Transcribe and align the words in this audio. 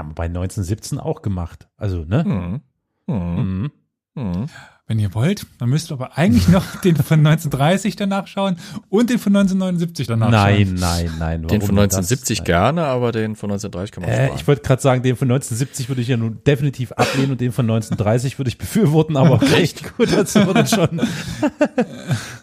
haben 0.00 0.10
wir 0.10 0.14
bei 0.16 0.24
1917 0.24 0.98
auch 0.98 1.22
gemacht. 1.22 1.68
Also, 1.76 2.04
ne? 2.04 2.24
Mhm. 2.26 2.60
Mhm. 3.06 3.70
Mhm. 4.14 4.22
Mhm. 4.22 4.46
Wenn 4.86 4.98
ihr 4.98 5.14
wollt, 5.14 5.46
dann 5.60 5.68
müsst 5.68 5.92
ihr 5.92 5.94
aber 5.94 6.18
eigentlich 6.18 6.48
noch 6.48 6.64
den 6.80 6.96
von 6.96 7.20
1930 7.24 7.94
danach 7.94 8.26
schauen 8.26 8.56
und 8.88 9.08
den 9.08 9.20
von 9.20 9.36
1979 9.36 10.08
danach 10.08 10.30
Nein, 10.30 10.66
schauen. 10.66 10.74
nein, 10.80 11.10
nein. 11.20 11.42
Den 11.46 11.60
von 11.60 11.76
warum 11.76 11.88
das? 11.88 11.96
1970 11.98 12.38
Nein. 12.40 12.44
gerne, 12.44 12.84
aber 12.86 13.12
den 13.12 13.36
von 13.36 13.52
1930 13.52 13.92
kann 13.92 14.02
man 14.02 14.10
Äh, 14.10 14.24
sparen. 14.24 14.38
ich 14.40 14.48
wollte 14.48 14.62
gerade 14.62 14.82
sagen, 14.82 15.02
den 15.04 15.14
von 15.14 15.28
1970 15.30 15.88
würde 15.88 16.02
ich 16.02 16.08
ja 16.08 16.16
nun 16.16 16.40
definitiv 16.44 16.90
ablehnen 16.90 17.30
und 17.30 17.40
den 17.40 17.52
von 17.52 17.66
1930 17.70 18.40
würde 18.40 18.48
ich 18.48 18.58
befürworten, 18.58 19.16
aber 19.16 19.40
echt 19.54 19.96
gut, 19.96 20.10
das 20.12 20.34
wurde 20.34 20.66
schon. 20.66 21.00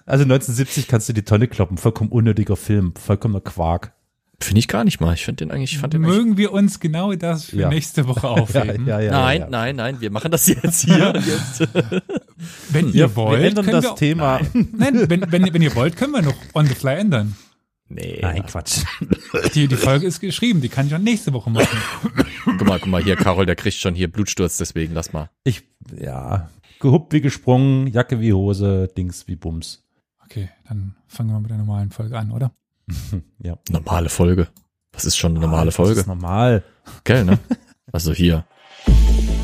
Also 0.05 0.23
1970 0.23 0.87
kannst 0.87 1.09
du 1.09 1.13
die 1.13 1.23
Tonne 1.23 1.49
kloppen, 1.49 1.77
vollkommen 1.77 2.11
unnötiger 2.11 2.55
Film, 2.55 2.93
vollkommener 2.95 3.41
Quark. 3.41 3.91
Finde 4.39 4.59
ich 4.59 4.67
gar 4.67 4.83
nicht 4.83 4.99
mal. 5.01 5.13
Ich 5.15 5.25
finde 5.25 5.45
den 5.45 5.51
eigentlich, 5.51 5.73
ich 5.73 5.79
fand 5.79 5.93
den 5.93 6.03
eigentlich 6.05 6.15
Mögen 6.17 6.37
wir 6.37 6.53
uns 6.53 6.79
genau 6.79 7.13
das 7.15 7.45
für 7.45 7.55
Ja. 7.57 7.69
nächste 7.69 8.07
Woche 8.07 8.27
aufheben. 8.29 8.85
Ja, 8.85 8.99
ja, 8.99 9.05
ja, 9.05 9.11
nein, 9.11 9.47
nein, 9.49 9.75
nein, 9.75 10.01
wir 10.01 10.11
machen 10.11 10.29
das 10.31 10.47
jetzt 10.47 10.81
hier. 10.85 11.13
jetzt. 11.25 11.67
Wenn 12.69 12.93
Wir, 12.93 13.05
ihr 13.05 13.15
wollt, 13.15 13.39
wir 13.41 13.47
ändern 13.47 13.65
können 13.65 13.81
das 13.81 13.91
wir, 13.91 13.95
Thema. 13.95 14.39
Nein, 14.53 15.09
wenn, 15.09 15.31
wenn, 15.31 15.53
wenn 15.53 15.61
ihr 15.61 15.73
wollt, 15.75 15.97
können 15.97 16.13
wir 16.13 16.21
noch 16.21 16.35
on 16.53 16.67
the 16.67 16.75
fly 16.75 16.95
ändern. 16.99 17.35
Nee. 17.89 18.19
Nein, 18.21 18.45
Quatsch. 18.45 18.83
Die, 19.55 19.67
die 19.67 19.75
Folge 19.75 20.05
ist 20.05 20.19
geschrieben, 20.19 20.59
die 20.61 20.67
kann 20.69 20.87
ich 20.87 20.93
auch 20.93 20.99
nächste 20.99 21.31
Woche 21.33 21.49
machen. 21.49 21.77
Guck 22.43 22.67
mal, 22.67 22.79
guck 22.79 22.89
mal 22.89 23.01
hier, 23.01 23.15
Carol, 23.15 23.45
der 23.45 23.55
kriegt 23.55 23.77
schon 23.77 23.95
hier 23.95 24.11
Blutsturz, 24.11 24.57
deswegen 24.57 24.93
lass 24.93 25.13
mal. 25.13 25.29
Ich, 25.45 25.63
ja, 25.97 26.49
gehuppt 26.79 27.13
wie 27.13 27.21
gesprungen, 27.21 27.87
Jacke 27.87 28.19
wie 28.19 28.33
Hose, 28.33 28.89
Dings 28.95 29.27
wie 29.29 29.37
Bums. 29.37 29.85
Okay, 30.25 30.49
dann 30.67 30.95
fangen 31.07 31.31
wir 31.31 31.39
mit 31.39 31.49
der 31.49 31.57
normalen 31.57 31.89
Folge 31.91 32.17
an, 32.19 32.31
oder? 32.31 32.51
Ja. 33.39 33.57
Normale 33.69 34.09
Folge. 34.09 34.47
Was 34.93 35.05
ist 35.05 35.17
schon 35.17 35.31
eine 35.31 35.41
normale 35.41 35.61
Ah, 35.63 35.65
Das 35.65 35.75
Folge? 35.75 35.99
ist 35.99 36.07
normal. 36.07 36.63
Gell, 37.03 37.23
ne? 37.25 37.39
Also 37.91 38.13
hier. 38.13 38.45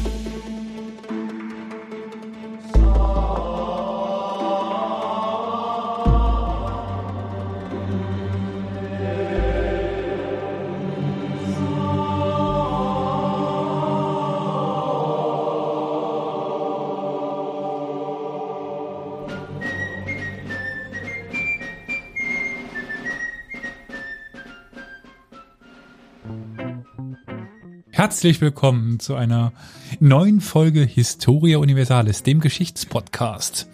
Herzlich 28.03 28.41
willkommen 28.41 28.99
zu 28.99 29.15
einer 29.15 29.53
neuen 30.01 30.41
Folge 30.41 30.81
Historia 30.81 31.59
Universalis, 31.59 32.21
dem 32.21 32.41
Geschichtspodcast. 32.41 33.69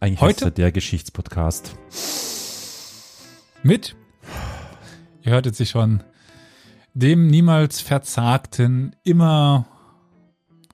Eigentlich 0.00 0.22
Heute- 0.22 0.46
Heute? 0.46 0.54
der 0.54 0.72
Geschichtspodcast. 0.72 1.76
Mit, 3.62 3.94
ihr 5.20 5.32
hörtet 5.32 5.54
sie 5.54 5.66
schon, 5.66 6.02
dem 6.94 7.26
niemals 7.26 7.82
verzagten, 7.82 8.96
immer, 9.04 9.66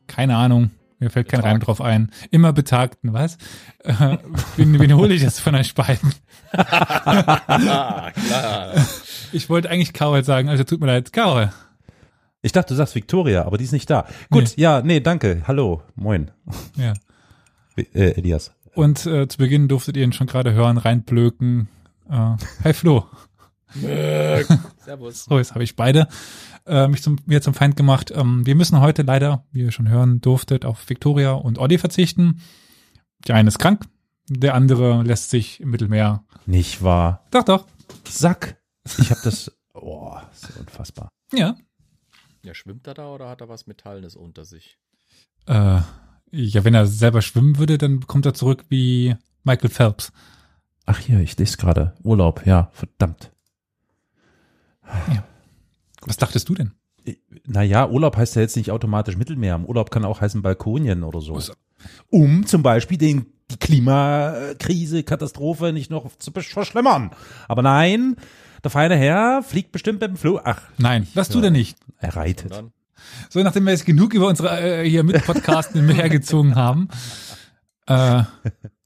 keine 0.07 0.37
Ahnung, 0.37 0.71
mir 1.01 1.11
fällt 1.11 1.29
kein 1.29 1.41
Reim 1.41 1.59
drauf 1.59 1.81
ein, 1.81 2.13
immer 2.31 2.53
betagten, 2.53 3.13
was? 3.13 3.39
Äh, 3.83 4.19
wen, 4.57 4.79
wen 4.79 4.93
hole 4.95 5.15
ich 5.15 5.23
jetzt 5.23 5.41
von 5.41 5.57
euch 5.57 5.75
beiden? 5.75 6.15
Klar. 6.53 8.13
Ich 9.33 9.51
wollte 9.51 9.69
eigentlich 9.69 9.93
Carol 9.93 10.23
sagen, 10.23 10.49
also 10.49 10.63
tut 10.63 10.79
mir 10.81 10.87
leid, 10.87 11.13
Carol. 11.13 11.51
Ich 12.41 12.53
dachte, 12.53 12.75
du 12.75 12.77
sagst 12.77 12.95
Victoria, 12.95 13.45
aber 13.45 13.59
die 13.59 13.65
ist 13.65 13.73
nicht 13.73 13.91
da. 13.91 14.07
Gut, 14.31 14.57
ja, 14.57 14.81
nee, 14.81 15.01
danke. 15.01 15.43
Hallo, 15.47 15.83
moin. 15.97 16.31
Ja. 16.77 16.95
Äh, 17.77 18.13
Elias. 18.13 18.53
Und 18.75 19.07
äh, 19.07 19.27
zu 19.27 19.39
Beginn 19.39 19.67
durftet 19.67 19.97
ihr 19.97 20.05
ihn 20.05 20.13
schon 20.13 20.29
gerade 20.29 20.53
hören, 20.53 20.79
reinblöken. 20.79 21.69
Äh, 22.09 22.37
hi 22.63 22.73
Flo. 22.73 23.07
Servus. 23.75 25.25
So, 25.25 25.37
jetzt 25.39 25.53
habe 25.53 25.65
ich 25.65 25.75
beide 25.75 26.09
äh, 26.65 26.87
mich 26.87 27.03
zum, 27.03 27.19
mir 27.27 27.43
zum 27.43 27.55
Feind 27.55 27.77
gemacht. 27.77 28.13
Ähm, 28.15 28.47
wir 28.47 28.55
müssen 28.55 28.81
heute 28.81 29.03
leider, 29.03 29.45
wie 29.51 29.63
ihr 29.63 29.73
schon 29.73 29.89
hören 29.89 30.21
durftet, 30.21 30.65
auf 30.65 30.89
Victoria 30.89 31.33
und 31.33 31.59
Olli 31.59 31.77
verzichten. 31.79 32.41
Der 33.27 33.35
eine 33.35 33.49
ist 33.49 33.59
krank, 33.59 33.85
der 34.29 34.55
andere 34.55 35.03
lässt 35.03 35.31
sich 35.31 35.61
im 35.61 35.71
Mittelmeer. 35.71 36.25
Nicht 36.47 36.83
wahr. 36.83 37.27
Doch, 37.33 37.43
doch. 37.43 37.67
Sack. 38.09 38.57
Ich 38.99 39.11
habe 39.11 39.21
das. 39.25 39.53
Oh, 39.81 40.17
ist 40.33 40.43
ja 40.43 40.61
unfassbar. 40.61 41.09
Ja. 41.33 41.55
Ja, 42.49 42.55
schwimmt 42.55 42.87
er 42.87 42.95
da 42.95 43.09
oder 43.09 43.29
hat 43.29 43.43
er 43.43 43.51
was 43.51 43.67
Metallenes 43.67 44.17
unter 44.17 44.47
sich? 44.47 44.79
Äh, 45.45 45.83
ja, 46.31 46.65
wenn 46.65 46.73
er 46.73 46.87
selber 46.87 47.21
schwimmen 47.21 47.59
würde, 47.59 47.77
dann 47.77 48.07
kommt 48.07 48.25
er 48.25 48.33
zurück 48.33 48.65
wie 48.71 49.17
Michael 49.45 49.69
Phelps. 49.69 50.13
Ach 50.87 50.99
hier, 50.99 51.21
ich 51.21 51.37
lese 51.37 51.59
gerade. 51.59 51.95
Urlaub, 52.03 52.47
ja, 52.47 52.71
verdammt. 52.73 53.33
Was 56.07 56.17
dachtest 56.17 56.49
du 56.49 56.55
denn? 56.55 56.73
Naja, 57.45 57.87
Urlaub 57.87 58.17
heißt 58.17 58.37
ja 58.37 58.41
jetzt 58.41 58.57
nicht 58.57 58.71
automatisch 58.71 59.19
Mittelmeer. 59.19 59.61
Urlaub 59.69 59.91
kann 59.91 60.07
auch 60.07 60.23
heißen 60.23 60.41
Balkonien 60.41 61.03
oder 61.03 61.21
so. 61.21 61.39
Um 62.09 62.47
zum 62.47 62.63
Beispiel 62.63 62.97
den, 62.97 63.27
die 63.51 63.59
Klimakrise, 63.59 65.03
Katastrophe 65.03 65.75
nicht 65.75 65.91
noch 65.91 66.17
zu 66.17 66.33
verschlimmern. 66.33 67.11
Aber 67.47 67.61
nein, 67.61 68.17
der 68.63 68.71
feine 68.71 68.97
Herr 68.97 69.43
fliegt 69.43 69.73
bestimmt 69.73 70.01
mit 70.01 70.11
dem 70.11 70.17
Flug. 70.17 70.41
Ach, 70.45 70.61
Nein, 70.79 71.07
das 71.15 71.29
tut 71.29 71.45
er 71.45 71.51
nicht. 71.51 71.79
er 71.99 72.17
reitet. 72.17 72.65
So, 73.31 73.43
nachdem 73.43 73.65
wir 73.65 73.73
jetzt 73.73 73.87
genug 73.87 74.13
über 74.15 74.27
unsere 74.29 74.61
äh, 74.83 74.89
hier 74.89 75.03
mit 75.05 75.25
Podcasten 75.25 75.89
hergezogen 75.95 76.57
haben, 76.57 76.89
äh, 77.87 78.25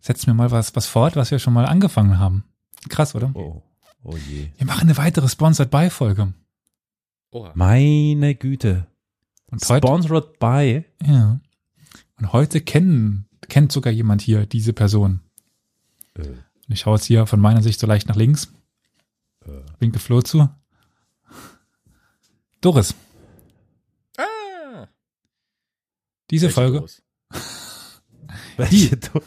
setzen 0.01 0.27
wir 0.29 0.35
mal 0.35 0.51
was, 0.51 0.77
was 0.77 0.87
fort, 0.87 1.17
was 1.17 1.31
wir 1.31 1.39
schon 1.39 1.55
mal 1.55 1.67
angefangen 1.67 2.19
haben. 2.19 2.45
Krass, 2.89 3.15
oder? 3.15 3.31
Oh, 3.35 3.63
oh 4.05 4.17
je. 4.29 4.49
Wir 4.59 4.67
machen 4.67 4.83
eine 4.83 4.97
weitere 4.97 5.29
Sponsored 5.29 5.71
by 5.71 5.89
Folge. 5.91 6.33
Oha. 7.31 7.53
Meine 7.55 8.35
Güte. 8.35 8.87
Und 9.47 9.63
heute, 9.69 9.87
Sponsored 9.87 10.39
by. 10.39 10.85
ja. 11.05 11.41
Und 12.19 12.33
heute 12.33 12.61
kennen, 12.61 13.27
kennt 13.49 13.73
sogar 13.73 13.93
jemand 13.93 14.21
hier 14.23 14.47
diese 14.47 14.73
Person. 14.73 15.21
Äh, 16.15 16.23
Und 16.23 16.39
ich 16.69 16.81
schaue 16.81 16.97
jetzt 16.97 17.07
hier 17.07 17.27
von 17.27 17.41
meiner 17.41 17.63
Sicht 17.63 17.81
so 17.81 17.87
leicht 17.87 18.09
nach 18.09 18.17
links. 18.17 18.53
Winke 19.79 19.99
Flo 19.99 20.23
zu. 20.23 20.49
Doris, 22.61 22.95
Ah, 24.17 24.87
diese 26.31 26.47
welche 26.47 26.55
Folge, 26.55 26.79
Doris? 26.79 27.03
welche 28.57 28.97
Do- 28.97 29.23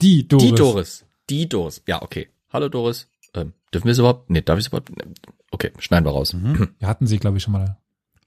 die 0.00 0.28
Doris. 0.28 0.44
Die 0.48 0.54
Doris. 0.54 1.04
Die 1.28 1.48
Doris. 1.48 1.82
Ja, 1.88 2.02
okay. 2.02 2.28
Hallo 2.52 2.68
Doris. 2.68 3.08
Ähm, 3.34 3.52
dürfen 3.74 3.86
wir 3.86 3.92
es 3.92 3.98
überhaupt? 3.98 4.30
Nee, 4.30 4.42
darf 4.42 4.58
ich 4.58 4.64
es 4.66 4.68
überhaupt? 4.68 4.92
Okay, 5.50 5.72
schneiden 5.78 6.04
wir 6.06 6.12
raus. 6.12 6.34
Wir 6.78 6.88
hatten 6.88 7.06
sie, 7.06 7.18
glaube 7.18 7.38
ich, 7.38 7.42
schon 7.42 7.52
mal. 7.52 7.78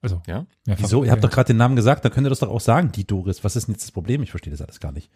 Also, 0.01 0.21
Ja? 0.27 0.45
mehrfach 0.65 0.83
Wieso? 0.83 1.03
Ihr 1.03 1.11
habt 1.11 1.23
doch 1.23 1.29
gerade 1.29 1.47
den 1.47 1.57
Namen 1.57 1.75
gesagt, 1.75 2.03
dann 2.03 2.11
könnt 2.11 2.25
ihr 2.25 2.29
das 2.29 2.39
doch 2.39 2.49
auch 2.49 2.59
sagen, 2.59 2.91
die 2.91 3.05
Doris. 3.05 3.43
Was 3.43 3.55
ist 3.55 3.67
denn 3.67 3.75
jetzt 3.75 3.83
das 3.83 3.91
Problem? 3.91 4.21
Ich 4.23 4.31
verstehe 4.31 4.51
das 4.51 4.61
alles 4.61 4.79
gar 4.79 4.91
nicht. 4.91 5.09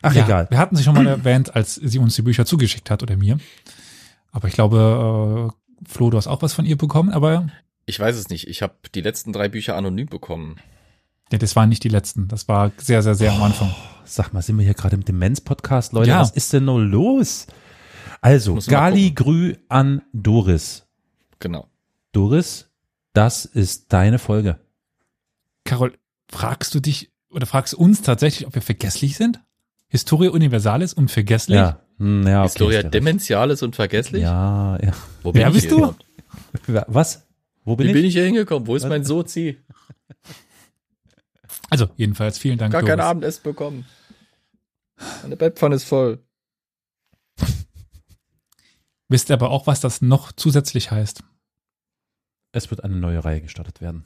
Ach, 0.00 0.14
ja, 0.14 0.24
egal. 0.24 0.46
Wir 0.50 0.58
hatten 0.58 0.76
sie 0.76 0.82
schon 0.84 0.94
mal 0.94 1.06
erwähnt, 1.06 1.54
als 1.54 1.74
sie 1.74 1.98
uns 1.98 2.14
die 2.16 2.22
Bücher 2.22 2.46
zugeschickt 2.46 2.90
hat 2.90 3.02
oder 3.02 3.16
mir. 3.16 3.38
Aber 4.32 4.48
ich 4.48 4.54
glaube, 4.54 5.52
äh, 5.52 5.88
Flo, 5.88 6.10
du 6.10 6.16
hast 6.16 6.26
auch 6.26 6.42
was 6.42 6.52
von 6.54 6.64
ihr 6.64 6.76
bekommen, 6.76 7.10
aber 7.10 7.46
Ich 7.86 7.98
weiß 8.00 8.16
es 8.16 8.28
nicht. 8.28 8.48
Ich 8.48 8.62
habe 8.62 8.74
die 8.94 9.00
letzten 9.00 9.32
drei 9.32 9.48
Bücher 9.48 9.76
anonym 9.76 10.06
bekommen. 10.06 10.56
nee, 11.30 11.38
das 11.38 11.54
waren 11.56 11.68
nicht 11.68 11.84
die 11.84 11.88
letzten. 11.88 12.28
Das 12.28 12.48
war 12.48 12.72
sehr, 12.78 13.02
sehr, 13.02 13.14
sehr 13.14 13.32
am 13.32 13.42
Anfang. 13.42 13.74
Sag 14.04 14.32
mal, 14.32 14.42
sind 14.42 14.58
wir 14.58 14.64
hier 14.64 14.74
gerade 14.74 14.96
im 14.96 15.04
Demenz-Podcast, 15.04 15.92
Leute? 15.92 16.10
Ja. 16.10 16.20
Was 16.20 16.30
ist 16.30 16.52
denn 16.52 16.64
nur 16.64 16.80
los? 16.80 17.46
Also, 18.20 18.58
Gali. 18.66 19.12
Grü 19.12 19.56
an 19.68 20.02
Doris. 20.12 20.86
Genau. 21.38 21.68
Doris, 22.12 22.70
das 23.14 23.44
ist 23.44 23.92
deine 23.92 24.18
Folge. 24.18 24.58
Carol, 25.64 25.98
fragst 26.30 26.74
du 26.74 26.80
dich 26.80 27.10
oder 27.30 27.46
fragst 27.46 27.74
uns 27.74 28.02
tatsächlich, 28.02 28.46
ob 28.46 28.54
wir 28.54 28.62
vergesslich 28.62 29.16
sind? 29.16 29.40
Historia 29.88 30.30
Universalis 30.30 30.92
und 30.94 31.10
vergesslich? 31.10 31.56
Ja. 31.56 31.80
Hm, 31.98 32.26
ja 32.26 32.40
okay, 32.40 32.48
Historia 32.48 32.78
ist 32.78 32.82
ja 32.84 32.86
recht. 32.88 32.94
Dementiales 32.94 33.62
und 33.62 33.76
vergesslich? 33.76 34.22
Ja, 34.22 34.78
ja. 34.82 34.92
Wo 35.22 35.32
Wer 35.34 35.48
ich 35.48 35.54
bist 35.54 35.68
hier 35.68 35.94
du? 36.66 36.82
Was? 36.88 37.26
Wo 37.64 37.76
bin 37.76 37.86
Wie 37.86 37.90
ich? 37.90 37.94
bin 37.96 38.04
ich 38.04 38.14
hier 38.14 38.24
hingekommen? 38.24 38.66
Wo 38.66 38.76
ist 38.76 38.86
mein 38.88 39.04
Sozi? 39.04 39.58
Also, 41.70 41.88
jedenfalls 41.96 42.36
vielen 42.38 42.58
Dank, 42.58 42.70
Gar 42.72 42.82
Doris. 42.82 42.90
kein 42.96 43.00
Abendessen 43.00 43.42
bekommen. 43.44 43.86
Meine 45.22 45.36
Bettpfanne 45.38 45.74
ist 45.76 45.84
voll. 45.84 46.22
Wisst 49.08 49.30
ihr 49.30 49.34
aber 49.34 49.48
auch, 49.50 49.66
was 49.66 49.80
das 49.80 50.02
noch 50.02 50.32
zusätzlich 50.32 50.90
heißt? 50.90 51.24
Es 52.52 52.70
wird 52.70 52.84
eine 52.84 52.96
neue 52.96 53.24
Reihe 53.24 53.40
gestartet 53.40 53.80
werden. 53.80 54.04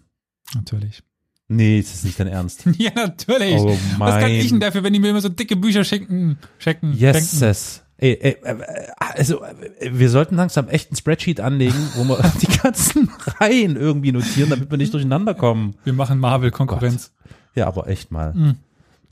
Natürlich. 0.54 1.02
Nee, 1.48 1.78
es 1.78 1.94
ist 1.94 2.04
nicht 2.04 2.18
dein 2.18 2.26
Ernst. 2.28 2.64
Ja, 2.78 2.90
natürlich. 2.94 3.54
Oh 3.60 3.76
was 3.98 4.10
kann 4.14 4.22
mein- 4.22 4.32
ich 4.32 4.48
denn 4.48 4.60
dafür, 4.60 4.82
wenn 4.82 4.92
die 4.92 4.98
mir 4.98 5.10
immer 5.10 5.20
so 5.20 5.28
dicke 5.28 5.56
Bücher 5.56 5.84
schicken? 5.84 6.38
Checken, 6.58 6.92
Yes, 6.96 7.30
schenken? 7.30 7.44
es. 7.44 7.82
Ey, 7.98 8.18
ey, 8.20 8.36
äh, 8.42 8.56
also 8.98 9.42
äh, 9.42 9.54
wir 9.90 10.10
sollten 10.10 10.34
langsam 10.36 10.68
echt 10.68 10.92
ein 10.92 10.96
Spreadsheet 10.96 11.40
anlegen, 11.40 11.88
wo 11.94 12.04
wir 12.04 12.18
die 12.42 12.58
ganzen 12.58 13.08
Reihen 13.40 13.76
irgendwie 13.76 14.12
notieren, 14.12 14.50
damit 14.50 14.70
wir 14.70 14.76
nicht 14.76 14.92
durcheinander 14.92 15.34
kommen. 15.34 15.76
Wir 15.84 15.92
machen 15.94 16.18
Marvel-Konkurrenz. 16.18 17.12
Ja, 17.54 17.68
aber 17.68 17.86
echt 17.88 18.10
mal. 18.10 18.34
Mhm. 18.34 18.56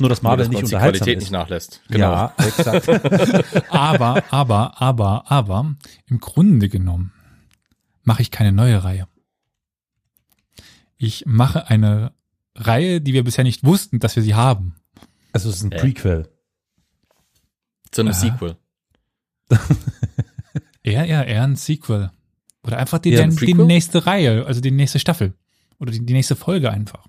Nur, 0.01 0.09
dass 0.11 0.21
Marvel 0.23 0.39
Nur, 0.39 0.45
dass 0.45 0.49
nicht 0.51 0.61
uns 0.63 0.69
die 0.71 0.75
unterhaltsam 0.75 1.05
Qualität 1.05 1.19
ist. 1.19 1.23
nicht 1.25 1.33
nachlässt. 1.33 1.81
Genau. 1.89 2.11
Ja, 2.11 2.35
exakt. 2.39 3.71
Aber, 3.71 4.23
aber, 4.31 4.83
aber, 4.83 5.31
aber, 5.31 5.75
im 6.09 6.19
Grunde 6.19 6.69
genommen 6.69 7.13
mache 8.03 8.21
ich 8.21 8.31
keine 8.33 8.51
neue 8.53 8.83
Reihe. 8.83 9.07
Ich 10.99 11.25
mache 11.27 11.69
eine 11.69 12.13
Reihe, 12.57 13.01
die 13.01 13.13
wir 13.13 13.25
bisher 13.25 13.45
nicht 13.45 13.65
wussten, 13.65 13.99
dass 13.99 14.17
wir 14.17 14.23
sie 14.23 14.35
haben. 14.35 14.77
Also 15.33 15.49
es 15.51 15.57
ist 15.57 15.63
ein 15.65 15.73
Äh. 15.73 15.79
Prequel. 15.81 16.29
Zu 17.91 18.03
einem 18.03 18.11
Aha. 18.13 18.19
Sequel. 18.19 18.57
Eher, 20.83 21.07
eher, 21.07 21.27
eher 21.27 21.43
ein 21.45 21.57
Sequel. 21.57 22.11
Oder 22.63 22.79
einfach 22.79 22.99
die, 22.99 23.11
Ja, 23.11 23.27
die, 23.27 23.55
nächste 23.55 24.07
Reihe, 24.07 24.45
also 24.47 24.61
die 24.61 24.71
nächste 24.71 24.99
Staffel. 24.99 25.33
Oder 25.79 25.93
die, 25.93 26.05
die 26.05 26.13
nächste 26.13 26.37
Folge 26.37 26.71
einfach. 26.71 27.07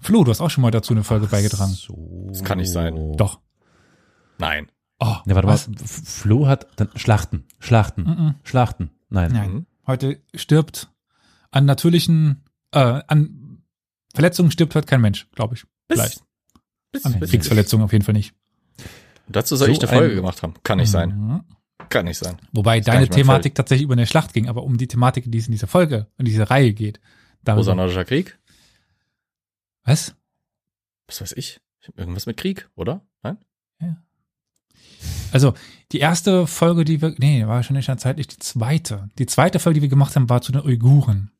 Flo, 0.00 0.22
du 0.24 0.30
hast 0.30 0.40
auch 0.40 0.50
schon 0.50 0.62
mal 0.62 0.70
dazu 0.70 0.94
eine 0.94 1.02
Folge 1.04 1.26
beigetragen. 1.26 1.72
So. 1.72 2.28
Das 2.30 2.44
kann 2.44 2.58
nicht 2.58 2.70
sein. 2.70 3.14
Doch. 3.16 3.40
Nein. 4.38 4.68
Oh, 5.00 5.16
Ja, 5.26 5.34
warte 5.34 5.48
was? 5.48 5.68
mal. 5.68 5.76
Flo 5.84 6.46
hat 6.46 6.68
dann 6.76 6.88
Schlachten. 6.94 7.44
Schlachten. 7.58 8.02
Mhm. 8.04 8.34
Schlachten. 8.44 8.90
Nein. 9.08 9.32
Nein. 9.32 9.52
Mhm. 9.52 9.66
Heute 9.86 10.22
stirbt 10.34 10.90
an 11.50 11.64
natürlichen, 11.64 12.44
äh, 12.72 13.02
an 13.08 13.45
Verletzungen 14.16 14.50
stirbt 14.50 14.74
heute 14.74 14.86
kein 14.86 15.00
Mensch, 15.00 15.28
glaube 15.32 15.54
ich. 15.54 15.64
Vielleicht. 15.90 16.22
bis, 16.90 17.04
An 17.04 17.20
bis, 17.20 17.30
Kriegsverletzungen 17.30 17.84
auf 17.84 17.92
jeden 17.92 18.04
Fall 18.04 18.14
nicht. 18.14 18.34
Dazu 19.28 19.54
soll 19.56 19.68
So 19.68 19.72
ich 19.72 19.78
eine 19.80 19.88
Folge 19.88 20.12
ein- 20.14 20.16
gemacht 20.16 20.42
haben. 20.42 20.54
Kann 20.64 20.78
nicht 20.78 20.90
sein. 20.90 21.10
Mhm. 21.10 21.44
Kann 21.88 22.06
nicht 22.06 22.18
sein. 22.18 22.36
Wobei 22.52 22.80
gar 22.80 22.94
deine 22.94 23.00
nicht 23.02 23.12
Thematik 23.12 23.54
tatsächlich 23.54 23.84
über 23.84 23.92
eine 23.94 24.06
Schlacht 24.06 24.32
ging, 24.32 24.48
aber 24.48 24.62
um 24.64 24.76
die 24.78 24.88
Thematik, 24.88 25.24
die 25.30 25.38
es 25.38 25.46
in 25.46 25.52
dieser 25.52 25.66
Folge, 25.68 26.06
in 26.18 26.24
dieser 26.24 26.50
Reihe 26.50 26.72
geht. 26.72 26.98
Darüber. 27.44 27.60
Rosanautischer 27.60 28.04
Krieg? 28.04 28.38
Was? 29.84 30.14
Was 31.06 31.20
weiß 31.20 31.32
ich? 31.34 31.60
Irgendwas 31.96 32.26
mit 32.26 32.36
Krieg, 32.36 32.68
oder? 32.74 33.02
Nein? 33.22 33.38
Also, 35.32 35.54
die 35.92 35.98
erste 35.98 36.46
Folge, 36.46 36.84
die 36.84 37.02
wir, 37.02 37.14
nee, 37.18 37.46
war 37.46 37.62
schon 37.62 37.76
nicht 37.76 37.90
zeitlich 38.00 38.26
die 38.28 38.38
zweite. 38.38 39.10
Die 39.18 39.26
zweite 39.26 39.58
Folge, 39.58 39.78
die 39.78 39.82
wir 39.82 39.88
gemacht 39.88 40.16
haben, 40.16 40.28
war 40.30 40.40
zu 40.40 40.50
den 40.52 40.62
Uiguren. 40.62 41.30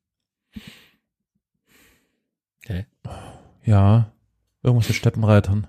Okay. 2.65 2.87
Ja. 3.67 4.11
Irgendwas 4.63 4.89
mit 4.89 4.97
Steppenreitern. 4.97 5.67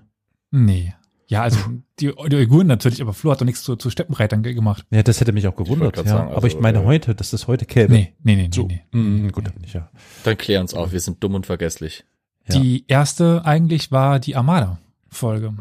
Nee. 0.50 0.94
Ja, 1.26 1.42
also, 1.42 1.58
die, 2.00 2.06
die 2.30 2.36
Uiguren 2.36 2.66
natürlich, 2.66 3.02
aber 3.02 3.12
Flo 3.12 3.30
hat 3.32 3.40
doch 3.40 3.44
nichts 3.44 3.62
zu, 3.62 3.76
zu 3.76 3.90
Steppenreitern 3.90 4.42
ge- 4.42 4.54
gemacht. 4.54 4.86
Ja, 4.90 5.02
das 5.02 5.20
hätte 5.20 5.32
mich 5.32 5.46
auch 5.46 5.56
gewundert. 5.56 5.96
Ja. 5.98 6.04
sagen, 6.04 6.30
Aber 6.32 6.46
ich 6.46 6.54
also, 6.54 6.62
meine 6.62 6.78
äh, 6.80 6.84
heute, 6.86 7.14
dass 7.14 7.30
das 7.30 7.46
heute 7.48 7.66
käme. 7.66 7.92
Nee, 7.92 8.14
nee, 8.22 8.36
nee, 8.36 8.42
nee, 8.44 8.50
So. 8.54 8.66
nee. 8.66 8.80
Mhm, 8.92 9.30
gut, 9.30 9.46
dann 9.46 9.54
nicht, 9.60 9.74
ja. 9.74 9.90
Dann 10.24 10.38
klär 10.38 10.62
uns 10.62 10.72
auf. 10.72 10.90
Wir 10.92 11.00
sind 11.00 11.22
dumm 11.22 11.34
und 11.34 11.44
vergesslich. 11.44 12.06
Ja. 12.48 12.58
Die 12.58 12.86
erste 12.88 13.44
eigentlich 13.44 13.92
war 13.92 14.20
die 14.20 14.36
Armada-Folge. 14.36 15.52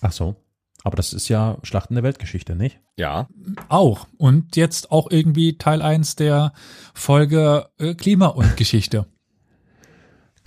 Ach 0.00 0.12
so. 0.12 0.36
Aber 0.84 0.96
das 0.96 1.12
ist 1.12 1.28
ja 1.28 1.58
Schlachten 1.64 1.94
der 1.94 2.02
Weltgeschichte, 2.04 2.56
nicht? 2.56 2.80
Ja. 2.96 3.28
Auch. 3.68 4.06
Und 4.16 4.56
jetzt 4.56 4.90
auch 4.90 5.10
irgendwie 5.10 5.58
Teil 5.58 5.82
1 5.82 6.16
der 6.16 6.52
Folge 6.94 7.68
äh, 7.78 7.94
Klima 7.94 8.28
und 8.28 8.56
Geschichte. 8.56 9.04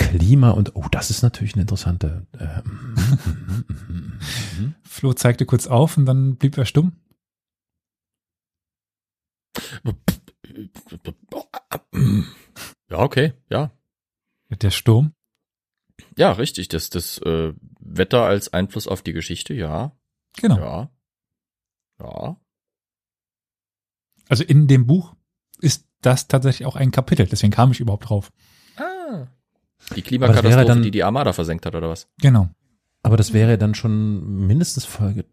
Klima 0.01 0.51
und, 0.51 0.75
oh, 0.75 0.87
das 0.91 1.09
ist 1.09 1.21
natürlich 1.21 1.53
eine 1.53 1.61
interessante. 1.61 2.25
Ähm, 2.39 4.19
Flo 4.83 5.13
zeigte 5.13 5.45
kurz 5.45 5.67
auf 5.67 5.97
und 5.97 6.05
dann 6.05 6.35
blieb 6.37 6.57
er 6.57 6.65
stumm. 6.65 6.93
Ja, 12.89 12.99
okay. 12.99 13.33
Ja. 13.49 13.71
Der 14.49 14.71
Sturm. 14.71 15.13
Ja, 16.17 16.31
richtig. 16.31 16.67
Das, 16.67 16.89
das 16.89 17.19
äh, 17.19 17.53
Wetter 17.79 18.23
als 18.23 18.51
Einfluss 18.51 18.87
auf 18.87 19.01
die 19.01 19.13
Geschichte, 19.13 19.53
ja. 19.53 19.95
Genau. 20.37 20.57
Ja. 20.57 20.91
Ja. 21.99 22.37
Also 24.27 24.43
in 24.43 24.67
dem 24.67 24.87
Buch 24.87 25.15
ist 25.59 25.87
das 26.01 26.27
tatsächlich 26.27 26.65
auch 26.65 26.75
ein 26.75 26.91
Kapitel. 26.91 27.27
Deswegen 27.27 27.53
kam 27.53 27.71
ich 27.71 27.79
überhaupt 27.79 28.09
drauf. 28.09 28.31
Die 29.95 30.01
Klimakatastrophe, 30.01 30.65
dann- 30.65 30.83
die 30.83 30.91
die 30.91 31.03
Armada 31.03 31.33
versenkt 31.33 31.65
hat, 31.65 31.75
oder 31.75 31.89
was? 31.89 32.07
Genau. 32.19 32.49
aber 33.03 33.17
das 33.17 33.33
wäre 33.33 33.57
dann 33.57 33.73
schon 33.75 34.45
mindestens 34.47 34.85
Folge 34.85 35.25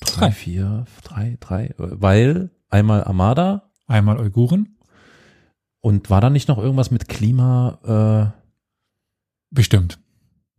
drei, 0.00 0.30
vier, 0.30 0.84
drei, 1.02 1.36
drei, 1.40 1.74
weil 1.78 2.50
einmal 2.68 3.02
Armada 3.04 3.70
Einmal 3.86 4.18
Uiguren. 4.18 4.76
und 5.80 6.10
war 6.10 6.20
da 6.20 6.28
nicht 6.30 6.48
noch 6.48 6.58
irgendwas 6.58 6.90
mit 6.90 7.08
Klima, 7.08 8.32
äh, 8.34 8.42
Bestimmt. 9.50 9.98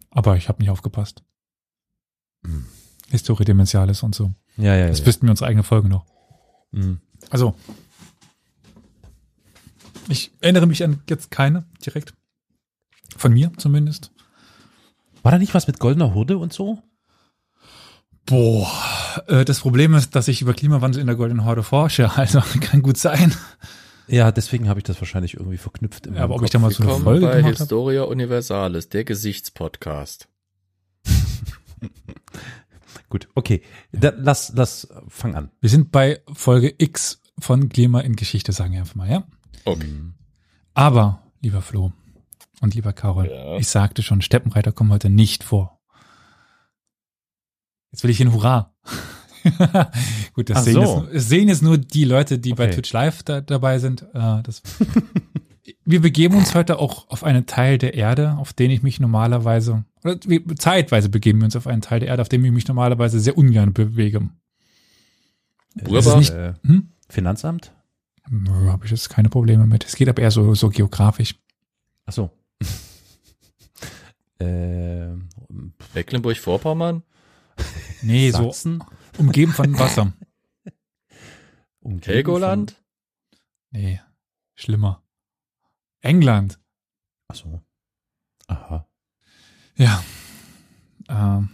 Aber 0.09 0.38
ich 0.38 0.47
habe 0.49 0.59
nicht 0.61 0.69
aufgepasst. 0.71 1.23
Hm. 2.45 2.65
Historie 3.09 3.44
Dementialis 3.45 4.01
und 4.01 4.15
so. 4.15 4.31
ja, 4.55 4.75
ja, 4.75 4.88
Das 4.88 5.01
ja. 5.01 5.05
wüssten 5.05 5.27
wir 5.27 5.31
unsere 5.31 5.49
eigene 5.49 5.63
Folge 5.63 5.89
noch. 5.89 6.05
Mhm. 6.71 6.99
Also. 7.29 7.53
Ich 10.09 10.31
erinnere 10.39 10.65
mich 10.67 10.83
an 10.83 11.01
jetzt 11.09 11.31
keine 11.31 11.65
direkt. 11.85 12.13
Von 13.15 13.33
mir 13.33 13.51
zumindest. 13.57 14.12
War 15.24 15.31
da 15.31 15.38
nicht 15.38 15.54
was 15.54 15.68
mit 15.68 15.80
goldener 15.80 16.13
Hurde 16.13 16.38
und 16.38 16.54
so? 16.54 16.81
Boah, 18.25 18.69
äh, 19.27 19.45
das 19.45 19.62
Problem 19.62 19.94
ist, 19.94 20.15
dass 20.15 20.27
ich 20.27 20.42
über 20.42 20.54
Klimawandel 20.54 21.00
in 21.00 21.07
der 21.07 21.15
Goldenen 21.15 21.45
Horde 21.45 21.63
forsche. 21.63 22.12
Also 22.18 22.42
kann 22.62 22.81
gut 22.81 22.98
sein. 22.98 23.33
Ja, 24.07 24.31
deswegen 24.31 24.69
habe 24.69 24.80
ich 24.80 24.83
das 24.86 25.00
wahrscheinlich 25.01 25.36
irgendwie 25.36 25.57
verknüpft. 25.57 26.07
Ja, 26.07 26.24
aber 26.24 26.30
meinem 26.30 26.31
ob 26.31 26.44
ich 26.44 26.51
Kopf. 26.51 26.51
da 26.51 26.59
mal 26.59 26.71
so 26.71 26.83
eine 26.83 26.88
Willkommen 26.88 27.04
Folge 27.04 27.25
bei 27.25 27.38
gemacht 27.38 27.56
habe. 27.56 27.57
Historia 27.57 28.04
Universalis, 28.04 28.89
der 28.89 29.04
Gesichtspodcast. 29.04 30.27
Gut, 33.09 33.30
okay. 33.36 33.62
Da, 33.92 34.13
lass, 34.18 34.51
lass, 34.56 34.88
fang 35.07 35.36
an. 35.36 35.51
Wir 35.62 35.69
sind 35.69 35.92
bei 35.92 36.21
Folge 36.33 36.74
X 36.77 37.21
von 37.39 37.69
Klima 37.69 38.01
in 38.01 38.15
Geschichte, 38.15 38.51
sagen 38.51 38.74
wir 38.74 38.81
einfach 38.81 38.95
mal, 38.95 39.09
ja? 39.09 39.24
Okay. 39.65 39.94
Aber, 40.74 41.21
lieber 41.42 41.62
Flo 41.62 41.94
und 42.62 42.75
lieber 42.75 42.94
Carol, 42.94 43.27
Ja. 43.30 43.57
ich 43.57 43.68
sagte 43.68 44.01
schon, 44.04 44.21
Steppenreiter 44.21 44.71
kommen 44.71 44.92
heute 44.92 45.09
nicht 45.09 45.44
vor. 45.44 45.80
Jetzt 47.92 48.04
will 48.04 48.12
ich 48.12 48.21
ein 48.21 48.33
Hurra. 48.33 48.74
Gut, 50.33 50.50
das 50.50 50.65
sehen, 50.65 50.74
so. 50.74 51.04
jetzt, 51.06 51.13
es 51.15 51.30
sehen 51.30 51.48
jetzt 51.48 51.62
nur 51.62 51.77
die 51.77 52.04
Leute, 52.04 52.38
die 52.38 52.54
bei 52.54 52.65
Okay. 52.65 52.74
Twitch 52.75 52.92
Live 52.94 53.24
da, 53.24 53.39
dabei 53.42 53.80
sind. 53.80 54.01
Äh, 54.13 54.44
das, 54.44 54.62
wir 55.86 56.01
begeben 56.01 56.36
uns 56.36 56.54
heute 56.54 56.80
auch 56.80 57.09
auf 57.09 57.24
einen 57.24 57.45
Teil 57.45 57.77
der 57.77 57.94
Erde, 57.94 58.36
auf 58.38 58.51
den 58.54 58.71
ich 58.71 58.83
mich 58.83 59.00
normalerweise, 59.00 59.86
oder 60.04 60.18
zeitweise 60.57 61.07
begeben 61.09 61.40
wir 61.40 61.45
uns 61.45 61.56
auf 61.56 61.66
einen 61.68 61.81
Teil 61.81 62.02
der 62.02 62.09
Erde, 62.09 62.21
auf 62.21 62.30
dem 62.30 62.44
ich 62.44 62.52
mich 62.52 62.68
normalerweise 62.68 63.19
sehr 63.19 63.37
ungern 63.37 63.73
bewege. 63.73 64.30
Bruder, 65.76 65.99
ist 65.99 66.16
nicht- 66.18 66.33
äh, 66.33 66.54
Hm? 66.66 66.92
Finanzamt? 67.09 67.71
Habe 68.49 68.83
ich 68.85 68.92
jetzt 68.92 69.09
keine 69.09 69.30
Probleme 69.30 69.66
mit. 69.66 69.85
Es 69.85 69.95
geht 69.95 70.09
aber 70.09 70.21
eher 70.21 70.31
so, 70.31 70.54
so 70.54 70.68
geografisch. 70.69 71.35
Ach 72.06 72.11
so. 72.11 72.30
äh, 74.40 75.14
Mecklenburg-Vorpommern? 75.94 77.04
Nee, 78.02 78.31
so 78.31 78.52
Sachsen? 78.52 78.83
umgeben 79.18 79.54
von 79.54 79.78
Wasser. 79.80 80.14
Umgeben 81.80 82.14
Helgoland? 82.14 82.81
Nee, 83.71 84.02
schlimmer. 84.56 85.04
England. 86.02 86.54
Von, 86.54 86.61
ach 87.30 87.35
so. 87.35 87.61
Aha. 88.47 88.87
Ja. 89.76 90.04
Ähm. 91.09 91.49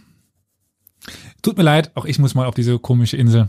Tut 1.42 1.56
mir 1.58 1.62
leid, 1.62 1.94
auch 1.96 2.06
ich 2.06 2.18
muss 2.18 2.34
mal 2.34 2.46
auf 2.46 2.54
diese 2.54 2.78
komische 2.78 3.16
Insel. 3.16 3.48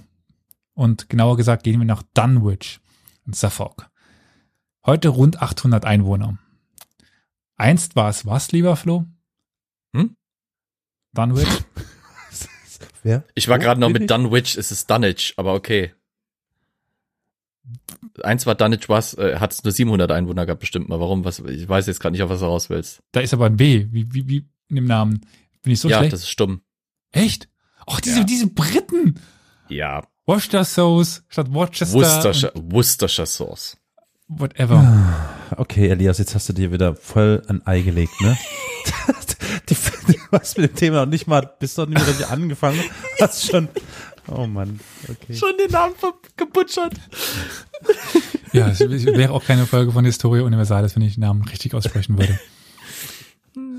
Und 0.74 1.09
genauer 1.09 1.38
gesagt 1.38 1.63
gehen 1.63 1.79
wir 1.79 1.85
nach 1.85 2.03
Dunwich 2.13 2.81
in 3.25 3.33
Suffolk. 3.33 3.89
Heute 4.85 5.09
rund 5.09 5.41
800 5.41 5.85
Einwohner. 5.85 6.38
Einst 7.57 7.95
war 7.95 8.09
es 8.09 8.25
was, 8.25 8.51
lieber 8.51 8.75
Flo? 8.75 9.05
Hm? 9.93 10.15
Dunwich? 11.13 11.47
Wer? 13.03 13.24
Ich 13.35 13.47
war 13.47 13.59
gerade 13.59 13.79
noch 13.79 13.89
mit 13.89 14.09
Dunwich, 14.09 14.57
es 14.57 14.71
ist 14.71 14.89
Dunwich, 14.89 15.33
aber 15.38 15.53
okay. 15.53 15.93
Eins 18.24 18.45
war 18.45 18.55
Dunwich, 18.55 18.89
was, 18.89 19.13
äh, 19.15 19.38
hat 19.39 19.53
es 19.53 19.63
nur 19.63 19.71
700 19.71 20.12
Einwohner 20.12 20.45
gehabt, 20.45 20.59
bestimmt 20.62 20.89
mal. 20.89 21.00
Warum? 21.00 21.24
Was, 21.25 21.39
ich 21.39 21.67
weiß 21.67 21.88
jetzt 21.88 22.00
gerade 22.00 22.13
nicht, 22.13 22.24
auf 22.24 22.29
was 22.29 22.39
du 22.39 22.45
raus 22.45 22.69
willst. 22.69 23.01
Da 23.12 23.21
ist 23.21 23.33
aber 23.33 23.45
ein 23.47 23.57
B. 23.57 23.88
Wie, 23.91 24.13
wie, 24.13 24.27
wie 24.27 24.45
in 24.69 24.75
dem 24.75 24.85
Namen. 24.85 25.21
Bin 25.62 25.74
ich 25.74 25.79
so 25.79 25.89
ja, 25.89 25.97
schlecht? 25.97 26.13
das 26.13 26.21
ist 26.21 26.29
stumm. 26.29 26.62
Echt? 27.12 27.50
Ach, 27.88 28.01
diese, 28.01 28.19
Ja. 28.19 28.24
diese 28.25 28.47
Briten. 28.47 29.19
Ja, 29.69 30.03
Worcester 30.25 30.63
Sauce 30.63 31.24
statt 31.27 31.53
Worcester. 31.53 31.91
Worcestershire, 31.93 32.53
Worcestershire 32.55 33.27
Sauce. 33.27 33.77
Whatever. 34.27 35.34
Okay, 35.57 35.89
Elias, 35.89 36.17
jetzt 36.17 36.35
hast 36.35 36.50
du 36.50 36.53
dir 36.53 36.71
wieder 36.71 36.95
voll 36.95 37.41
ein 37.47 37.65
Ei 37.65 37.81
gelegt, 37.81 38.19
ne? 38.21 38.38
die, 39.69 39.75
du 39.75 40.19
hast 40.31 40.57
mit 40.57 40.71
dem 40.71 40.75
Thema 40.75 40.97
noch 41.01 41.12
nicht 41.12 41.27
mal, 41.27 41.50
bist 41.59 41.77
doch 41.77 41.88
nicht 41.88 41.97
mehr 41.97 42.07
richtig 42.07 42.27
angefangen, 42.27 42.79
hast 43.19 43.50
schon 43.50 43.69
Oh 44.27 44.47
Mann, 44.47 44.79
okay. 45.07 45.35
Schon 45.35 45.57
den 45.57 45.71
Namen 45.71 45.93
gebutschert. 46.35 46.93
Ja, 48.53 48.69
es 48.69 48.79
wäre 48.79 49.33
auch 49.33 49.43
keine 49.43 49.65
Folge 49.65 49.91
von 49.91 50.03
Historia 50.05 50.43
Universalis, 50.43 50.95
wenn 50.95 51.03
ich 51.03 51.15
den 51.15 51.21
Namen 51.21 51.43
richtig 51.43 51.74
aussprechen 51.74 52.17
würde. 52.17 52.39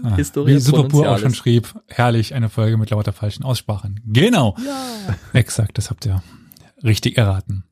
Ah, 0.02 0.14
Historia 0.14 0.54
Wie 0.54 0.61
Superpur 0.61 1.11
auch 1.11 1.18
schon 1.18 1.35
schrieb, 1.35 1.75
herrlich, 1.88 2.35
eine 2.35 2.49
Folge 2.49 2.76
mit 2.76 2.90
lauter 2.90 3.12
falschen 3.12 3.42
Aussprachen. 3.42 4.00
Genau. 4.06 4.56
Exakt, 5.33 5.78
das 5.78 5.90
habt 5.90 6.06
ihr 6.06 6.23
richtig 6.85 7.18
erraten. 7.18 7.64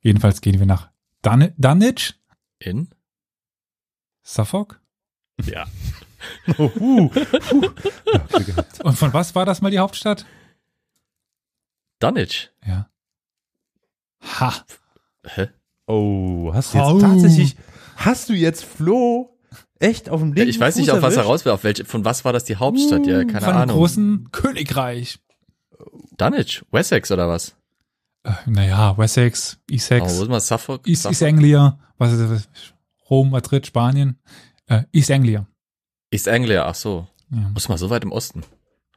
Jedenfalls 0.00 0.40
gehen 0.40 0.58
wir 0.58 0.66
nach 0.66 0.90
Dun 1.22 1.52
Dunwich, 1.56 2.14
In? 2.58 2.88
Suffolk. 4.22 4.80
Ja. 5.44 5.66
Oh, 6.56 6.70
uh, 6.78 7.10
uh. 7.10 7.10
Und 8.84 8.96
von 8.96 9.12
was 9.12 9.34
war 9.34 9.44
das 9.44 9.60
mal 9.60 9.70
die 9.72 9.80
Hauptstadt? 9.80 10.24
Dunwich. 11.98 12.52
Ja. 12.64 12.88
Ha. 14.38 14.54
Hä? 15.26 15.48
oh, 15.86 16.52
hast 16.54 16.74
du 16.74 16.78
jetzt 16.78 16.86
Au. 16.86 17.00
tatsächlich, 17.00 17.56
hast 17.96 18.28
du 18.28 18.34
jetzt 18.34 18.64
Flo 18.64 19.36
echt 19.80 20.08
auf 20.10 20.20
dem 20.20 20.28
Ja, 20.30 20.34
linken 20.44 20.50
ich 20.50 20.60
weiß 20.60 20.76
nicht, 20.76 20.90
Fuß 20.90 20.96
auf 20.98 21.02
was 21.02 21.16
er 21.16 21.24
raus 21.24 21.44
will. 21.44 21.52
Auf 21.52 21.64
welche, 21.64 21.84
von 21.84 22.04
was 22.04 22.24
war 22.24 22.32
das 22.32 22.44
die 22.44 22.56
Hauptstadt? 22.56 23.04
Ja, 23.06 23.24
keine 23.24 23.40
von 23.40 23.54
Ahnung. 23.54 23.76
großen 23.76 24.28
Königreich. 24.30 25.18
Dunwich? 26.18 26.64
Wessex 26.70 27.10
oder 27.10 27.28
was? 27.28 27.56
Äh, 28.22 28.32
naja, 28.46 28.96
Wessex, 28.96 29.58
Oh, 29.68 29.74
Essex, 29.74 30.18
wo 30.18 30.22
ist 30.22 30.28
mal 30.28 30.40
Suffolk? 30.40 30.86
East, 30.86 31.02
Suffolk? 31.02 31.12
East 31.14 31.22
Anglia, 31.24 31.78
was 31.98 32.12
ist 32.12 32.30
das? 32.30 32.48
Rom, 33.12 33.28
Madrid, 33.28 33.66
Spanien. 33.66 34.16
Äh, 34.68 34.84
East 34.90 35.10
Anglia. 35.10 35.46
East 36.10 36.28
Anglia, 36.28 36.66
ach 36.66 36.74
so. 36.74 37.06
Ja. 37.28 37.50
Muss 37.50 37.68
mal 37.68 37.76
so 37.76 37.90
weit 37.90 38.04
im 38.04 38.10
Osten. 38.10 38.42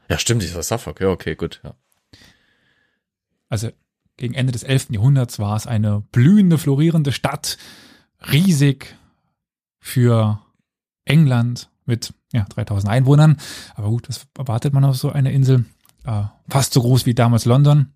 Ja, 0.07 0.17
stimmt, 0.17 0.41
ich 0.41 0.55
war 0.55 0.63
Suffolk. 0.63 1.01
Ja, 1.01 1.09
okay, 1.09 1.35
gut. 1.35 1.59
Ja. 1.65 1.75
Also 3.49 3.71
gegen 4.15 4.33
Ende 4.33 4.53
des 4.53 4.63
11. 4.63 4.91
Jahrhunderts 4.91 5.37
war 5.37 5.57
es 5.57 5.67
eine 5.67 5.99
blühende, 6.13 6.57
florierende 6.57 7.11
Stadt, 7.11 7.57
riesig 8.31 8.95
für 9.79 10.41
England 11.03 11.69
mit 11.85 12.13
ja, 12.31 12.45
3000 12.45 12.89
Einwohnern. 12.89 13.35
Aber 13.73 13.89
gut, 13.89 14.07
was 14.07 14.27
erwartet 14.37 14.73
man 14.73 14.85
auf 14.85 14.95
so 14.95 15.11
einer 15.11 15.31
Insel? 15.31 15.65
Äh, 16.05 16.23
fast 16.47 16.71
so 16.71 16.81
groß 16.81 17.05
wie 17.05 17.15
damals 17.15 17.43
London. 17.43 17.93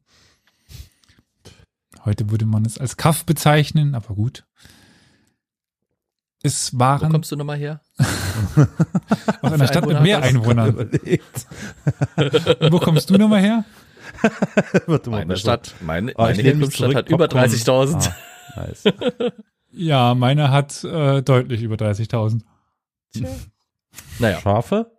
Heute 2.03 2.29
würde 2.29 2.45
man 2.45 2.65
es 2.65 2.77
als 2.77 2.97
Kaff 2.97 3.25
bezeichnen, 3.25 3.95
aber 3.95 4.15
gut. 4.15 4.43
Es 6.41 6.74
Wo 6.74 6.79
waren 6.79 7.12
kommst 7.12 7.31
du 7.31 7.36
nochmal 7.36 7.58
her? 7.58 7.81
aus 9.41 9.51
einer 9.51 9.67
Stadt 9.67 9.86
mit 9.86 9.98
Einwohner 9.98 10.01
mehr 10.01 10.17
hat 10.17 10.24
das? 10.24 10.29
Einwohnern. 10.29 10.69
Überlegt. 10.69 11.48
Und 12.62 12.72
wo 12.72 12.79
kommst 12.79 13.10
du 13.10 13.17
nochmal 13.17 13.41
her? 13.41 13.65
Meine 15.08 15.25
besser. 15.25 15.38
Stadt, 15.38 15.75
meine, 15.81 16.12
ich 16.12 16.17
meine 16.17 16.41
Herkunftsstadt 16.41 16.96
hat 16.96 17.10
über 17.10 17.27
Popcorn. 17.27 17.50
30.000. 17.50 18.12
Ah, 18.55 18.62
nice. 18.62 18.84
Ja, 19.72 20.15
meine 20.15 20.50
hat 20.50 20.84
äh, 20.84 21.22
deutlich 21.22 21.62
über 21.62 21.75
30.000. 21.75 22.41
Naja, 24.17 24.39
Schafe? 24.41 24.91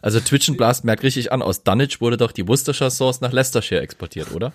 also 0.00 0.18
Twitch 0.20 0.48
and 0.48 0.56
Blast 0.56 0.84
merkt 0.84 1.02
richtig 1.02 1.30
an, 1.30 1.42
aus 1.42 1.62
Dunwich 1.64 2.00
wurde 2.00 2.16
doch 2.16 2.32
die 2.32 2.48
Worcestershire 2.48 2.90
Sauce 2.90 3.20
nach 3.20 3.32
Leicestershire 3.32 3.82
exportiert, 3.82 4.32
oder? 4.32 4.54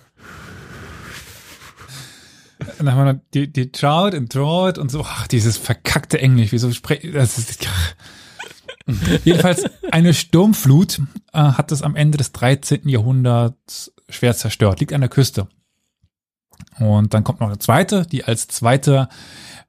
Und 2.84 2.88
dann 2.88 2.96
haben 2.96 3.06
wir 3.06 3.20
die, 3.32 3.50
die 3.50 3.72
Trout 3.72 4.14
und 4.14 4.30
Trout 4.30 4.78
und 4.78 4.90
so, 4.90 5.06
ach, 5.06 5.26
dieses 5.26 5.56
verkackte 5.56 6.20
Englisch, 6.20 6.52
wieso 6.52 6.70
spreche 6.70 7.12
das 7.12 7.38
ist, 7.38 7.66
Jedenfalls 9.24 9.64
eine 9.90 10.12
Sturmflut 10.12 11.00
äh, 11.32 11.38
hat 11.38 11.72
es 11.72 11.80
am 11.80 11.96
Ende 11.96 12.18
des 12.18 12.32
13. 12.32 12.86
Jahrhunderts 12.86 13.90
schwer 14.10 14.36
zerstört, 14.36 14.80
liegt 14.80 14.92
an 14.92 15.00
der 15.00 15.08
Küste. 15.08 15.48
Und 16.78 17.14
dann 17.14 17.24
kommt 17.24 17.40
noch 17.40 17.48
eine 17.48 17.58
zweite, 17.58 18.04
die 18.04 18.24
als 18.24 18.48
zweite 18.48 19.08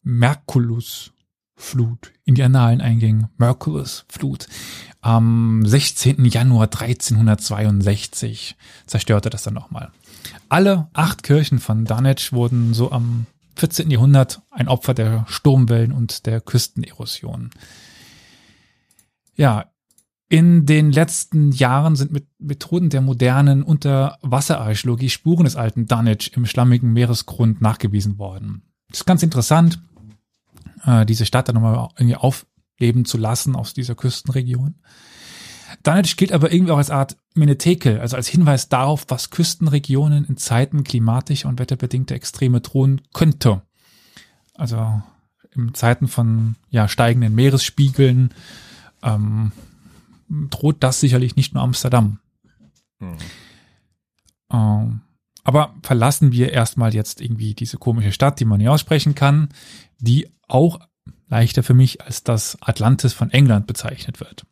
Merkulus-Flut 0.03 2.11
in 2.25 2.35
die 2.35 2.43
Annalen 2.43 2.81
einging. 2.81 3.29
Merkulus-Flut. 3.37 4.47
Am 4.99 5.65
16. 5.65 6.25
Januar 6.25 6.65
1362 6.65 8.57
zerstörte 8.85 9.29
das 9.29 9.43
dann 9.43 9.53
nochmal. 9.53 9.93
Alle 10.49 10.89
acht 10.93 11.23
Kirchen 11.23 11.59
von 11.59 11.85
Dunwich 11.85 12.33
wurden 12.33 12.73
so 12.73 12.91
am 12.91 13.25
14. 13.55 13.89
Jahrhundert 13.89 14.41
ein 14.51 14.67
Opfer 14.67 14.93
der 14.93 15.25
Sturmwellen 15.27 15.91
und 15.91 16.25
der 16.25 16.41
Küstenerosion. 16.41 17.51
Ja, 19.35 19.71
in 20.27 20.65
den 20.65 20.91
letzten 20.91 21.51
Jahren 21.51 21.95
sind 21.95 22.11
mit 22.11 22.27
Methoden 22.39 22.89
der 22.89 23.01
modernen 23.01 23.61
Unterwasserarchäologie 23.63 25.09
Spuren 25.09 25.45
des 25.45 25.55
alten 25.55 25.85
Dunwich 25.85 26.35
im 26.35 26.45
schlammigen 26.45 26.91
Meeresgrund 26.91 27.61
nachgewiesen 27.61 28.17
worden. 28.17 28.63
Das 28.89 29.01
ist 29.01 29.05
ganz 29.05 29.23
interessant, 29.23 29.81
äh, 30.83 31.05
diese 31.05 31.25
Stadt 31.25 31.47
dann 31.47 31.55
nochmal 31.55 31.89
irgendwie 31.97 32.15
aufleben 32.15 33.05
zu 33.05 33.17
lassen 33.17 33.55
aus 33.55 33.73
dieser 33.73 33.95
Küstenregion. 33.95 34.75
Dunwich 35.85 36.17
gilt 36.17 36.31
aber 36.31 36.51
irgendwie 36.51 36.71
auch 36.71 36.79
als 36.79 36.89
Art 36.89 37.15
Menetekel, 37.35 37.99
also 37.99 38.15
als 38.15 38.27
Hinweis 38.27 38.69
darauf, 38.69 39.05
was 39.07 39.29
Küstenregionen 39.29 40.25
in 40.25 40.35
Zeiten 40.35 40.83
klimatischer 40.83 41.47
und 41.47 41.59
wetterbedingter 41.59 42.15
Extreme 42.15 42.59
drohen 42.59 43.01
könnte. 43.13 43.61
Also 44.55 45.01
in 45.53 45.75
Zeiten 45.75 46.07
von 46.07 46.55
ja, 46.69 46.87
steigenden 46.87 47.35
Meeresspiegeln 47.35 48.33
ähm, 49.03 49.51
droht 50.49 50.77
das 50.79 50.99
sicherlich 50.99 51.35
nicht 51.35 51.53
nur 51.53 51.61
Amsterdam. 51.61 52.19
Hm. 52.99 53.17
Ähm, 54.51 55.01
aber 55.43 55.75
verlassen 55.83 56.31
wir 56.31 56.51
erstmal 56.51 56.95
jetzt 56.95 57.21
irgendwie 57.21 57.53
diese 57.53 57.77
komische 57.77 58.11
Stadt, 58.11 58.39
die 58.39 58.45
man 58.45 58.57
nicht 58.57 58.69
aussprechen 58.69 59.13
kann, 59.13 59.49
die 59.99 60.31
auch 60.47 60.79
leichter 61.27 61.61
für 61.61 61.75
mich 61.75 62.01
als 62.01 62.23
das 62.23 62.57
Atlantis 62.61 63.13
von 63.13 63.29
England 63.29 63.67
bezeichnet 63.67 64.19
wird. 64.19 64.47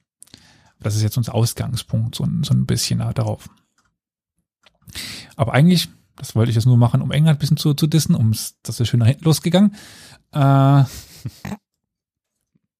Das 0.83 0.95
ist 0.95 1.01
jetzt 1.01 1.17
unser 1.17 1.33
Ausgangspunkt, 1.35 2.15
so, 2.15 2.23
ein- 2.23 2.43
so 2.43 2.53
ein 2.53 2.65
bisschen 2.65 2.99
darauf. 2.99 3.49
Aber 5.35 5.53
eigentlich, 5.53 5.89
das 6.15 6.35
wollte 6.35 6.49
ich 6.51 6.55
jetzt 6.55 6.65
nur 6.65 6.77
machen, 6.77 7.01
um 7.01 7.11
England 7.11 7.37
ein 7.37 7.39
bisschen 7.39 7.57
zu, 7.57 7.73
zu 7.73 7.87
dissen, 7.87 8.15
um 8.15 8.31
das 8.63 8.79
ist 8.79 8.87
schön 8.87 8.99
nach 8.99 9.07
hinten 9.07 9.25
losgegangen, 9.25 9.75
äh, 10.31 10.83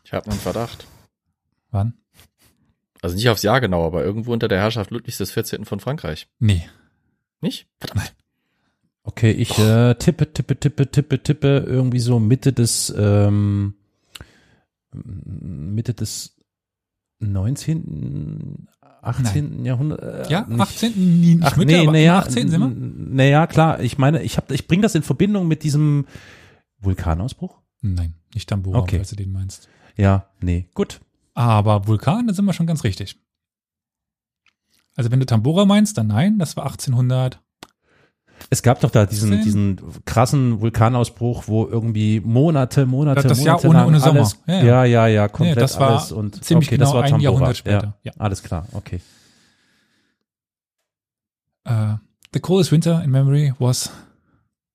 Ich 0.04 0.14
habe 0.14 0.32
einen 0.32 0.40
Verdacht. 0.40 0.88
Wann? 1.74 1.94
Also 3.02 3.16
nicht 3.18 3.28
aufs 3.30 3.44
Jahr 3.44 3.60
genau, 3.60 3.86
aber 3.86 4.06
irgendwo 4.06 4.32
unter 4.32 4.48
der 4.48 4.60
Herrschaft 4.60 4.92
Ludwigs 4.92 5.18
des 5.18 5.32
14. 5.32 5.66
von 5.66 5.82
Frankreich. 5.82 6.28
Nee. 6.40 6.64
Nicht? 7.42 7.68
Verdammt. 7.80 8.14
Okay, 9.04 9.32
ich 9.32 9.60
äh, 9.60 9.96
tippe, 9.96 10.32
tippe, 10.32 10.58
tippe, 10.58 10.90
tippe, 10.90 11.22
tippe 11.22 11.66
irgendwie 11.68 12.00
so 12.00 12.20
Mitte 12.20 12.54
des 12.54 12.94
ähm, 12.98 13.74
Mitte 14.94 15.94
des 15.94 16.38
19., 17.20 18.68
18. 19.02 19.66
Jahrhundert. 19.66 20.28
Äh, 20.28 20.32
Ja, 20.32 20.46
nicht- 20.48 20.62
18. 20.62 20.92
Nie, 20.96 21.36
nicht 21.36 21.44
Ach, 21.44 21.58
Mitte, 21.58 21.74
nee, 21.74 21.80
aber 21.82 21.92
naja, 21.92 22.20
18 22.20 22.50
sind 22.50 22.62
wir? 22.62 22.70
Naja, 22.70 23.48
klar, 23.48 23.82
ich 23.82 23.98
meine, 23.98 24.22
ich 24.24 24.38
hab, 24.38 24.50
ich 24.52 24.68
bringe 24.68 24.84
das 24.84 24.96
in 24.96 25.04
Verbindung 25.04 25.48
mit 25.48 25.64
diesem 25.64 26.06
Vulkanausbruch. 26.80 27.60
Nein, 27.82 28.14
nicht 28.34 28.48
Tambora, 28.48 28.80
Okay. 28.80 28.98
falls 28.98 29.10
du 29.10 29.16
den 29.18 29.32
meinst. 29.34 29.68
Ja, 29.98 30.28
nee, 30.42 30.68
gut. 30.74 31.02
Aber 31.34 31.88
Vulkan, 31.88 32.28
da 32.28 32.34
sind 32.34 32.46
wir 32.46 32.54
schon 32.54 32.68
ganz 32.68 32.84
richtig. 32.84 33.18
Also 34.96 35.12
wenn 35.12 35.20
du 35.20 35.26
Tambora 35.26 35.66
meinst, 35.66 35.98
dann 35.98 36.08
nein, 36.08 36.38
das 36.38 36.56
war 36.56 36.66
1800. 36.66 37.40
Es 38.50 38.62
gab 38.62 38.82
doch 38.82 38.92
da 38.92 39.06
diesen, 39.06 39.32
18. 39.32 39.44
diesen 39.44 40.06
krassen 40.06 40.60
Vulkanausbruch, 40.62 41.48
wo 41.48 41.66
irgendwie 41.66 42.20
Monate, 42.20 42.86
Monate, 42.86 43.28
Das 43.28 43.42
Jahr 43.44 43.56
Monate 43.56 43.68
ohne- 43.70 43.78
lang 43.80 43.88
ohne 43.88 44.00
Sommer. 44.00 44.20
alles, 44.20 44.38
Ja, 44.48 44.54
ja, 44.56 44.64
ja. 44.64 44.86
ja, 44.86 45.08
ja, 45.08 45.28
komplett 45.30 45.58
das 45.58 45.80
war 45.80 45.92
alles 45.92 46.12
und 46.12 46.44
ziemlich 46.44 46.68
okay, 46.68 46.76
genau 46.78 46.86
das 46.88 46.94
war 46.94 47.04
ein 47.04 47.10
Tambora. 47.12 47.24
Jahrhundert 47.24 47.58
später, 47.58 47.98
Ja, 48.04 48.12
ja. 48.12 48.20
alles 48.20 48.44
klar, 48.44 48.68
okay. 48.74 49.00
Äh, 51.64 51.96
The 52.34 52.40
Coldest 52.40 52.72
Winter 52.72 53.04
in 53.04 53.12
Memory 53.12 53.54
was 53.60 53.90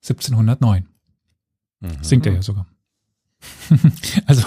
1709. 0.03 0.87
Mhm. 1.81 1.89
Singt 2.03 2.27
er 2.27 2.33
ja 2.35 2.43
sogar. 2.43 2.67
also 4.27 4.47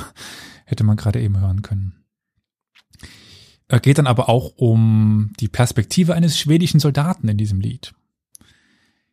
hätte 0.66 0.84
man 0.84 0.98
gerade 0.98 1.22
eben 1.22 1.40
hören 1.40 1.62
können. 1.62 2.01
Er 3.68 3.80
geht 3.80 3.98
dann 3.98 4.08
aber 4.08 4.28
auch 4.28 4.54
um 4.58 5.32
die 5.40 5.48
Perspektive 5.48 6.14
eines 6.14 6.38
schwedischen 6.38 6.80
Soldaten 6.80 7.28
in 7.30 7.38
diesem 7.38 7.62
Lied. 7.62 7.94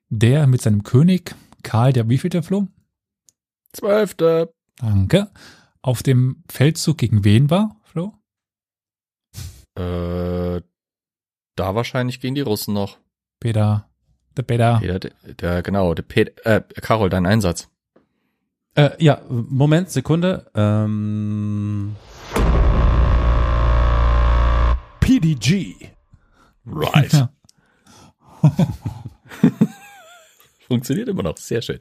Der 0.08 0.46
mit 0.46 0.62
seinem 0.62 0.82
König, 0.82 1.34
Karl 1.62 1.92
der 1.92 2.08
wievielte 2.08 2.42
Flo? 2.42 2.66
Zwölfte. 3.72 4.52
Danke. 4.76 5.30
Auf 5.82 6.02
dem 6.02 6.42
Feldzug 6.48 6.98
gegen 6.98 7.24
wen 7.24 7.50
war, 7.50 7.76
Flo? 7.84 8.14
Äh, 9.76 10.60
da 11.54 11.74
wahrscheinlich 11.74 12.20
gegen 12.20 12.34
die 12.34 12.40
Russen 12.40 12.74
noch. 12.74 12.98
Peter. 13.40 13.88
Der 14.36 14.42
Peter. 14.42 14.78
Peter, 14.80 14.98
der, 14.98 15.12
der 15.34 15.62
genau, 15.62 15.94
der 15.94 16.02
Pet, 16.02 16.44
äh, 16.44 16.62
Carol, 16.80 17.10
dein 17.10 17.26
Einsatz. 17.26 17.68
Äh, 18.74 18.90
ja, 18.98 19.20
Moment, 19.28 19.90
Sekunde. 19.90 20.50
Ähm, 20.54 21.96
PDG. 25.08 25.74
Right. 26.66 27.12
Ja. 27.12 27.30
Funktioniert 30.66 31.08
immer 31.08 31.22
noch. 31.22 31.36
Sehr 31.38 31.62
schön. 31.62 31.78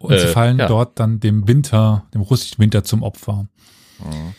Und 0.00 0.18
sie 0.18 0.26
Äh, 0.26 0.32
fallen 0.32 0.58
ja. 0.58 0.66
dort 0.66 0.98
dann 0.98 1.20
dem 1.20 1.46
Winter, 1.46 2.06
dem 2.12 2.22
russischen 2.22 2.58
Winter 2.58 2.82
zum 2.82 3.02
Opfer. 3.04 3.46
Mhm. 4.00 4.34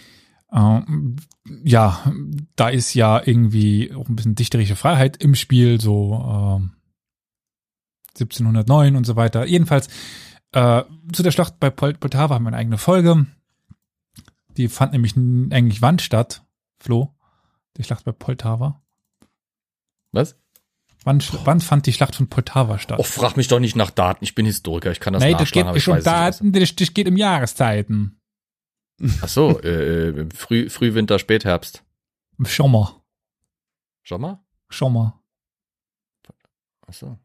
Ähm, 0.52 1.16
ja, 1.64 2.12
da 2.58 2.68
ist 2.70 2.94
ja 2.94 3.22
irgendwie 3.26 3.94
auch 3.94 4.10
ein 4.10 4.16
bisschen 4.16 4.36
dichterische 4.36 4.76
Freiheit 4.76 5.18
im 5.18 5.36
Spiel, 5.36 5.80
so 5.80 6.14
ähm, 6.16 6.72
1709 8.16 8.96
und 8.98 9.06
so 9.06 9.16
weiter. 9.16 9.46
Jedenfalls 9.46 9.88
äh, 10.52 10.84
zu 11.14 11.24
der 11.24 11.32
Schlacht 11.32 11.60
bei 11.60 11.70
Pol 11.70 11.94
Poltava 11.94 12.36
haben 12.36 12.44
wir 12.44 12.50
eine 12.50 12.58
eigene 12.58 12.78
Folge. 12.78 13.26
Die 14.58 14.68
fand 14.68 14.92
nämlich 14.92 15.16
eigentlich 15.16 15.82
wann 15.82 16.00
statt, 16.00 16.44
Flo? 16.80 17.14
Die 17.78 17.84
Schlacht 17.84 18.06
bei 18.06 18.12
Poltava. 18.12 18.82
Was? 20.12 20.36
Wann, 21.04 21.24
wann 21.46 21.62
fand 21.62 21.86
die 21.86 21.94
Schlacht 21.94 22.16
von 22.16 22.28
Poltava 22.28 22.80
statt? 22.80 23.00
Oh, 23.00 23.04
frag 23.04 23.38
mich 23.38 23.48
doch 23.48 23.60
nicht 23.60 23.76
nach 23.76 23.92
Daten. 23.92 24.24
Ich 24.24 24.36
bin 24.36 24.46
Historiker. 24.46 24.92
Ich 24.92 25.00
kann 25.00 25.14
das 25.14 25.22
Nein, 25.22 25.34
das 25.34 25.42
nachschlagen, 25.42 25.54
geht 25.54 25.68
aber 25.68 25.74
nicht 25.76 25.84
ich 25.84 25.88
um 25.88 25.96
nicht. 25.96 26.08
Daten, 26.08 26.52
das, 26.52 26.76
das 26.76 26.94
geht 26.94 27.08
um 27.08 27.16
Jahreszeiten. 27.18 28.20
Ach 29.22 29.28
so, 29.28 29.62
äh, 29.62 30.10
äh, 30.10 30.30
Früh, 30.34 30.70
Frühwinter, 30.70 31.20
Spätherbst. 31.20 31.84
Im 32.38 32.46
Sommer. 32.46 33.04
Sommer? 34.04 34.44
Sommer. 34.70 35.24
Ach 36.88 36.94
so. 36.94 37.18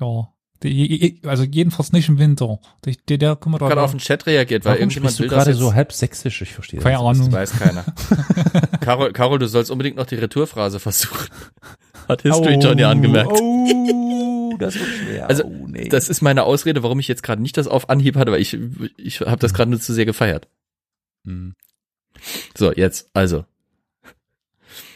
Ja. 0.00 0.34
Die, 0.62 1.20
also 1.24 1.42
jedenfalls 1.44 1.92
nicht 1.92 2.08
im 2.10 2.18
Winter. 2.18 2.58
Der, 2.84 2.94
der, 3.08 3.18
der 3.18 3.38
Ich 3.40 3.46
habe 3.46 3.58
gerade 3.58 3.82
auf 3.82 3.92
den 3.92 4.00
Chat 4.00 4.26
reagiert, 4.26 4.64
weil 4.64 4.72
Warum 4.72 4.80
irgendjemand 4.82 5.18
du 5.18 5.22
will 5.22 5.28
das 5.28 5.44
gerade 5.44 5.56
so 5.56 5.72
halb 5.72 5.92
sächsisch? 5.92 6.42
Ich 6.42 6.52
verstehe 6.52 6.80
Keine 6.80 6.98
das. 6.98 7.04
Das 7.04 7.18
Ahnung. 7.20 7.32
weiß 7.32 7.52
keiner. 7.58 7.84
Carol, 8.80 9.12
Carol, 9.12 9.38
du 9.38 9.48
sollst 9.48 9.70
unbedingt 9.70 9.96
noch 9.96 10.04
die 10.04 10.16
Retourphrase 10.16 10.78
versuchen. 10.78 11.28
Hat 12.08 12.22
History 12.22 12.54
John 12.54 12.76
ja 12.76 12.90
angemerkt. 12.90 13.32
Oh, 13.32 14.54
das 14.58 14.74
wird 14.74 14.86
schwer. 14.86 15.28
Also, 15.28 15.44
oh, 15.44 15.66
nee. 15.66 15.88
Das 15.88 16.10
ist 16.10 16.20
meine 16.20 16.42
Ausrede, 16.44 16.82
warum 16.82 17.00
ich 17.00 17.08
jetzt 17.08 17.22
gerade 17.22 17.40
nicht 17.40 17.56
das 17.56 17.66
auf 17.66 17.88
Anhieb 17.88 18.16
hatte, 18.16 18.32
weil 18.32 18.42
ich, 18.42 18.58
ich 18.98 19.20
habe 19.20 19.38
das 19.38 19.54
gerade 19.54 19.70
nur 19.70 19.80
zu 19.80 19.94
sehr 19.94 20.04
gefeiert. 20.04 20.48
Hm. 21.24 21.54
So, 22.56 22.72
jetzt, 22.72 23.08
also. 23.14 23.44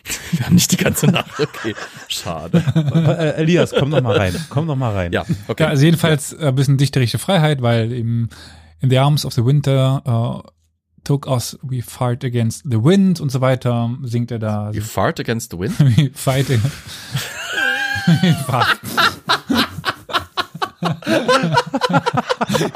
Wir 0.32 0.46
haben 0.46 0.54
nicht 0.54 0.70
die 0.72 0.76
ganze 0.76 1.06
Nacht, 1.06 1.32
okay. 1.40 1.74
Schade. 2.08 2.62
Äh, 2.94 3.40
Elias, 3.42 3.72
komm 3.76 3.90
noch 3.90 4.02
mal 4.02 4.16
rein. 4.16 4.34
Komm 4.50 4.66
noch 4.66 4.76
mal 4.76 4.92
rein. 4.92 5.12
Ja, 5.12 5.24
okay. 5.48 5.62
Ja, 5.64 5.68
also 5.70 5.84
jedenfalls 5.84 6.32
äh, 6.32 6.48
ein 6.48 6.54
bisschen 6.54 6.76
dichterische 6.76 7.18
Freiheit, 7.18 7.62
weil 7.62 7.92
im 7.92 8.28
In 8.80 8.90
the 8.90 8.98
Arms 8.98 9.24
of 9.24 9.32
the 9.32 9.44
Winter 9.44 10.02
uh, 10.06 10.42
took 11.04 11.26
us, 11.26 11.56
we 11.62 11.80
fight 11.80 12.22
against 12.22 12.64
the 12.64 12.82
wind 12.82 13.18
und 13.18 13.30
so 13.30 13.40
weiter, 13.40 13.90
singt 14.02 14.30
er 14.30 14.38
da. 14.38 14.70
You 14.72 14.82
fart 14.82 15.18
against 15.20 15.52
the 15.52 15.58
wind? 15.58 15.78
We 15.96 16.10
fight 16.12 16.50
in, 16.50 16.60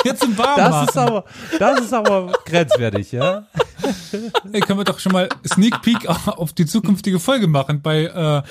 Jetzt 0.05 0.25
im 0.25 0.39
Warm 0.39 0.57
Das 0.57 0.89
ist 0.89 0.97
aber, 0.97 1.25
das 1.59 1.81
ist 1.81 1.93
aber 1.93 2.33
grenzwertig, 2.45 3.13
ja? 3.13 3.47
Ey, 4.53 4.61
können 4.61 4.79
wir 4.79 4.85
doch 4.85 4.99
schon 4.99 5.13
mal 5.13 5.29
Sneak 5.47 5.83
Peek 5.83 6.07
auf 6.09 6.53
die 6.53 6.67
zukünftige 6.67 7.19
Folge 7.19 7.47
machen. 7.47 7.83
Bei 7.83 8.05
äh, 8.05 8.43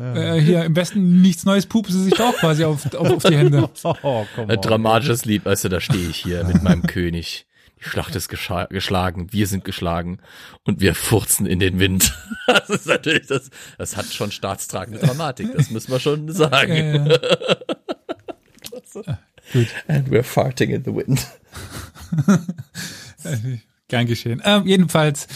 äh, 0.00 0.40
hier 0.40 0.64
im 0.64 0.76
Westen 0.76 1.20
nichts 1.20 1.44
Neues 1.44 1.66
pupen 1.66 1.92
sie 1.92 2.04
sich 2.04 2.14
doch 2.14 2.34
quasi 2.36 2.64
auf, 2.64 2.92
auf, 2.94 3.10
auf 3.10 3.22
die 3.24 3.36
Hände. 3.36 3.68
Oh, 4.02 4.26
Ein 4.36 4.60
dramatisches 4.60 5.24
Lied, 5.24 5.44
weißt 5.44 5.64
du, 5.64 5.68
da 5.68 5.80
stehe 5.80 6.08
ich 6.08 6.16
hier 6.16 6.44
mit 6.44 6.62
meinem 6.62 6.82
König. 6.82 7.46
Die 7.78 7.88
Schlacht 7.88 8.14
ist 8.14 8.28
geschlagen, 8.28 9.32
wir 9.32 9.46
sind 9.46 9.64
geschlagen 9.64 10.18
und 10.64 10.80
wir 10.80 10.94
furzen 10.94 11.46
in 11.46 11.60
den 11.60 11.78
Wind. 11.78 12.14
Das 12.46 12.68
ist 12.68 12.86
natürlich, 12.86 13.28
das, 13.28 13.48
das 13.78 13.96
hat 13.96 14.06
schon 14.06 14.32
staatstragende 14.32 14.98
Dramatik, 14.98 15.54
das 15.56 15.70
müssen 15.70 15.92
wir 15.92 16.00
schon 16.00 16.32
sagen. 16.32 17.06
Äh, 17.06 17.18
gut. 19.52 19.68
And 19.86 20.08
we're 20.10 20.24
farting 20.24 20.70
in 20.70 20.82
the 20.84 20.92
wind. 20.92 21.24
Gern 23.90 24.06
geschehen. 24.06 24.40
Ähm, 24.44 24.66
jedenfalls, 24.66 25.26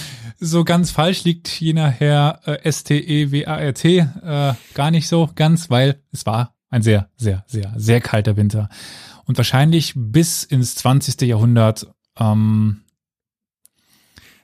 so 0.40 0.64
ganz 0.64 0.90
falsch 0.90 1.24
liegt 1.24 1.48
jener 1.60 1.90
Herr 1.90 2.40
äh, 2.46 2.62
S-T-E-W-A-R-T 2.62 3.98
äh, 3.98 4.54
gar 4.74 4.90
nicht 4.90 5.08
so 5.08 5.28
ganz, 5.34 5.70
weil 5.70 6.02
es 6.12 6.24
war 6.24 6.54
ein 6.70 6.82
sehr, 6.82 7.10
sehr, 7.16 7.44
sehr, 7.46 7.72
sehr 7.76 8.00
kalter 8.00 8.36
Winter. 8.36 8.68
Und 9.24 9.36
wahrscheinlich 9.36 9.92
bis 9.96 10.44
ins 10.44 10.76
20. 10.76 11.20
Jahrhundert, 11.22 11.92
ähm, 12.18 12.82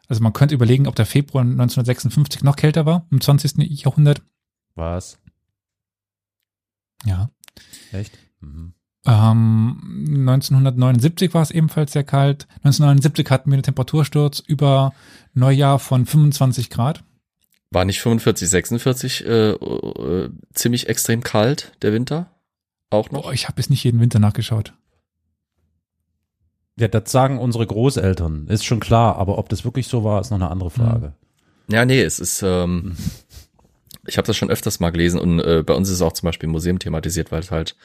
also 0.09 0.23
man 0.23 0.33
könnte 0.33 0.55
überlegen, 0.55 0.87
ob 0.87 0.97
der 0.97 1.07
Februar 1.07 1.43
1956 1.43 2.43
noch 2.43 2.57
kälter 2.57 2.87
war, 2.87 3.07
im 3.11 3.21
20. 3.21 3.59
Jahrhundert. 3.59 4.23
Was? 4.75 5.19
Ja. 7.05 7.31
Echt? 7.93 8.19
Mhm. 8.41 8.75
Ähm, 9.07 9.79
1979 10.27 11.33
war 11.33 11.43
es 11.43 11.51
ebenfalls 11.51 11.93
sehr 11.93 12.05
kalt. 12.05 12.47
1979 12.65 13.31
hatten 13.31 13.51
wir 13.51 13.55
einen 13.55 13.63
Temperatursturz 13.63 14.41
über 14.41 14.93
Neujahr 15.33 15.79
von 15.79 16.05
25 16.07 16.71
Grad. 16.71 17.03
War 17.71 17.85
nicht 17.85 18.01
45, 18.01 18.49
46 18.49 19.25
äh, 19.25 19.51
äh, 19.53 20.31
ziemlich 20.53 20.89
extrem 20.89 21.23
kalt, 21.23 21.73
der 21.83 21.93
Winter? 21.93 22.31
Auch 22.91 23.11
noch? 23.11 23.23
Boah, 23.23 23.33
ich 23.33 23.45
habe 23.45 23.55
bis 23.55 23.71
nicht 23.71 23.85
jeden 23.85 24.01
Winter 24.01 24.19
nachgeschaut. 24.19 24.75
Ja, 26.77 26.89
das 26.89 27.13
sagen 27.13 27.39
unsere 27.39 27.67
Großeltern. 27.67 28.49
Ist 28.49 28.65
schon 28.65 28.81
klar, 28.81 29.17
aber 29.17 29.39
ob 29.39 29.49
das 29.49 29.65
wirklich 29.65 29.87
so 29.87 30.03
war, 30.03 30.21
ist 30.21 30.31
noch 30.31 30.39
eine 30.39 30.51
andere 30.51 30.71
Frage. 30.71 31.15
Ja, 31.71 31.85
nee, 31.85 32.03
es 32.03 32.19
ist, 32.19 32.43
ähm, 32.43 32.97
ich 34.07 34.19
habe 34.19 34.27
das 34.27 34.37
schon 34.37 34.51
öfters 34.51 34.81
mal 34.81 34.91
gelesen 34.91 35.21
und 35.21 35.39
äh, 35.41 35.63
bei 35.65 35.75
uns 35.75 35.89
ist 35.89 35.97
es 35.97 36.03
auch 36.03 36.13
zum 36.13 36.27
Beispiel 36.27 36.49
im 36.49 36.53
Museum 36.53 36.79
thematisiert, 36.79 37.31
weil 37.31 37.41
es 37.41 37.51
halt 37.51 37.77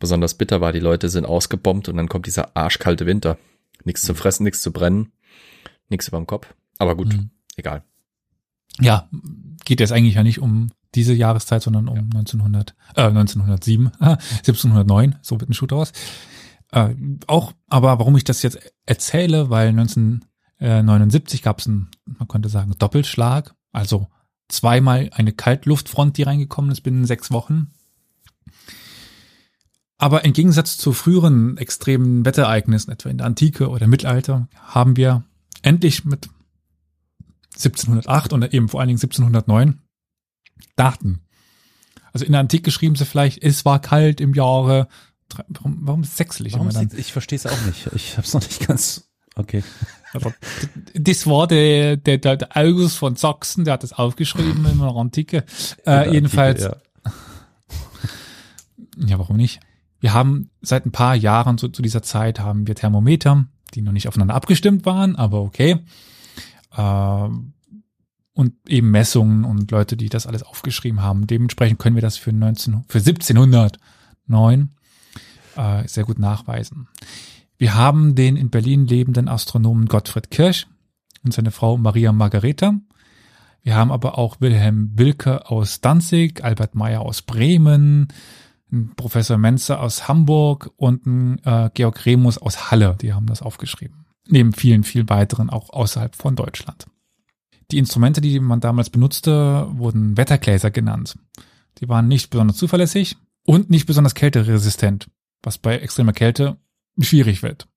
besonders 0.00 0.34
bitter 0.34 0.60
war. 0.60 0.72
Die 0.72 0.80
Leute 0.80 1.08
sind 1.08 1.24
ausgebombt 1.26 1.88
und 1.88 1.96
dann 1.96 2.08
kommt 2.08 2.26
dieser 2.26 2.56
arschkalte 2.56 3.06
Winter. 3.06 3.38
Nichts 3.84 4.02
zu 4.02 4.14
fressen, 4.14 4.42
nichts 4.42 4.60
zu 4.62 4.72
brennen, 4.72 5.12
nichts 5.88 6.08
überm 6.08 6.26
Kopf. 6.26 6.52
Aber 6.78 6.96
gut, 6.96 7.14
Mhm. 7.14 7.30
egal. 7.56 7.84
ja, 8.80 9.08
geht 9.64 9.78
jetzt 9.80 9.92
eigentlich 9.92 10.14
ja 10.14 10.22
nicht 10.22 10.40
um 10.40 10.70
diese 10.94 11.14
Jahreszeit, 11.14 11.62
sondern 11.62 11.86
um 11.88 12.08
1900, 12.10 12.74
äh, 12.96 13.10
1907, 13.10 13.92
äh, 14.00 14.16
1709, 14.42 15.16
so 15.22 15.38
wird 15.40 15.48
ein 15.50 15.54
Schuh 15.54 15.66
draus. 15.66 15.92
Äh, 16.72 16.94
auch, 17.26 17.52
aber 17.68 17.98
warum 17.98 18.16
ich 18.16 18.24
das 18.24 18.42
jetzt 18.42 18.58
erzähle, 18.86 19.50
weil 19.50 19.72
1979 19.72 21.42
gab 21.42 21.58
es 21.60 21.66
einen, 21.66 21.90
man 22.06 22.28
könnte 22.28 22.48
sagen, 22.48 22.74
Doppelschlag, 22.78 23.54
also 23.72 24.08
zweimal 24.48 25.10
eine 25.12 25.32
Kaltluftfront, 25.32 26.16
die 26.16 26.22
reingekommen 26.24 26.70
ist 26.70 26.80
binnen 26.82 27.04
sechs 27.06 27.30
Wochen. 27.30 27.72
Aber 30.00 30.24
im 30.24 30.32
Gegensatz 30.32 30.78
zu 30.78 30.94
früheren 30.94 31.58
extremen 31.58 32.24
Wetterereignissen, 32.24 32.90
etwa 32.90 33.10
in 33.10 33.18
der 33.18 33.26
Antike 33.26 33.68
oder 33.68 33.86
Mittelalter, 33.86 34.48
haben 34.56 34.96
wir 34.96 35.24
endlich 35.60 36.06
mit 36.06 36.30
1708 37.56 38.32
und 38.32 38.54
eben 38.54 38.70
vor 38.70 38.80
allen 38.80 38.88
Dingen 38.88 38.96
1709 38.98 39.78
Daten. 40.74 41.20
Also 42.14 42.24
in 42.24 42.32
der 42.32 42.40
Antike 42.40 42.70
schrieben 42.70 42.96
sie 42.96 43.04
vielleicht, 43.04 43.42
es 43.42 43.66
war 43.66 43.78
kalt 43.78 44.22
im 44.22 44.32
Jahre. 44.32 44.88
Warum, 45.48 45.78
warum 45.82 46.04
sechselig 46.04 46.54
Warum 46.54 46.70
immer 46.70 46.78
dann? 46.86 46.98
ich 46.98 47.12
verstehe 47.12 47.36
es 47.36 47.46
auch 47.46 47.60
nicht. 47.66 47.90
Ich 47.94 48.16
habe 48.16 48.26
es 48.26 48.32
noch 48.32 48.40
nicht 48.40 48.66
ganz. 48.66 49.06
Okay. 49.36 49.62
Aber 50.14 50.34
das 50.94 51.26
war 51.26 51.46
der, 51.46 51.98
der, 51.98 52.16
der, 52.16 52.36
der 52.38 52.56
August 52.56 52.96
von 52.96 53.16
Sachsen, 53.16 53.64
der 53.66 53.74
hat 53.74 53.82
das 53.82 53.92
aufgeschrieben 53.92 54.64
in 54.64 54.78
der 54.78 54.88
Antike. 54.96 55.44
Äh, 55.86 56.10
jedenfalls, 56.10 56.62
Ja. 56.62 56.76
ja, 58.96 59.18
warum 59.18 59.36
nicht? 59.36 59.60
Wir 60.00 60.14
haben 60.14 60.50
seit 60.62 60.86
ein 60.86 60.92
paar 60.92 61.14
Jahren 61.14 61.58
zu, 61.58 61.68
zu 61.68 61.82
dieser 61.82 62.02
Zeit 62.02 62.40
haben 62.40 62.66
wir 62.66 62.74
Thermometer, 62.74 63.46
die 63.74 63.82
noch 63.82 63.92
nicht 63.92 64.08
aufeinander 64.08 64.34
abgestimmt 64.34 64.86
waren, 64.86 65.14
aber 65.16 65.42
okay. 65.42 65.78
Ähm, 66.76 67.52
und 68.32 68.54
eben 68.66 68.90
Messungen 68.90 69.44
und 69.44 69.70
Leute, 69.70 69.96
die 69.96 70.08
das 70.08 70.26
alles 70.26 70.42
aufgeschrieben 70.42 71.02
haben. 71.02 71.26
Dementsprechend 71.26 71.78
können 71.78 71.96
wir 71.96 72.02
das 72.02 72.16
für 72.16 72.32
19, 72.32 72.84
für 72.88 72.98
1709 72.98 74.70
äh, 75.56 75.86
sehr 75.86 76.04
gut 76.04 76.18
nachweisen. 76.18 76.88
Wir 77.58 77.74
haben 77.74 78.14
den 78.14 78.36
in 78.36 78.48
Berlin 78.48 78.86
lebenden 78.86 79.28
Astronomen 79.28 79.86
Gottfried 79.86 80.30
Kirch 80.30 80.66
und 81.22 81.34
seine 81.34 81.50
Frau 81.50 81.76
Maria 81.76 82.12
Margareta. 82.12 82.74
Wir 83.62 83.74
haben 83.74 83.92
aber 83.92 84.16
auch 84.16 84.40
Wilhelm 84.40 84.92
Wilke 84.94 85.50
aus 85.50 85.82
Danzig, 85.82 86.42
Albert 86.42 86.74
Meyer 86.74 87.02
aus 87.02 87.20
Bremen, 87.20 88.08
ein 88.72 88.94
Professor 88.96 89.38
Menzer 89.38 89.80
aus 89.80 90.08
Hamburg 90.08 90.70
und 90.76 91.06
ein 91.06 91.38
äh, 91.44 91.70
Georg 91.74 92.06
Remus 92.06 92.38
aus 92.38 92.70
Halle. 92.70 92.96
Die 93.00 93.12
haben 93.12 93.26
das 93.26 93.42
aufgeschrieben. 93.42 94.06
Neben 94.26 94.52
vielen, 94.52 94.84
vielen 94.84 95.08
weiteren 95.08 95.50
auch 95.50 95.70
außerhalb 95.70 96.14
von 96.14 96.36
Deutschland. 96.36 96.86
Die 97.70 97.78
Instrumente, 97.78 98.20
die 98.20 98.40
man 98.40 98.60
damals 98.60 98.90
benutzte, 98.90 99.68
wurden 99.72 100.16
Wettergläser 100.16 100.70
genannt. 100.70 101.16
Die 101.78 101.88
waren 101.88 102.08
nicht 102.08 102.30
besonders 102.30 102.56
zuverlässig 102.56 103.16
und 103.44 103.70
nicht 103.70 103.86
besonders 103.86 104.14
kälteresistent, 104.14 105.08
was 105.42 105.58
bei 105.58 105.78
extremer 105.78 106.12
Kälte 106.12 106.58
schwierig 106.98 107.42
wird. 107.42 107.68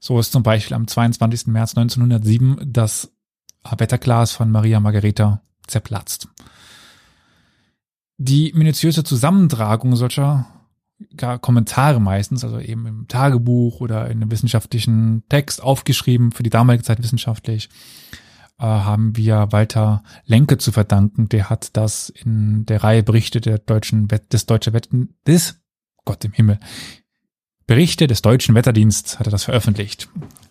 So 0.00 0.18
ist 0.18 0.32
zum 0.32 0.42
Beispiel 0.42 0.74
am 0.74 0.86
22. 0.86 1.46
März 1.48 1.76
1907 1.76 2.72
das 2.72 3.12
Wetterglas 3.62 4.32
von 4.32 4.50
Maria 4.50 4.80
Margareta 4.80 5.42
zerplatzt. 5.66 6.28
Die 8.22 8.52
minutiöse 8.54 9.02
Zusammentragung 9.02 9.96
solcher 9.96 10.46
gar 11.16 11.38
Kommentare 11.38 12.02
meistens, 12.02 12.44
also 12.44 12.58
eben 12.58 12.84
im 12.84 13.08
Tagebuch 13.08 13.80
oder 13.80 14.10
in 14.10 14.18
einem 14.20 14.30
wissenschaftlichen 14.30 15.22
Text 15.30 15.62
aufgeschrieben, 15.62 16.30
für 16.30 16.42
die 16.42 16.50
damalige 16.50 16.84
Zeit 16.84 17.02
wissenschaftlich, 17.02 17.70
äh, 18.58 18.64
haben 18.64 19.16
wir 19.16 19.48
Walter 19.52 20.02
Lenke 20.26 20.58
zu 20.58 20.70
verdanken. 20.70 21.30
Der 21.30 21.48
hat 21.48 21.74
das 21.78 22.10
in 22.10 22.66
der 22.66 22.84
Reihe 22.84 23.02
Berichte 23.02 23.40
der 23.40 23.56
deutschen 23.56 24.10
Wett 24.10 24.34
des 24.34 24.44
deutschen 24.44 24.74
Wetten 24.74 25.14
des 25.26 25.58
Gott 26.04 26.22
im 26.26 26.32
Himmel 26.32 26.58
Berichte 27.66 28.06
des 28.06 28.20
deutschen 28.20 28.54
Wetterdienstes 28.54 29.18
hat 29.18 29.28
er 29.28 29.30
das 29.30 29.44
veröffentlicht. 29.44 30.08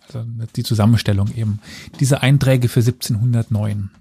Also 0.08 0.26
die 0.56 0.64
Zusammenstellung 0.64 1.36
eben. 1.36 1.60
Diese 2.00 2.24
Einträge 2.24 2.68
für 2.68 2.80
1709. 2.80 3.92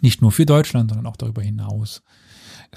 Nicht 0.00 0.22
nur 0.22 0.30
für 0.32 0.46
Deutschland, 0.46 0.90
sondern 0.90 1.08
auch 1.08 1.16
darüber 1.16 1.42
hinaus. 1.42 2.02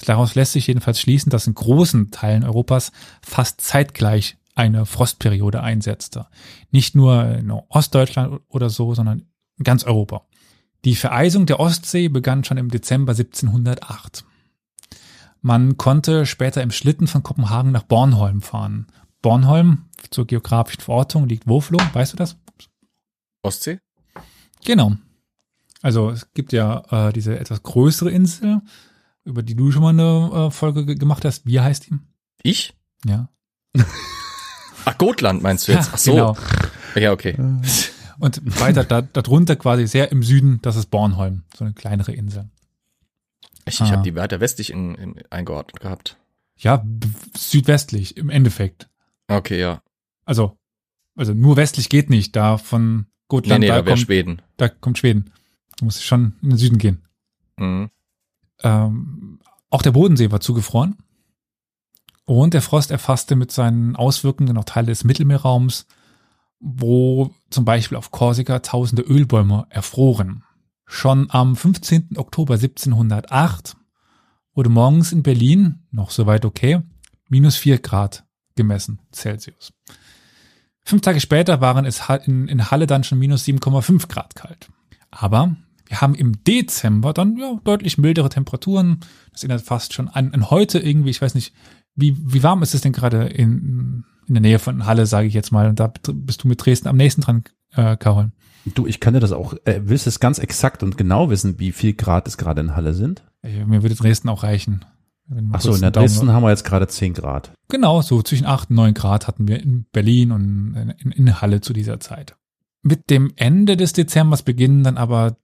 Daraus 0.06 0.36
lässt 0.36 0.54
sich 0.54 0.68
jedenfalls 0.68 1.00
schließen, 1.00 1.30
dass 1.30 1.48
in 1.48 1.56
großen 1.56 2.12
Teilen 2.12 2.44
Europas 2.44 2.92
fast 3.22 3.62
zeitgleich 3.62 4.38
eine 4.56 4.86
Frostperiode 4.86 5.62
einsetzte. 5.62 6.28
Nicht 6.72 6.96
nur 6.96 7.26
in 7.26 7.52
Ostdeutschland 7.52 8.42
oder 8.48 8.70
so, 8.70 8.94
sondern 8.96 9.24
in 9.58 9.64
ganz 9.64 9.84
Europa. 9.84 10.26
Die 10.86 10.96
Vereisung 10.96 11.46
der 11.46 11.60
Ostsee 11.60 12.08
begann 12.08 12.44
schon 12.44 12.58
im 12.58 12.70
Dezember 12.70 13.12
1708. 13.12 14.26
Man 15.42 15.78
konnte 15.78 16.26
später 16.26 16.62
im 16.64 16.72
Schlitten 16.72 17.08
von 17.08 17.24
Kopenhagen 17.24 17.72
nach 17.72 17.84
Bornholm 17.84 18.42
fahren. 18.42 18.88
Bornholm 19.22 19.86
zur 20.10 20.26
geografischen 20.26 20.82
Verortung 20.82 21.28
liegt 21.28 21.48
wo, 21.48 21.62
Flo? 21.62 21.80
Weißt 21.94 22.14
du 22.14 22.18
das? 22.18 22.38
Ostsee? 23.44 23.80
Genau. 24.66 24.94
Also 25.82 26.10
es 26.10 26.34
gibt 26.34 26.54
ja 26.54 26.84
äh, 26.90 27.14
diese 27.14 27.40
etwas 27.40 27.64
größere 27.64 28.10
Insel, 28.10 28.62
über 29.28 29.44
die 29.44 29.56
du 29.56 29.72
schon 29.72 29.82
mal 29.84 29.90
eine 29.90 30.48
äh, 30.48 30.52
Folge 30.52 30.86
ge- 30.86 30.96
gemacht 30.96 31.26
hast. 31.26 31.46
Wie 31.46 31.60
heißt 31.60 31.88
die? 31.88 31.96
Ich? 32.44 32.74
Ja. 33.06 33.30
Ach, 34.86 34.98
Gotland 34.98 35.44
meinst 35.44 35.68
du 35.68 35.74
jetzt? 35.74 35.88
Ja, 35.88 35.92
Ach 35.94 35.98
so. 35.98 36.12
genau. 36.12 36.38
Ja, 36.96 37.12
okay. 37.12 37.36
Und 38.20 38.60
weiter 38.60 38.84
da, 38.84 39.02
darunter 39.02 39.56
quasi 39.56 39.86
sehr 39.86 40.12
im 40.12 40.24
Süden, 40.24 40.60
das 40.62 40.76
ist 40.76 40.88
Bornholm, 40.88 41.44
so 41.56 41.66
eine 41.66 41.74
kleinere 41.74 42.14
Insel. 42.14 42.50
Ich, 43.66 43.76
ich 43.76 43.82
Ah. 43.82 43.92
habe 43.92 44.04
die 44.04 44.16
weiter 44.16 44.40
westlich 44.40 44.72
in, 44.72 44.96
in, 44.96 45.16
eingeordnet 45.30 45.82
gehabt. 45.82 46.18
Ja, 46.58 46.84
südwestlich 47.38 48.18
im 48.18 48.30
Endeffekt. 48.30 48.90
Okay, 49.28 49.60
ja. 49.60 49.82
Also, 50.26 50.58
also 51.16 51.34
nur 51.34 51.58
westlich 51.58 51.90
geht 51.90 52.10
nicht. 52.10 52.36
Da 52.36 52.58
von 52.58 52.98
Nee, 52.98 53.06
Gotland, 53.28 53.60
nee, 53.60 53.68
da, 53.68 53.74
da 53.80 53.86
wäre 53.86 53.96
kommt, 53.96 54.06
Schweden. 54.06 54.42
da 54.56 54.70
kommt 54.70 54.98
Schweden. 54.98 55.32
Du 55.78 55.86
musst 55.86 56.04
schon 56.04 56.36
in 56.42 56.50
den 56.52 56.58
Süden 56.58 56.78
gehen. 56.78 57.04
Mhm. 57.58 57.90
Ähm, 58.64 59.40
auch 59.70 59.82
der 59.82 59.92
Bodensee 59.92 60.32
war 60.32 60.40
zugefroren. 60.40 60.98
Und 62.26 62.54
der 62.54 62.62
Frost 62.62 62.92
erfasste 62.92 63.36
mit 63.36 63.52
seinen 63.52 63.96
Auswirkungen 63.96 64.58
auch 64.58 64.66
Teile 64.66 64.88
des 64.88 65.04
Mittelmeerraums, 65.04 65.88
wo 66.60 67.34
zum 67.50 67.64
Beispiel 67.64 67.98
auf 67.98 68.12
Korsika 68.12 68.60
tausende 68.60 69.04
Ölbäume 69.04 69.66
erfroren. 69.70 70.44
Schon 70.86 71.30
am 71.30 71.56
15. 71.56 72.18
Oktober 72.18 72.56
1708 72.56 73.78
wurde 74.54 74.70
morgens 74.70 75.12
in 75.12 75.24
Berlin, 75.24 75.86
noch 75.92 76.12
soweit 76.12 76.44
okay, 76.44 76.82
minus 77.30 77.56
vier 77.56 77.78
Grad 77.78 78.26
gemessen 78.56 79.00
Celsius. 79.14 79.72
Fünf 80.84 81.02
Tage 81.02 81.20
später 81.20 81.62
waren 81.62 81.86
es 81.86 82.02
in 82.26 82.72
Halle 82.72 82.88
dann 82.88 83.04
schon 83.04 83.20
minus 83.20 83.44
7,5 83.46 84.08
Grad 84.08 84.36
kalt. 84.36 84.70
Aber 85.12 85.56
wir 85.88 86.02
haben 86.02 86.16
im 86.16 86.44
Dezember 86.44 87.14
dann 87.14 87.38
ja 87.38 87.60
deutlich 87.64 87.98
mildere 87.98 88.30
Temperaturen. 88.30 89.00
Das 89.32 89.44
erinnert 89.44 89.62
fast 89.62 89.94
schon 89.94 90.08
an, 90.08 90.34
an 90.34 90.50
heute 90.50 90.80
irgendwie. 90.80 91.10
Ich 91.10 91.22
weiß 91.22 91.36
nicht, 91.36 91.54
wie, 91.96 92.16
wie 92.20 92.44
warm 92.44 92.62
ist 92.64 92.76
es 92.76 92.82
denn 92.82 92.94
gerade 92.94 93.26
in, 93.26 94.04
in 94.28 94.34
der 94.34 94.42
Nähe 94.42 94.60
von 94.60 94.86
Halle, 94.86 95.06
sage 95.06 95.28
ich 95.28 95.34
jetzt 95.34 95.52
mal. 95.52 95.70
Und 95.70 95.80
da 95.80 95.92
bist 96.14 96.44
du 96.44 96.48
mit 96.48 96.64
Dresden 96.64 96.88
am 96.88 96.98
nächsten 96.98 97.22
dran, 97.22 97.44
äh, 97.74 97.98
Carol. 97.98 98.32
Du, 98.76 98.86
ich 98.86 99.00
dir 99.00 99.20
das 99.20 99.32
auch, 99.32 99.54
äh, 99.64 99.82
willst 99.84 100.06
du 100.06 100.10
es 100.10 100.20
ganz 100.20 100.40
exakt 100.40 100.84
und 100.84 100.98
genau 100.98 101.30
wissen, 101.30 101.60
wie 101.60 101.72
viel 101.72 101.94
Grad 101.94 102.28
es 102.28 102.38
gerade 102.38 102.62
in 102.62 102.76
Halle 102.76 102.94
sind? 102.94 103.24
Ich, 103.42 103.66
mir 103.66 103.82
würde 103.82 103.96
Dresden 103.96 104.30
auch 104.30 104.44
reichen. 104.44 104.84
Ach 105.52 105.62
so, 105.62 105.74
in 105.74 105.82
der 105.82 105.92
Dresden 105.92 106.32
haben 106.32 106.44
wir 106.44 106.50
jetzt 106.50 106.64
gerade 106.64 106.88
10 106.88 107.14
Grad. 107.14 107.52
Genau, 107.68 108.02
so 108.02 108.22
zwischen 108.22 108.46
8 108.46 108.70
und 108.70 108.78
9 108.78 108.94
Grad 108.94 109.28
hatten 109.28 109.48
wir 109.48 109.62
in 109.62 109.86
Berlin 109.92 110.32
und 110.32 110.96
in, 111.00 111.12
in 111.12 111.42
Halle 111.42 111.60
zu 111.60 111.74
dieser 111.74 112.00
Zeit. 112.00 112.38
Mit 112.82 113.10
dem 113.10 113.34
Ende 113.36 113.76
des 113.76 113.92
Dezembers 113.92 114.44
beginnen 114.44 114.84
dann 114.84 114.98
aber 114.98 115.36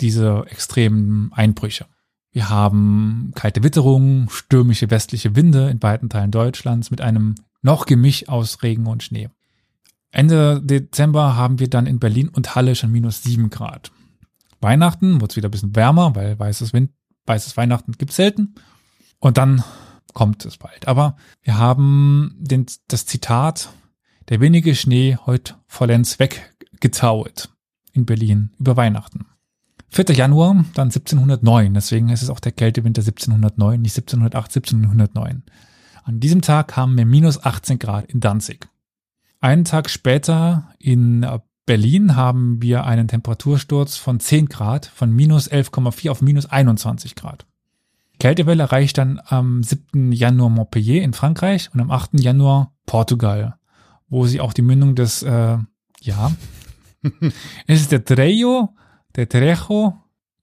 diese 0.00 0.44
extremen 0.48 1.32
Einbrüche. 1.32 1.86
Wir 2.30 2.50
haben 2.50 3.32
kalte 3.34 3.62
Witterung, 3.62 4.28
stürmische 4.30 4.90
westliche 4.90 5.34
Winde 5.34 5.70
in 5.70 5.82
weiten 5.82 6.08
Teilen 6.08 6.30
Deutschlands 6.30 6.90
mit 6.90 7.00
einem 7.00 7.34
noch 7.62 7.86
Gemisch 7.86 8.28
aus 8.28 8.62
Regen 8.62 8.86
und 8.86 9.02
Schnee. 9.02 9.28
Ende 10.10 10.60
Dezember 10.62 11.36
haben 11.36 11.58
wir 11.58 11.68
dann 11.68 11.86
in 11.86 11.98
Berlin 11.98 12.28
und 12.28 12.54
Halle 12.54 12.74
schon 12.74 12.92
minus 12.92 13.22
7 13.22 13.50
Grad. 13.50 13.90
Weihnachten 14.60 15.20
wird 15.20 15.32
es 15.32 15.36
wieder 15.36 15.48
ein 15.48 15.50
bisschen 15.50 15.76
wärmer, 15.76 16.14
weil 16.14 16.38
weißes, 16.38 16.72
Wind, 16.72 16.92
weißes 17.26 17.56
Weihnachten 17.56 17.92
gibt's 17.92 18.16
selten. 18.16 18.54
Und 19.20 19.36
dann 19.36 19.62
kommt 20.14 20.44
es 20.44 20.56
bald. 20.56 20.88
Aber 20.88 21.16
wir 21.42 21.58
haben 21.58 22.34
den, 22.38 22.66
das 22.88 23.06
Zitat, 23.06 23.70
der 24.28 24.40
wenige 24.40 24.74
Schnee 24.74 25.16
heute 25.26 25.54
vollends 25.66 26.18
weggetaut 26.18 27.50
in 27.92 28.06
Berlin 28.06 28.50
über 28.58 28.76
Weihnachten. 28.76 29.26
4. 29.90 30.14
Januar, 30.14 30.64
dann 30.74 30.88
1709. 30.88 31.74
Deswegen 31.74 32.08
ist 32.10 32.22
es 32.22 32.30
auch 32.30 32.40
der 32.40 32.52
Kältewinter 32.52 33.00
1709, 33.00 33.80
nicht 33.80 33.96
1708, 33.96 34.56
1709. 34.56 35.42
An 36.04 36.20
diesem 36.20 36.42
Tag 36.42 36.76
haben 36.76 36.96
wir 36.96 37.06
minus 37.06 37.42
18 37.44 37.78
Grad 37.78 38.06
in 38.06 38.20
Danzig. 38.20 38.68
Einen 39.40 39.64
Tag 39.64 39.90
später 39.90 40.70
in 40.78 41.26
Berlin 41.66 42.16
haben 42.16 42.62
wir 42.62 42.84
einen 42.84 43.08
Temperatursturz 43.08 43.96
von 43.96 44.20
10 44.20 44.46
Grad, 44.46 44.86
von 44.86 45.14
minus 45.14 45.50
11,4 45.50 46.10
auf 46.10 46.22
minus 46.22 46.46
21 46.46 47.14
Grad. 47.14 47.46
Kältewelle 48.18 48.62
erreicht 48.64 48.98
dann 48.98 49.20
am 49.24 49.62
7. 49.62 50.12
Januar 50.12 50.48
Montpellier 50.48 51.02
in 51.02 51.12
Frankreich 51.12 51.70
und 51.72 51.80
am 51.80 51.90
8. 51.90 52.20
Januar 52.20 52.72
Portugal, 52.86 53.56
wo 54.08 54.26
sie 54.26 54.40
auch 54.40 54.52
die 54.52 54.62
Mündung 54.62 54.94
des, 54.94 55.22
äh, 55.22 55.58
ja, 56.00 56.32
es 57.66 57.80
ist 57.82 57.92
der 57.92 58.04
Trejo, 58.04 58.74
der 59.18 59.28
Trejo, 59.28 59.94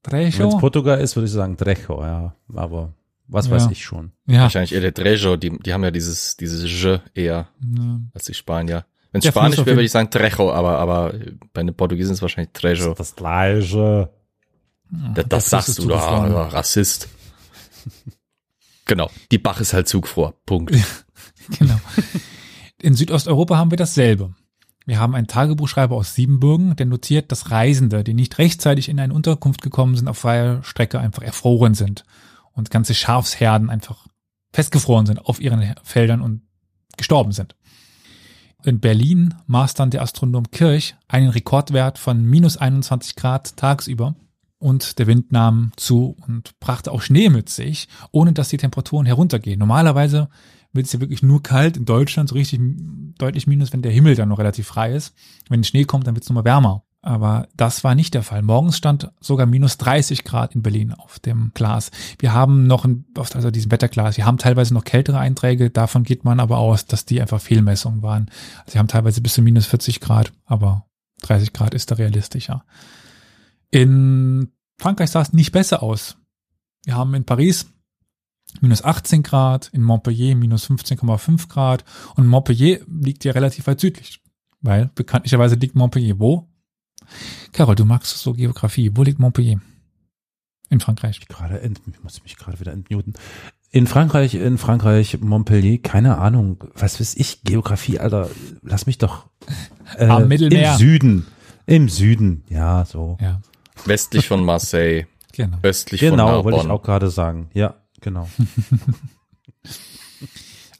Wenn 0.08 0.28
es 0.28 0.36
Trejo, 0.36 0.58
Portugal 0.58 1.00
ist, 1.00 1.16
würde 1.16 1.26
ich 1.26 1.32
sagen 1.32 1.56
Drecho, 1.56 2.02
ja. 2.02 2.34
Aber 2.54 2.92
was 3.26 3.46
Ja. 3.46 3.52
weiß 3.52 3.68
ich 3.72 3.82
schon. 3.84 4.12
ja, 4.26 4.42
Wahrscheinlich 4.42 4.72
eher 4.72 4.80
der 4.82 4.94
Trejo, 4.94 5.36
die, 5.36 5.58
die 5.58 5.72
haben 5.72 5.82
ja 5.82 5.90
dieses, 5.90 6.36
dieses 6.36 6.62
Je 6.70 6.98
eher 7.14 7.48
ja. 7.60 8.00
als 8.14 8.24
die 8.26 8.34
Spanier. 8.34 8.84
Wenn 9.12 9.20
es 9.22 9.28
Spanisch 9.28 9.56
wäre, 9.58 9.68
würde 9.76 9.84
ich 9.84 9.90
sagen 9.90 10.10
Trejo, 10.10 10.52
aber, 10.52 10.78
aber 10.78 11.14
bei 11.52 11.62
den 11.62 11.74
Portugiesen 11.74 12.12
ist 12.12 12.18
es 12.18 12.22
wahrscheinlich 12.22 12.52
Trejo. 12.52 12.94
Das 12.94 13.16
gleiche. 13.16 14.10
Das, 14.90 15.14
Der 15.14 15.24
das 15.24 15.48
Fluss 15.48 15.50
sagst 15.50 15.78
du 15.78 15.82
zugefroren. 15.82 16.32
ja, 16.32 16.42
Rassist. 16.48 17.08
genau, 18.84 19.10
die 19.32 19.38
Bach 19.38 19.60
ist 19.60 19.72
halt 19.72 19.88
zugfror. 19.88 20.34
Punkt. 20.46 20.74
Genau. 21.60 21.76
In 22.82 22.94
Südosteuropa 22.94 23.56
haben 23.56 23.70
wir 23.70 23.76
dasselbe. 23.78 24.34
Wir 24.86 25.00
haben 25.00 25.16
einen 25.16 25.26
Tagebuchschreiber 25.26 25.96
aus 25.96 26.14
Siebenbürgen, 26.14 26.76
der 26.76 26.86
notiert, 26.86 27.32
dass 27.32 27.50
Reisende, 27.50 28.04
die 28.04 28.14
nicht 28.14 28.38
rechtzeitig 28.38 28.88
in 28.88 29.00
eine 29.00 29.12
Unterkunft 29.12 29.60
gekommen 29.60 29.96
sind, 29.96 30.06
auf 30.08 30.18
freier 30.18 30.62
Strecke 30.62 31.00
einfach 31.00 31.22
erfroren 31.22 31.74
sind 31.74 32.04
und 32.52 32.70
ganze 32.70 32.94
Schafsherden 32.94 33.68
einfach 33.68 34.06
festgefroren 34.52 35.04
sind 35.04 35.18
auf 35.18 35.40
ihren 35.40 35.74
Feldern 35.82 36.20
und 36.20 36.42
gestorben 36.96 37.32
sind. 37.32 37.56
In 38.64 38.80
Berlin 38.80 39.34
maß 39.46 39.74
dann 39.74 39.90
der 39.90 40.02
Astronom 40.02 40.50
Kirch 40.52 40.94
einen 41.08 41.30
Rekordwert 41.30 41.98
von 41.98 42.24
minus 42.24 42.56
21 42.56 43.16
Grad 43.16 43.56
tagsüber 43.56 44.14
und 44.58 44.98
der 44.98 45.08
Wind 45.08 45.32
nahm 45.32 45.72
zu 45.76 46.16
und 46.26 46.58
brachte 46.60 46.92
auch 46.92 47.02
Schnee 47.02 47.28
mit 47.28 47.48
sich, 47.48 47.88
ohne 48.12 48.32
dass 48.32 48.48
die 48.48 48.56
Temperaturen 48.56 49.04
heruntergehen. 49.04 49.58
Normalerweise 49.58 50.28
wird 50.76 50.86
es 50.86 50.92
ja 50.92 51.00
wirklich 51.00 51.22
nur 51.22 51.42
kalt 51.42 51.76
in 51.76 51.84
Deutschland, 51.84 52.28
so 52.28 52.34
richtig 52.34 52.60
deutlich 53.18 53.46
minus, 53.46 53.72
wenn 53.72 53.82
der 53.82 53.92
Himmel 53.92 54.14
dann 54.14 54.28
noch 54.28 54.38
relativ 54.38 54.66
frei 54.66 54.92
ist. 54.92 55.14
Wenn 55.48 55.64
Schnee 55.64 55.84
kommt, 55.84 56.06
dann 56.06 56.14
wird 56.14 56.24
es 56.24 56.30
nochmal 56.30 56.44
wärmer. 56.44 56.84
Aber 57.02 57.46
das 57.56 57.84
war 57.84 57.94
nicht 57.94 58.14
der 58.14 58.24
Fall. 58.24 58.42
Morgens 58.42 58.76
stand 58.76 59.12
sogar 59.20 59.46
minus 59.46 59.78
30 59.78 60.24
Grad 60.24 60.56
in 60.56 60.62
Berlin 60.62 60.92
auf 60.92 61.20
dem 61.20 61.52
Glas. 61.54 61.92
Wir 62.18 62.32
haben 62.32 62.66
noch, 62.66 62.84
ein, 62.84 63.04
also 63.16 63.52
diesem 63.52 63.70
Wetterglas, 63.70 64.16
wir 64.16 64.26
haben 64.26 64.38
teilweise 64.38 64.74
noch 64.74 64.82
kältere 64.82 65.18
Einträge. 65.18 65.70
Davon 65.70 66.02
geht 66.02 66.24
man 66.24 66.40
aber 66.40 66.58
aus, 66.58 66.86
dass 66.86 67.04
die 67.04 67.20
einfach 67.20 67.40
Fehlmessungen 67.40 68.02
waren. 68.02 68.28
Also 68.64 68.80
haben 68.80 68.88
teilweise 68.88 69.20
bis 69.20 69.34
zu 69.34 69.42
minus 69.42 69.66
40 69.66 70.00
Grad, 70.00 70.32
aber 70.46 70.86
30 71.22 71.52
Grad 71.52 71.74
ist 71.74 71.92
da 71.92 71.94
realistischer. 71.94 72.64
In 73.70 74.50
Frankreich 74.76 75.10
sah 75.10 75.20
es 75.20 75.32
nicht 75.32 75.52
besser 75.52 75.84
aus. 75.84 76.16
Wir 76.84 76.96
haben 76.96 77.14
in 77.14 77.24
Paris 77.24 77.66
minus 78.62 78.82
18 78.84 79.22
Grad, 79.22 79.68
in 79.72 79.82
Montpellier 79.82 80.34
minus 80.36 80.68
15,5 80.70 81.48
Grad 81.48 81.84
und 82.14 82.26
Montpellier 82.26 82.80
liegt 82.88 83.24
ja 83.24 83.32
relativ 83.32 83.66
weit 83.66 83.80
südlich, 83.80 84.20
weil 84.60 84.90
bekanntlicherweise 84.94 85.56
liegt 85.56 85.74
Montpellier 85.74 86.18
wo? 86.18 86.48
Carol, 87.52 87.74
du 87.76 87.84
magst 87.84 88.18
so 88.18 88.32
Geografie. 88.32 88.90
Wo 88.94 89.02
liegt 89.02 89.18
Montpellier? 89.18 89.60
In 90.68 90.80
Frankreich. 90.80 91.20
Gerade 91.28 91.60
ent, 91.60 91.80
ich 91.86 92.02
muss 92.02 92.22
mich 92.24 92.36
gerade 92.36 92.58
wieder 92.58 92.72
entmuten. 92.72 93.14
In 93.70 93.86
Frankreich, 93.86 94.34
in 94.34 94.58
Frankreich, 94.58 95.20
Montpellier, 95.20 95.78
keine 95.78 96.18
Ahnung, 96.18 96.64
was 96.74 96.98
weiß 96.98 97.14
ich, 97.16 97.42
Geografie, 97.42 97.98
Alter, 98.00 98.28
lass 98.62 98.86
mich 98.86 98.98
doch. 98.98 99.26
Äh, 99.96 100.06
Am 100.06 100.26
Mittelmeer. 100.26 100.72
Im 100.72 100.78
Süden. 100.78 101.26
Im 101.66 101.88
Süden, 101.88 102.42
ja, 102.48 102.84
so. 102.84 103.16
Ja, 103.20 103.40
Westlich 103.84 104.26
von 104.26 104.44
Marseille, 104.44 105.04
genau. 105.32 105.58
östlich 105.62 106.00
von 106.00 106.10
Genau, 106.10 106.44
wollte 106.44 106.58
ich 106.58 106.64
Narbonne. 106.64 106.72
auch 106.74 106.82
gerade 106.82 107.08
sagen. 107.08 107.50
Ja, 107.54 107.76
genau. 108.00 108.28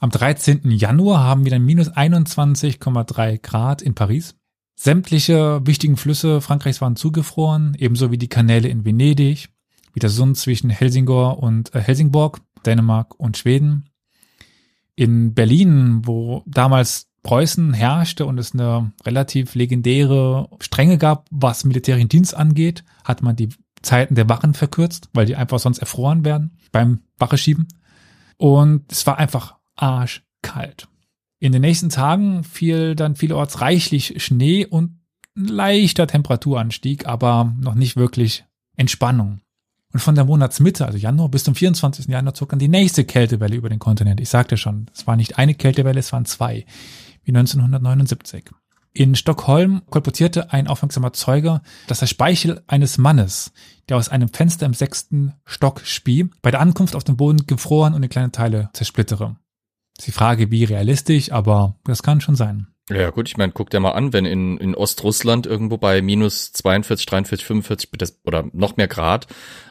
Am 0.00 0.10
13. 0.10 0.70
Januar 0.70 1.24
haben 1.24 1.44
wir 1.44 1.50
dann 1.50 1.64
minus 1.64 1.90
21,3 1.90 3.38
Grad 3.38 3.82
in 3.82 3.94
Paris. 3.94 4.36
Sämtliche 4.74 5.66
wichtigen 5.66 5.96
Flüsse 5.96 6.42
Frankreichs 6.42 6.82
waren 6.82 6.96
zugefroren, 6.96 7.74
ebenso 7.78 8.10
wie 8.10 8.18
die 8.18 8.28
Kanäle 8.28 8.68
in 8.68 8.84
Venedig, 8.84 9.48
wie 9.94 10.00
der 10.00 10.10
Sund 10.10 10.36
zwischen 10.36 10.68
Helsingor 10.68 11.42
und 11.42 11.74
äh, 11.74 11.80
Helsingborg, 11.80 12.40
Dänemark 12.66 13.18
und 13.18 13.38
Schweden. 13.38 13.88
In 14.94 15.32
Berlin, 15.32 16.02
wo 16.04 16.42
damals 16.46 17.08
Preußen 17.22 17.72
herrschte 17.72 18.26
und 18.26 18.38
es 18.38 18.52
eine 18.52 18.92
relativ 19.04 19.54
legendäre 19.54 20.48
Strenge 20.60 20.98
gab, 20.98 21.26
was 21.30 21.64
militärischen 21.64 22.08
Dienst 22.08 22.36
angeht, 22.36 22.84
hat 23.02 23.22
man 23.22 23.34
die 23.34 23.48
Zeiten 23.86 24.14
der 24.14 24.28
Wachen 24.28 24.54
verkürzt, 24.54 25.08
weil 25.14 25.26
die 25.26 25.36
einfach 25.36 25.58
sonst 25.58 25.78
erfroren 25.78 26.24
werden 26.24 26.58
beim 26.72 27.00
Wacheschieben. 27.18 27.68
Und 28.36 28.90
es 28.92 29.06
war 29.06 29.18
einfach 29.18 29.56
arschkalt. 29.76 30.88
In 31.38 31.52
den 31.52 31.62
nächsten 31.62 31.90
Tagen 31.90 32.44
fiel 32.44 32.94
dann 32.94 33.16
vielerorts 33.16 33.60
reichlich 33.60 34.22
Schnee 34.22 34.66
und 34.66 35.00
ein 35.36 35.46
leichter 35.46 36.06
Temperaturanstieg, 36.06 37.06
aber 37.06 37.54
noch 37.60 37.74
nicht 37.74 37.96
wirklich 37.96 38.44
Entspannung. 38.76 39.40
Und 39.92 40.00
von 40.00 40.14
der 40.14 40.24
Monatsmitte, 40.24 40.84
also 40.84 40.98
Januar 40.98 41.28
bis 41.28 41.44
zum 41.44 41.54
24. 41.54 42.06
Januar, 42.06 42.34
zog 42.34 42.50
dann 42.50 42.58
die 42.58 42.68
nächste 42.68 43.04
Kältewelle 43.04 43.56
über 43.56 43.68
den 43.68 43.78
Kontinent. 43.78 44.20
Ich 44.20 44.28
sagte 44.28 44.56
schon, 44.56 44.90
es 44.92 45.06
war 45.06 45.16
nicht 45.16 45.38
eine 45.38 45.54
Kältewelle, 45.54 46.00
es 46.00 46.12
waren 46.12 46.24
zwei, 46.24 46.66
wie 47.22 47.30
1979. 47.30 48.50
In 48.96 49.14
Stockholm 49.14 49.82
kolportierte 49.90 50.54
ein 50.54 50.68
aufmerksamer 50.68 51.12
Zeuge, 51.12 51.60
dass 51.86 51.98
der 51.98 52.06
Speichel 52.06 52.62
eines 52.66 52.96
Mannes, 52.96 53.52
der 53.90 53.98
aus 53.98 54.08
einem 54.08 54.30
Fenster 54.30 54.64
im 54.64 54.72
sechsten 54.72 55.34
Stock 55.44 55.82
spie, 55.84 56.30
bei 56.40 56.50
der 56.50 56.60
Ankunft 56.60 56.96
auf 56.96 57.04
den 57.04 57.18
Boden 57.18 57.46
gefroren 57.46 57.92
und 57.92 58.02
in 58.02 58.08
kleine 58.08 58.32
Teile 58.32 58.70
zersplittere. 58.72 59.36
Die 60.06 60.12
Frage, 60.12 60.50
wie 60.50 60.64
realistisch, 60.64 61.30
aber 61.30 61.76
das 61.84 62.02
kann 62.02 62.22
schon 62.22 62.36
sein. 62.36 62.68
Ja 62.88 63.10
gut, 63.10 63.28
ich 63.28 63.36
meine, 63.36 63.52
guck 63.52 63.70
dir 63.70 63.80
mal 63.80 63.92
an, 63.92 64.12
wenn 64.12 64.24
in, 64.26 64.58
in 64.58 64.74
Ostrussland 64.74 65.46
irgendwo 65.46 65.76
bei 65.76 66.02
minus 66.02 66.52
42, 66.52 67.06
43, 67.06 67.44
45 67.46 67.90
das- 67.98 68.20
oder 68.24 68.44
noch 68.52 68.76
mehr 68.76 68.86
Grad 68.88 69.26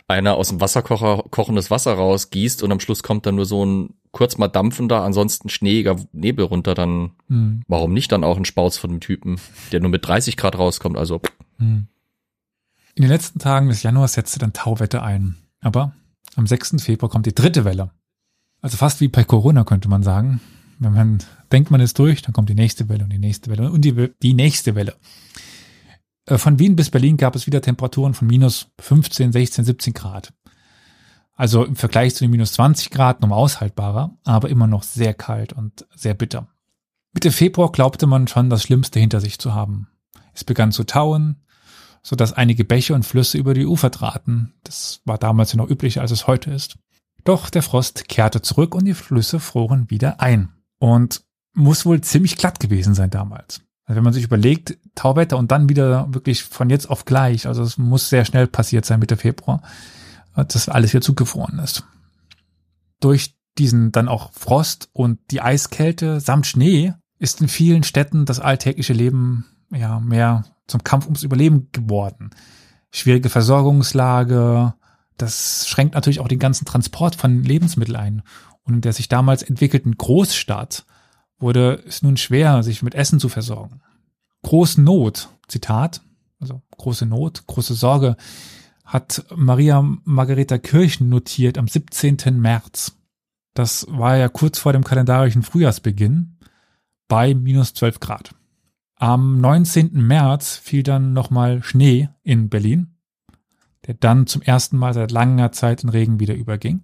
einer 0.08 0.36
aus 0.36 0.50
dem 0.50 0.62
Wasserkocher 0.62 1.24
kochendes 1.32 1.72
Wasser 1.72 1.94
rausgießt 1.94 2.62
und 2.62 2.72
am 2.72 2.80
Schluss 2.80 3.04
kommt 3.04 3.26
dann 3.26 3.36
nur 3.36 3.46
so 3.46 3.66
ein 3.66 3.96
kurz 4.12 4.38
mal 4.38 4.48
dampfender, 4.48 5.02
ansonsten 5.02 5.50
schneeiger 5.50 5.98
Nebel 6.12 6.46
runter, 6.46 6.74
dann 6.76 7.12
Hm, 7.28 7.64
warum 7.68 7.94
nicht 7.94 8.12
dann 8.12 8.24
auch 8.24 8.38
ein 8.38 8.46
Spauz 8.46 8.78
von 8.78 8.92
dem 8.92 9.00
Typen, 9.00 9.40
der 9.72 9.80
nur 9.80 9.90
mit 9.90 10.08
30 10.08 10.38
Grad 10.38 10.58
rauskommt, 10.58 10.98
also 10.98 11.22
hm. 11.58 11.88
In 12.96 13.02
den 13.02 13.10
letzten 13.10 13.40
Tagen 13.40 13.68
des 13.68 13.84
Januars 13.84 14.14
setzte 14.14 14.40
dann 14.40 14.54
Tauwetter 14.54 15.04
ein. 15.04 15.36
Aber 15.62 15.94
am 16.38 16.48
6. 16.48 16.76
Februar 16.82 17.10
kommt 17.10 17.26
die 17.26 17.36
dritte 17.36 17.66
Welle. 17.66 17.92
Also 18.62 18.78
fast 18.78 19.02
wie 19.02 19.10
bei 19.10 19.26
Corona 19.26 19.66
könnte 19.66 19.90
man 19.90 20.02
sagen. 20.02 20.40
Wenn 20.80 20.94
man 20.94 21.18
denkt, 21.52 21.72
man 21.72 21.82
ist 21.82 21.98
durch, 22.00 22.22
dann 22.22 22.34
kommt 22.34 22.50
die 22.50 22.56
nächste 22.56 22.90
Welle 22.90 23.04
und 23.04 23.12
die 23.12 23.20
nächste 23.20 23.50
Welle 23.50 23.72
und 23.72 23.82
die, 23.82 24.12
die 24.22 24.34
nächste 24.34 24.76
Welle. 24.76 24.96
Äh, 26.26 26.38
Von 26.38 26.60
Wien 26.60 26.76
bis 26.76 26.90
Berlin 26.90 27.18
gab 27.18 27.36
es 27.36 27.48
wieder 27.48 27.62
Temperaturen 27.62 28.14
von 28.14 28.28
minus 28.28 28.68
15, 28.80 29.32
16, 29.32 29.66
17 29.66 29.94
Grad. 29.94 30.34
Also 31.34 31.66
im 31.66 31.76
Vergleich 31.76 32.16
zu 32.16 32.24
den 32.24 32.32
minus 32.32 32.54
20 32.54 32.92
Grad 32.92 33.22
noch 33.22 33.30
aushaltbarer, 33.32 34.18
aber 34.24 34.50
immer 34.50 34.68
noch 34.68 34.84
sehr 34.84 35.14
kalt 35.14 35.54
und 35.54 35.86
sehr 35.94 36.14
bitter. 36.14 36.48
Mitte 37.14 37.32
Februar 37.32 37.72
glaubte 37.72 38.08
man 38.08 38.28
schon, 38.28 38.50
das 38.50 38.64
Schlimmste 38.64 39.00
hinter 39.00 39.20
sich 39.20 39.40
zu 39.40 39.54
haben. 39.54 39.88
Es 40.34 40.44
begann 40.44 40.72
zu 40.72 40.86
tauen, 40.86 41.42
so 42.04 42.16
dass 42.16 42.34
einige 42.34 42.66
Bäche 42.66 42.94
und 42.94 43.04
Flüsse 43.04 43.38
über 43.38 43.54
die 43.54 43.66
Ufer 43.66 43.92
traten. 43.92 44.54
Das 44.64 45.02
war 45.06 45.18
damals 45.18 45.52
ja 45.52 45.58
noch 45.58 45.70
üblicher, 45.70 46.02
als 46.02 46.12
es 46.12 46.28
heute 46.28 46.52
ist. 46.52 46.78
Doch 47.24 47.50
der 47.50 47.64
Frost 47.64 48.08
kehrte 48.08 48.42
zurück 48.42 48.76
und 48.76 48.86
die 48.86 48.94
Flüsse 48.94 49.40
froren 49.40 49.90
wieder 49.90 50.22
ein. 50.22 50.50
Und 50.78 51.24
muss 51.56 51.86
wohl 51.86 52.02
ziemlich 52.02 52.38
glatt 52.38 52.60
gewesen 52.60 52.94
sein 52.94 53.10
damals. 53.10 53.62
Also 53.86 53.98
wenn 53.98 54.04
man 54.04 54.14
sich 54.14 54.24
überlegt, 54.24 54.78
Tauwetter 54.96 55.38
und 55.38 55.52
dann 55.52 55.70
wieder 55.70 56.14
wirklich 56.14 56.44
von 56.44 56.70
jetzt 56.70 56.90
auf 56.90 57.06
gleich, 57.06 57.48
also 57.48 57.64
es 57.64 57.78
muss 57.78 58.10
sehr 58.10 58.26
schnell 58.26 58.48
passiert 58.48 58.86
sein 58.86 59.00
Mitte 59.00 59.18
Februar, 59.18 59.62
dass 60.36 60.70
alles 60.70 60.94
wieder 60.94 61.02
zugefroren 61.02 61.60
ist. 61.60 61.86
Durch 63.00 63.36
diesen 63.58 63.92
dann 63.92 64.08
auch 64.08 64.32
Frost 64.34 64.90
und 64.94 65.20
die 65.32 65.42
Eiskälte 65.42 66.20
samt 66.20 66.48
Schnee 66.48 66.94
ist 67.20 67.42
in 67.42 67.48
vielen 67.48 67.84
Städten 67.84 68.26
das 68.26 68.40
alltägliche 68.40 68.94
Leben 68.94 69.46
ja 69.72 70.00
mehr 70.00 70.46
zum 70.68 70.84
Kampf 70.84 71.06
ums 71.06 71.24
Überleben 71.24 71.70
geworden. 71.72 72.32
Schwierige 72.92 73.30
Versorgungslage, 73.30 74.74
das 75.18 75.68
schränkt 75.68 75.96
natürlich 75.96 76.20
auch 76.20 76.28
den 76.28 76.40
ganzen 76.40 76.66
Transport 76.66 77.16
von 77.16 77.44
Lebensmitteln 77.44 77.96
ein. 77.96 78.24
Und 78.64 78.74
in 78.74 78.82
der 78.82 78.94
sich 78.94 79.08
damals 79.08 79.44
entwickelten 79.44 79.96
Großstadt 79.96 80.86
wurde 81.40 81.84
es 81.88 82.02
nun 82.02 82.18
schwer, 82.18 82.64
sich 82.64 82.82
mit 82.82 82.96
Essen 82.96 83.20
zu 83.20 83.30
versorgen. 83.30 83.82
Großnot, 84.44 85.30
Zitat, 85.48 86.02
also 86.40 86.62
große 86.78 87.06
Not, 87.06 87.48
große 87.48 87.74
Sorge, 87.74 88.16
hat 88.84 89.26
Maria 89.36 89.82
Margareta 90.04 90.58
Kirchen 90.58 91.10
notiert 91.10 91.58
am 91.58 91.68
17. 91.68 92.18
März. 92.40 92.98
Das 93.54 93.88
war 93.90 94.18
ja 94.18 94.30
kurz 94.30 94.60
vor 94.60 94.74
dem 94.74 94.84
kalendarischen 94.84 95.44
Frühjahrsbeginn 95.44 96.38
bei 97.08 97.34
minus 97.34 97.74
12 97.74 98.00
Grad. 98.00 98.36
Am 98.98 99.40
19. 99.42 99.94
März 99.94 100.58
fiel 100.58 100.84
dann 100.84 101.14
nochmal 101.14 101.64
Schnee 101.64 102.10
in 102.24 102.50
Berlin, 102.50 102.96
der 103.88 103.96
dann 103.96 104.28
zum 104.28 104.42
ersten 104.42 104.78
Mal 104.78 104.94
seit 104.94 105.12
langer 105.12 105.52
Zeit 105.52 105.84
in 105.84 105.90
Regen 105.90 106.20
wieder 106.20 106.36
überging. 106.36 106.84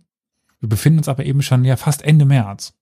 Wir 0.59 0.69
befinden 0.69 0.99
uns 0.99 1.07
aber 1.07 1.25
eben 1.25 1.41
schon 1.41 1.63
ja 1.63 1.75
fast 1.77 2.01
Ende 2.01 2.25
März. 2.25 2.73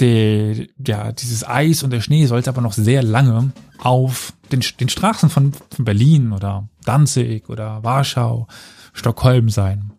Der, 0.00 0.66
ja, 0.86 1.12
dieses 1.12 1.46
Eis 1.46 1.82
und 1.82 1.90
der 1.90 2.00
Schnee 2.00 2.26
sollte 2.26 2.50
aber 2.50 2.60
noch 2.60 2.72
sehr 2.72 3.02
lange 3.02 3.52
auf 3.78 4.32
den, 4.52 4.62
den 4.80 4.88
Straßen 4.88 5.28
von, 5.28 5.52
von 5.52 5.84
Berlin 5.84 6.32
oder 6.32 6.68
Danzig 6.84 7.48
oder 7.48 7.82
Warschau, 7.82 8.46
Stockholm 8.92 9.48
sein. 9.48 9.92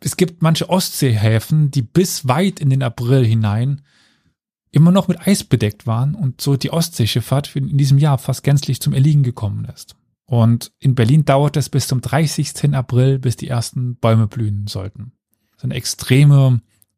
Es 0.00 0.16
gibt 0.16 0.42
manche 0.42 0.68
Ostseehäfen, 0.68 1.70
die 1.70 1.82
bis 1.82 2.28
weit 2.28 2.60
in 2.60 2.70
den 2.70 2.82
April 2.82 3.24
hinein 3.24 3.82
immer 4.70 4.90
noch 4.90 5.08
mit 5.08 5.26
Eis 5.26 5.42
bedeckt 5.42 5.86
waren 5.86 6.14
und 6.14 6.40
so 6.40 6.56
die 6.56 6.70
Ostseeschifffahrt 6.70 7.56
in 7.56 7.78
diesem 7.78 7.98
Jahr 7.98 8.18
fast 8.18 8.42
gänzlich 8.42 8.80
zum 8.80 8.92
Erliegen 8.92 9.22
gekommen 9.22 9.64
ist. 9.64 9.96
Und 10.26 10.72
in 10.80 10.94
Berlin 10.94 11.24
dauert 11.24 11.56
es 11.56 11.68
bis 11.68 11.86
zum 11.86 12.00
30. 12.00 12.74
April, 12.74 13.18
bis 13.18 13.36
die 13.36 13.48
ersten 13.48 13.96
Bäume 13.96 14.26
blühen 14.26 14.66
sollten. 14.66 15.12
So 15.56 15.64
eine 15.64 15.74
extreme 15.74 16.60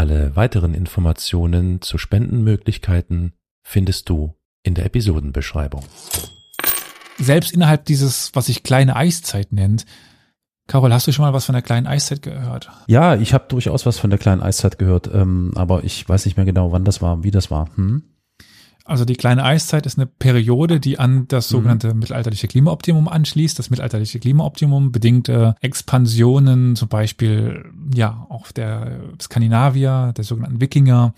Alle 0.00 0.34
weiteren 0.34 0.72
Informationen 0.72 1.82
zu 1.82 1.98
Spendenmöglichkeiten 1.98 3.34
findest 3.62 4.08
du 4.08 4.34
in 4.62 4.72
der 4.72 4.86
Episodenbeschreibung. 4.86 5.84
Selbst 7.18 7.52
innerhalb 7.52 7.84
dieses, 7.84 8.34
was 8.34 8.46
sich 8.46 8.62
kleine 8.62 8.96
Eiszeit 8.96 9.52
nennt, 9.52 9.84
Carol, 10.68 10.94
hast 10.94 11.06
du 11.06 11.12
schon 11.12 11.26
mal 11.26 11.34
was 11.34 11.44
von 11.44 11.52
der 11.52 11.60
kleinen 11.60 11.86
Eiszeit 11.86 12.22
gehört? 12.22 12.70
Ja, 12.86 13.14
ich 13.14 13.34
habe 13.34 13.44
durchaus 13.48 13.84
was 13.84 13.98
von 13.98 14.08
der 14.08 14.18
kleinen 14.18 14.40
Eiszeit 14.40 14.78
gehört, 14.78 15.10
ähm, 15.12 15.52
aber 15.54 15.84
ich 15.84 16.08
weiß 16.08 16.24
nicht 16.24 16.38
mehr 16.38 16.46
genau, 16.46 16.72
wann 16.72 16.86
das 16.86 17.02
war, 17.02 17.22
wie 17.22 17.30
das 17.30 17.50
war. 17.50 17.68
Hm? 17.74 18.02
Also 18.90 19.04
die 19.04 19.14
kleine 19.14 19.44
Eiszeit 19.44 19.86
ist 19.86 19.98
eine 19.98 20.06
Periode, 20.06 20.80
die 20.80 20.98
an 20.98 21.28
das 21.28 21.48
sogenannte 21.48 21.94
mittelalterliche 21.94 22.48
Klimaoptimum 22.48 23.06
anschließt. 23.06 23.56
Das 23.56 23.70
mittelalterliche 23.70 24.18
Klimaoptimum 24.18 24.90
bedingt 24.90 25.28
äh, 25.28 25.52
Expansionen, 25.60 26.74
zum 26.74 26.88
Beispiel 26.88 27.70
ja 27.94 28.26
auch 28.28 28.50
der 28.50 29.00
Skandinavier, 29.20 30.12
der 30.16 30.24
sogenannten 30.24 30.60
Wikinger. 30.60 31.14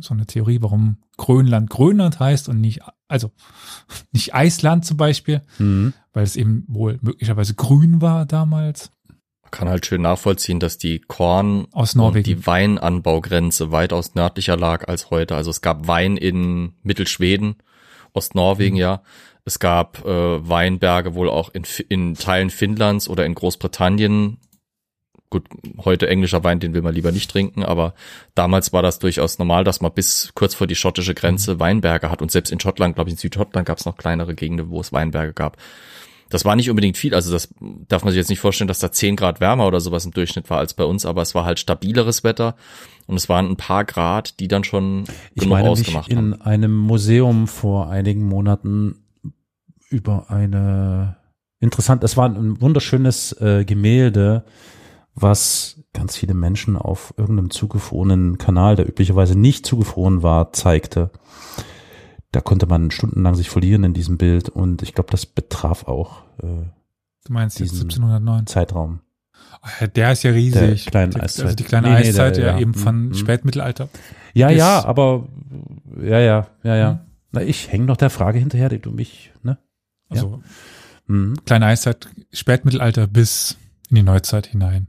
So 0.00 0.12
eine 0.12 0.26
Theorie, 0.26 0.58
warum 0.60 0.96
Grönland 1.16 1.70
Grönland 1.70 2.18
heißt 2.18 2.48
und 2.48 2.60
nicht, 2.60 2.80
also 3.06 3.30
nicht 4.12 4.34
Eisland 4.34 4.84
zum 4.84 4.96
Beispiel, 4.96 5.40
Mhm. 5.60 5.92
weil 6.12 6.24
es 6.24 6.34
eben 6.34 6.64
wohl 6.66 6.98
möglicherweise 7.00 7.54
grün 7.54 8.00
war 8.02 8.26
damals. 8.26 8.90
Man 9.54 9.58
kann 9.60 9.68
halt 9.68 9.86
schön 9.86 10.02
nachvollziehen, 10.02 10.58
dass 10.58 10.78
die 10.78 10.98
Korn 10.98 11.68
Aus 11.70 11.94
Norwegen. 11.94 12.24
die 12.24 12.44
Weinanbaugrenze 12.44 13.70
weitaus 13.70 14.16
nördlicher 14.16 14.56
lag 14.56 14.88
als 14.88 15.10
heute. 15.10 15.36
Also 15.36 15.50
es 15.50 15.60
gab 15.60 15.86
Wein 15.86 16.16
in 16.16 16.72
Mittelschweden, 16.82 17.54
Ostnorwegen, 18.12 18.76
ja. 18.76 19.04
Es 19.44 19.60
gab 19.60 20.04
äh, 20.04 20.48
Weinberge 20.48 21.14
wohl 21.14 21.30
auch 21.30 21.50
in, 21.54 21.62
in 21.88 22.14
Teilen 22.16 22.50
Finnlands 22.50 23.08
oder 23.08 23.24
in 23.26 23.36
Großbritannien. 23.36 24.38
Gut, 25.30 25.46
heute 25.84 26.08
englischer 26.08 26.42
Wein, 26.42 26.58
den 26.58 26.74
will 26.74 26.82
man 26.82 26.94
lieber 26.94 27.12
nicht 27.12 27.30
trinken, 27.30 27.62
aber 27.62 27.94
damals 28.34 28.72
war 28.72 28.82
das 28.82 28.98
durchaus 28.98 29.38
normal, 29.38 29.62
dass 29.62 29.80
man 29.80 29.92
bis 29.94 30.32
kurz 30.34 30.56
vor 30.56 30.66
die 30.66 30.74
schottische 30.74 31.14
Grenze 31.14 31.60
Weinberge 31.60 32.10
hat. 32.10 32.22
Und 32.22 32.32
selbst 32.32 32.50
in 32.50 32.58
Schottland, 32.58 32.96
glaube 32.96 33.10
ich, 33.10 33.14
in 33.14 33.18
Südschottland 33.18 33.68
gab 33.68 33.78
es 33.78 33.84
noch 33.84 33.96
kleinere 33.96 34.34
Gegenden, 34.34 34.70
wo 34.70 34.80
es 34.80 34.92
Weinberge 34.92 35.32
gab. 35.32 35.58
Das 36.34 36.44
war 36.44 36.56
nicht 36.56 36.68
unbedingt 36.68 36.96
viel, 36.96 37.14
also 37.14 37.30
das 37.30 37.54
darf 37.86 38.02
man 38.02 38.10
sich 38.10 38.18
jetzt 38.18 38.28
nicht 38.28 38.40
vorstellen, 38.40 38.66
dass 38.66 38.80
da 38.80 38.90
10 38.90 39.14
Grad 39.14 39.38
wärmer 39.38 39.68
oder 39.68 39.78
sowas 39.78 40.04
im 40.04 40.10
Durchschnitt 40.10 40.50
war 40.50 40.58
als 40.58 40.74
bei 40.74 40.82
uns, 40.82 41.06
aber 41.06 41.22
es 41.22 41.32
war 41.32 41.44
halt 41.44 41.60
stabileres 41.60 42.24
Wetter 42.24 42.56
und 43.06 43.14
es 43.14 43.28
waren 43.28 43.48
ein 43.48 43.56
paar 43.56 43.84
Grad, 43.84 44.40
die 44.40 44.48
dann 44.48 44.64
schon 44.64 45.04
Ich 45.34 45.42
genug 45.42 45.52
meine 45.52 45.70
mich 45.70 45.78
ausgemacht 45.78 46.10
in 46.10 46.18
haben. 46.18 46.42
einem 46.42 46.76
Museum 46.76 47.46
vor 47.46 47.88
einigen 47.88 48.26
Monaten 48.26 49.04
über 49.90 50.28
eine 50.28 51.18
interessant, 51.60 52.02
es 52.02 52.16
war 52.16 52.28
ein 52.28 52.60
wunderschönes 52.60 53.40
äh, 53.40 53.64
Gemälde, 53.64 54.42
was 55.14 55.84
ganz 55.92 56.16
viele 56.16 56.34
Menschen 56.34 56.76
auf 56.76 57.14
irgendeinem 57.16 57.50
zugefrorenen 57.50 58.38
Kanal, 58.38 58.74
der 58.74 58.88
üblicherweise 58.88 59.38
nicht 59.38 59.66
zugefroren 59.66 60.24
war, 60.24 60.52
zeigte. 60.52 61.12
Da 62.34 62.40
konnte 62.40 62.66
man 62.66 62.90
stundenlang 62.90 63.36
sich 63.36 63.48
verlieren 63.48 63.84
in 63.84 63.94
diesem 63.94 64.18
Bild 64.18 64.48
und 64.48 64.82
ich 64.82 64.92
glaube, 64.92 65.10
das 65.12 65.24
betraf 65.24 65.84
auch 65.86 66.22
äh, 66.42 66.46
Du 67.26 67.32
meinst 67.32 67.58
Diesen 67.60 67.76
1709? 67.82 68.46
Zeitraum. 68.46 69.00
Ah, 69.62 69.86
Der 69.86 70.12
ist 70.12 70.24
ja 70.24 70.32
riesig. 70.32 70.84
Der 70.84 70.90
kleinen 70.90 71.12
Die- 71.12 71.20
Eiszeit. 71.20 71.44
Also 71.44 71.56
die 71.56 71.62
kleine 71.64 71.88
Nee, 71.88 71.94
nee, 71.94 72.08
Eiszeit, 72.08 72.36
der- 72.36 72.44
ja, 72.46 72.52
ja. 72.54 72.58
eben 72.58 72.74
von 72.74 73.06
Mhm. 73.08 73.14
Spätmittelalter. 73.14 73.88
Ja, 74.34 74.50
ja, 74.50 74.84
aber 74.84 75.28
ja, 76.02 76.18
ja, 76.18 76.46
ja, 76.64 76.74
ja. 76.76 76.92
Mhm. 76.94 76.98
Na, 77.32 77.42
ich 77.42 77.70
hänge 77.70 77.84
noch 77.86 77.96
der 77.96 78.10
Frage 78.10 78.38
hinterher, 78.40 78.68
die 78.68 78.80
du 78.80 78.90
mich, 78.90 79.32
ne? 79.42 79.58
Also 80.08 80.42
Mhm. 81.06 81.36
kleine 81.46 81.66
Eiszeit, 81.66 82.08
Spätmittelalter 82.32 83.06
bis 83.06 83.56
in 83.90 83.96
die 83.96 84.02
Neuzeit 84.02 84.46
hinein. 84.48 84.88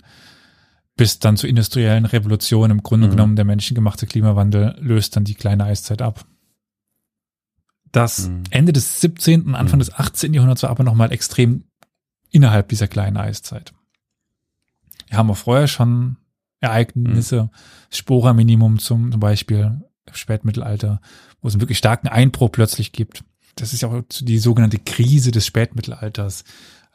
Bis 0.97 1.19
dann 1.19 1.37
zur 1.37 1.49
industriellen 1.49 2.05
Revolution 2.05 2.71
im 2.71 2.81
Grunde 2.83 3.07
Mhm. 3.07 3.11
genommen 3.11 3.35
der 3.35 3.45
menschengemachte 3.45 4.07
Klimawandel 4.07 4.75
löst 4.79 5.15
dann 5.15 5.25
die 5.25 5.35
kleine 5.35 5.65
Eiszeit 5.65 6.01
ab. 6.01 6.25
Das 7.95 8.27
Mhm. 8.27 8.43
Ende 8.49 8.73
des 8.73 8.99
17. 8.99 9.45
und 9.47 9.55
Anfang 9.55 9.77
Mhm. 9.77 9.81
des 9.81 9.93
18. 9.93 10.33
Jahrhunderts 10.33 10.63
war 10.63 10.69
aber 10.69 10.83
nochmal 10.83 11.11
extrem 11.13 11.63
innerhalb 12.29 12.67
dieser 12.67 12.87
kleinen 12.89 13.15
Eiszeit. 13.17 13.73
Wir 15.07 15.17
haben 15.17 15.31
auch 15.31 15.37
vorher 15.37 15.67
schon 15.67 16.17
Ereignisse, 16.59 17.43
Mhm. 17.43 17.49
Spora-Minimum 17.91 18.79
zum, 18.79 19.11
zum 19.11 19.19
Beispiel 19.19 19.81
im 20.07 20.13
Spätmittelalter, 20.13 20.99
wo 21.41 21.47
es 21.47 21.53
einen 21.53 21.61
wirklich 21.61 21.77
starken 21.77 22.07
Einbruch 22.07 22.51
plötzlich 22.51 22.91
gibt. 22.91 23.23
Das 23.55 23.71
ist 23.71 23.81
ja 23.81 23.87
auch 23.89 24.01
die 24.21 24.39
sogenannte 24.39 24.79
Krise 24.79 25.31
des 25.31 25.45
Spätmittelalters. 25.45 26.43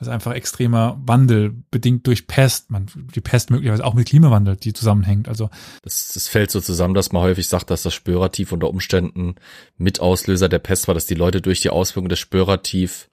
Also 0.00 0.10
einfach 0.10 0.32
extremer 0.32 0.98
Wandel, 1.04 1.54
bedingt 1.70 2.06
durch 2.06 2.26
Pest. 2.26 2.70
Man, 2.70 2.86
die 3.14 3.20
Pest 3.20 3.50
möglicherweise 3.50 3.84
auch 3.84 3.92
mit 3.94 4.08
Klimawandel, 4.08 4.56
die 4.56 4.72
zusammenhängt. 4.72 5.28
Also 5.28 5.50
Das, 5.82 6.08
das 6.14 6.26
fällt 6.26 6.50
so 6.50 6.60
zusammen, 6.60 6.94
dass 6.94 7.12
man 7.12 7.22
häufig 7.22 7.46
sagt, 7.48 7.70
dass 7.70 7.82
das 7.82 7.92
Spöratief 7.94 8.50
unter 8.50 8.70
Umständen 8.70 9.34
mit 9.76 10.00
Auslöser 10.00 10.48
der 10.48 10.58
Pest 10.58 10.88
war, 10.88 10.94
dass 10.94 11.04
die 11.06 11.14
Leute 11.14 11.42
durch 11.42 11.60
die 11.60 11.68
Auswirkungen 11.70 12.08
des 12.08 12.18
Spöratief, 12.18 13.10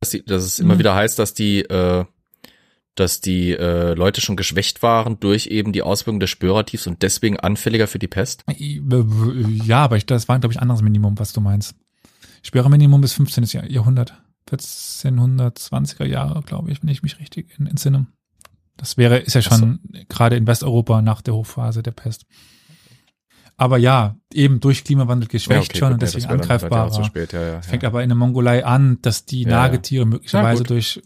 dass, 0.00 0.10
die, 0.10 0.22
dass 0.24 0.44
es 0.44 0.58
immer 0.58 0.74
Mhm. 0.74 0.78
wieder 0.80 0.94
heißt, 0.94 1.18
dass 1.18 1.32
die, 1.32 1.60
äh, 1.62 2.04
dass 2.94 3.20
die 3.22 3.52
äh, 3.52 3.94
Leute 3.94 4.20
schon 4.20 4.36
geschwächt 4.36 4.82
waren 4.82 5.18
durch 5.20 5.46
eben 5.46 5.72
die 5.72 5.82
Auswirkungen 5.82 6.20
des 6.20 6.28
Spöratiefs 6.30 6.86
und 6.86 7.02
deswegen 7.02 7.38
anfälliger 7.40 7.86
für 7.86 7.98
die 7.98 8.08
Pest. 8.08 8.44
ja, 8.58 9.84
aber 9.84 9.96
ich, 9.96 10.04
das 10.04 10.28
war, 10.28 10.38
glaube 10.38 10.52
ich, 10.52 10.58
ein 10.58 10.62
anderes 10.62 10.82
Minimum, 10.82 11.18
was 11.18 11.32
du 11.32 11.40
meinst. 11.40 11.74
Sperrminimum 12.42 13.00
bis 13.00 13.14
15. 13.14 13.44
Jahr- 13.44 13.70
Jahrhundert. 13.70 14.14
1420er 14.50 16.04
Jahre, 16.04 16.42
glaube 16.42 16.70
ich, 16.70 16.82
wenn 16.82 16.88
ich 16.88 17.02
mich 17.02 17.18
richtig 17.20 17.58
in- 17.58 17.66
entsinne. 17.66 18.06
Das 18.76 18.96
wäre, 18.96 19.18
ist 19.18 19.34
ja 19.34 19.42
schon 19.42 19.80
gerade 20.08 20.36
in 20.36 20.46
Westeuropa 20.46 21.02
nach 21.02 21.20
der 21.20 21.34
Hochphase 21.34 21.82
der 21.82 21.90
Pest. 21.90 22.26
Aber 23.56 23.76
ja, 23.76 24.16
eben 24.32 24.60
durch 24.60 24.84
Klimawandel 24.84 25.28
geschwächt 25.28 25.76
schon 25.76 25.88
und 25.88 25.94
gut, 25.94 26.00
nee, 26.02 26.06
deswegen 26.06 26.26
vielleicht 26.28 26.42
angreifbarer. 26.42 27.04
spät, 27.04 27.32
ja, 27.32 27.42
ja, 27.42 27.62
Fängt 27.62 27.82
ja. 27.82 27.88
aber 27.88 28.04
in 28.04 28.08
der 28.08 28.16
Mongolei 28.16 28.64
an, 28.64 28.98
dass 29.02 29.24
die 29.24 29.42
Ja, 29.42 29.48
ja. 29.48 29.56
Nagetiere 29.62 30.06
möglicherweise 30.06 30.62
Ja, 30.62 30.68
durch 30.68 31.02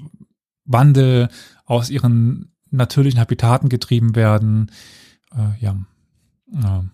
Wandel 0.66 1.28
aus 1.64 1.88
ihren 1.88 2.52
natürlichen 2.70 3.20
Habitaten 3.20 3.70
getrieben 3.70 4.14
werden. 4.16 4.70
Äh, 5.35 5.59
ja. 5.64 5.76
ja. 6.52 6.85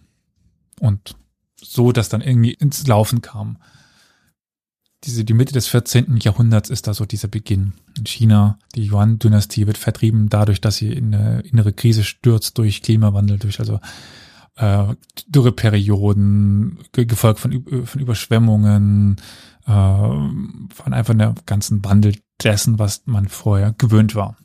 Und 0.78 1.16
so, 1.60 1.90
dass 1.90 2.08
dann 2.08 2.20
irgendwie 2.20 2.52
ins 2.52 2.86
Laufen 2.86 3.20
kam. 3.20 3.58
Diese, 5.04 5.24
die 5.24 5.34
Mitte 5.34 5.52
des 5.52 5.68
14. 5.68 6.16
Jahrhunderts 6.20 6.70
ist 6.70 6.88
da 6.88 6.94
so 6.94 7.04
dieser 7.04 7.28
Beginn. 7.28 7.74
In 7.96 8.06
China, 8.06 8.58
die 8.74 8.84
Yuan-Dynastie 8.90 9.66
wird 9.68 9.78
vertrieben 9.78 10.28
dadurch, 10.28 10.60
dass 10.60 10.76
sie 10.76 10.92
in 10.92 11.14
eine 11.14 11.40
innere 11.42 11.72
Krise 11.72 12.02
stürzt 12.02 12.58
durch 12.58 12.82
Klimawandel, 12.82 13.38
durch 13.38 13.60
also 13.60 13.78
äh, 14.56 14.94
Dürreperioden, 15.28 16.78
ge- 16.92 17.04
gefolgt 17.04 17.38
von, 17.38 17.64
von 17.84 18.00
Überschwemmungen, 18.00 19.16
äh, 19.66 19.70
von 19.70 20.92
einfach 20.92 21.14
der 21.14 21.36
ganzen 21.46 21.84
Wandel 21.84 22.16
dessen, 22.42 22.80
was 22.80 23.02
man 23.06 23.28
vorher 23.28 23.72
gewöhnt 23.78 24.16
war. 24.16 24.36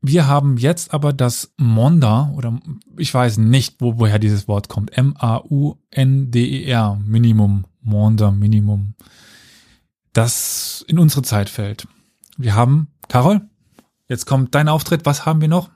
Wir 0.00 0.26
haben 0.26 0.56
jetzt 0.56 0.94
aber 0.94 1.12
das 1.12 1.52
Monda, 1.58 2.32
oder 2.36 2.58
ich 2.96 3.12
weiß 3.12 3.36
nicht, 3.38 3.76
wo, 3.80 3.98
woher 3.98 4.18
dieses 4.18 4.48
Wort 4.48 4.68
kommt, 4.68 4.96
M-A-U-N-D-E-R, 4.96 5.76
Minimum, 7.04 7.64
Monda, 7.86 8.30
Minimum. 8.30 8.94
das 10.12 10.84
in 10.88 10.98
unsere 10.98 11.22
Zeit 11.22 11.48
fällt. 11.48 11.86
Wir 12.36 12.54
haben, 12.54 12.88
Carol, 13.08 13.48
jetzt 14.08 14.26
kommt 14.26 14.54
dein 14.54 14.68
Auftritt. 14.68 15.06
Was 15.06 15.24
haben 15.24 15.40
wir 15.40 15.48
noch? 15.48 15.70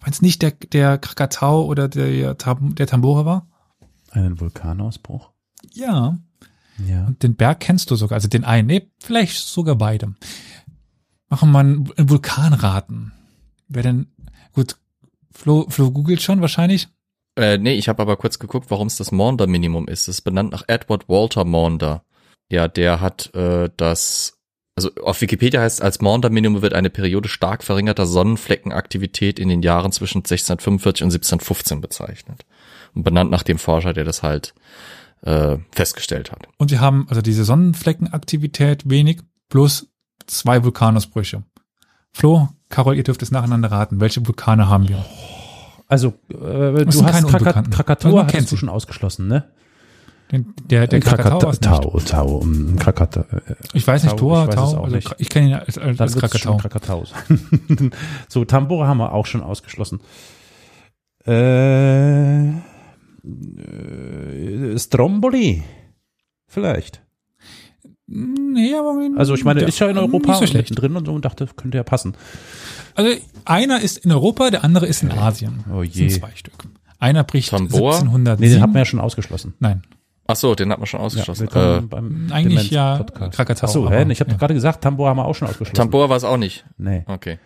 Wenn 0.00 0.12
es 0.12 0.22
nicht 0.22 0.42
der, 0.42 0.52
der 0.52 0.98
Krakatau 0.98 1.64
oder 1.66 1.88
der, 1.88 2.34
der 2.34 2.86
Tambora 2.86 3.24
war? 3.24 3.48
Einen 4.10 4.40
Vulkanausbruch. 4.40 5.30
Ja. 5.74 6.18
Ja. 6.86 7.06
Und 7.06 7.22
den 7.22 7.34
Berg 7.36 7.60
kennst 7.60 7.90
du 7.90 7.96
sogar, 7.96 8.16
also 8.16 8.28
den 8.28 8.44
einen, 8.44 8.68
nee, 8.68 8.90
vielleicht 9.00 9.36
sogar 9.38 9.74
beide. 9.74 10.14
Machen 11.28 11.50
wir 11.50 11.58
einen 11.58 11.90
einen 11.96 12.08
Vulkanraten. 12.08 13.12
Wer 13.68 13.82
denn, 13.82 14.06
gut, 14.52 14.76
Flo, 15.32 15.66
Flo 15.68 15.90
googelt 15.90 16.22
schon 16.22 16.40
wahrscheinlich. 16.40 16.88
Äh, 17.38 17.56
nee, 17.56 17.74
ich 17.74 17.88
habe 17.88 18.02
aber 18.02 18.16
kurz 18.16 18.40
geguckt, 18.40 18.66
warum 18.68 18.88
es 18.88 18.96
das 18.96 19.12
Maunder-Minimum 19.12 19.86
ist. 19.86 20.08
Es 20.08 20.18
ist 20.18 20.20
benannt 20.22 20.50
nach 20.50 20.64
Edward 20.66 21.08
Walter 21.08 21.44
Maunder. 21.44 22.02
Ja, 22.50 22.66
der 22.66 23.00
hat 23.00 23.32
äh, 23.32 23.70
das, 23.76 24.40
also 24.74 24.90
auf 25.04 25.20
Wikipedia 25.20 25.60
heißt 25.60 25.78
es, 25.78 25.80
als 25.80 26.00
Maunder-Minimum 26.00 26.62
wird 26.62 26.74
eine 26.74 26.90
Periode 26.90 27.28
stark 27.28 27.62
verringerter 27.62 28.06
Sonnenfleckenaktivität 28.06 29.38
in 29.38 29.48
den 29.48 29.62
Jahren 29.62 29.92
zwischen 29.92 30.18
1645 30.18 31.04
und 31.04 31.12
1715 31.12 31.80
bezeichnet. 31.80 32.44
Und 32.94 33.04
benannt 33.04 33.30
nach 33.30 33.44
dem 33.44 33.60
Forscher, 33.60 33.92
der 33.92 34.04
das 34.04 34.24
halt 34.24 34.52
äh, 35.22 35.58
festgestellt 35.70 36.32
hat. 36.32 36.48
Und 36.56 36.72
wir 36.72 36.80
haben 36.80 37.06
also 37.08 37.22
diese 37.22 37.44
Sonnenfleckenaktivität 37.44 38.90
wenig 38.90 39.20
plus 39.48 39.86
zwei 40.26 40.64
Vulkanausbrüche. 40.64 41.44
Flo, 42.12 42.48
Carol, 42.68 42.96
ihr 42.96 43.04
dürft 43.04 43.22
es 43.22 43.30
nacheinander 43.30 43.70
raten. 43.70 44.00
Welche 44.00 44.26
Vulkane 44.26 44.68
haben 44.68 44.88
wir? 44.88 45.04
Also, 45.88 46.14
äh, 46.28 46.34
du 46.34 46.86
hast 46.86 47.06
keine 47.06 47.26
Kraka 47.26 47.38
Unbekannten. 47.38 47.70
Krakatoa 47.70 48.24
kennt 48.24 48.52
du 48.52 48.56
schon 48.56 48.68
ausgeschlossen, 48.68 49.26
ne? 49.26 49.50
Den, 50.30 50.52
der 50.68 50.86
der 50.86 51.00
Krakatau 51.00 51.38
Krakatau, 51.38 51.98
Tau, 52.00 52.36
um, 52.36 52.76
Krakata, 52.76 53.24
äh, 53.32 53.54
Ich 53.72 53.86
weiß 53.86 54.02
nicht, 54.02 54.12
Tau, 54.12 54.44
Tor, 54.44 54.50
Tau, 54.50 54.64
auch 54.64 54.84
also 54.84 54.96
nicht. 54.96 55.14
ich 55.16 55.30
kenne 55.30 55.48
ihn 55.48 55.54
als, 55.54 55.78
als, 55.78 55.98
als 55.98 56.16
Krakatau. 56.16 56.58
Krakatau 56.58 57.04
so, 58.28 58.44
Tambora 58.44 58.86
haben 58.86 58.98
wir 58.98 59.12
auch 59.14 59.24
schon 59.24 59.42
ausgeschlossen. 59.42 60.00
Äh, 61.26 62.48
äh, 62.48 62.52
Stromboli. 64.78 65.64
Vielleicht. 66.46 67.02
Nee, 68.10 68.74
aber 68.74 68.98
Also 69.18 69.34
ich 69.34 69.44
meine, 69.44 69.60
ja, 69.60 69.66
ist 69.68 69.78
ja 69.78 69.88
in 69.88 69.98
Europa 69.98 70.34
so 70.36 70.46
schlecht. 70.46 70.80
drin 70.80 70.96
und 70.96 71.04
so 71.06 71.12
und 71.12 71.24
dachte, 71.24 71.46
könnte 71.56 71.76
ja 71.76 71.84
passen. 71.84 72.14
Also 72.94 73.10
einer 73.44 73.80
ist 73.82 73.98
in 73.98 74.10
Europa, 74.12 74.50
der 74.50 74.64
andere 74.64 74.86
ist 74.86 75.02
in 75.02 75.12
Asien. 75.12 75.64
Oh 75.70 75.82
Das 75.84 75.94
je. 75.94 76.08
sind 76.08 76.20
zwei 76.22 76.30
Stück. 76.34 76.54
Einer 76.98 77.22
bricht 77.22 77.50
Tambor? 77.50 77.92
1707. 77.94 78.40
Nee, 78.40 78.48
den 78.54 78.62
hat 78.62 78.70
man 78.70 78.78
ja 78.78 78.84
schon 78.86 79.00
ausgeschlossen. 79.00 79.54
Nein, 79.60 79.82
Ach 80.30 80.36
so, 80.36 80.54
den 80.54 80.70
hat 80.70 80.78
man 80.78 80.86
schon 80.86 81.00
Ja, 81.00 81.06
ausgeschlossen. 81.06 81.40
willkommen 81.42 81.78
äh, 81.84 81.86
beim 81.86 82.28
eigentlich 82.32 82.70
ja 82.70 82.94
Demenz-Podcast. 82.98 83.36
Krakatau. 83.36 83.66
Ach 83.66 83.70
so, 83.72 83.86
aber- 83.86 83.96
hä? 83.96 84.12
Ich 84.12 84.20
habe 84.20 84.28
ja. 84.30 84.34
doch 84.34 84.40
gerade 84.40 84.54
gesagt, 84.54 84.82
Tambor 84.84 85.08
haben 85.08 85.16
wir 85.18 85.24
auch 85.24 85.34
schon 85.34 85.48
ausgeschlossen. 85.48 85.74
Tambor 85.76 86.08
war 86.10 86.16
es 86.16 86.24
auch 86.24 86.36
nicht. 86.36 86.66
Nee. 86.76 87.04
Okay. 87.06 87.38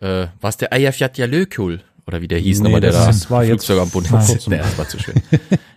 Äh, 0.00 0.26
war 0.40 0.50
es 0.50 0.56
der 0.58 0.72
Eyjafjallajökull? 0.72 1.80
Oder 2.06 2.20
wie 2.22 2.28
der 2.28 2.38
hieß 2.38 2.58
Nee, 2.60 2.64
nochmal, 2.64 2.80
der 2.80 2.92
das 2.92 3.04
da 3.04 3.10
ist- 3.10 3.30
war 3.30 3.44
jetzt 3.44 3.66
Flugzeug 3.66 3.80
am 3.82 3.90
Bund 3.90 4.10
hat. 4.10 4.46
Nee, 4.48 4.58
das 4.58 4.78
war 4.78 4.88
zu 4.88 4.98
schön. 4.98 5.14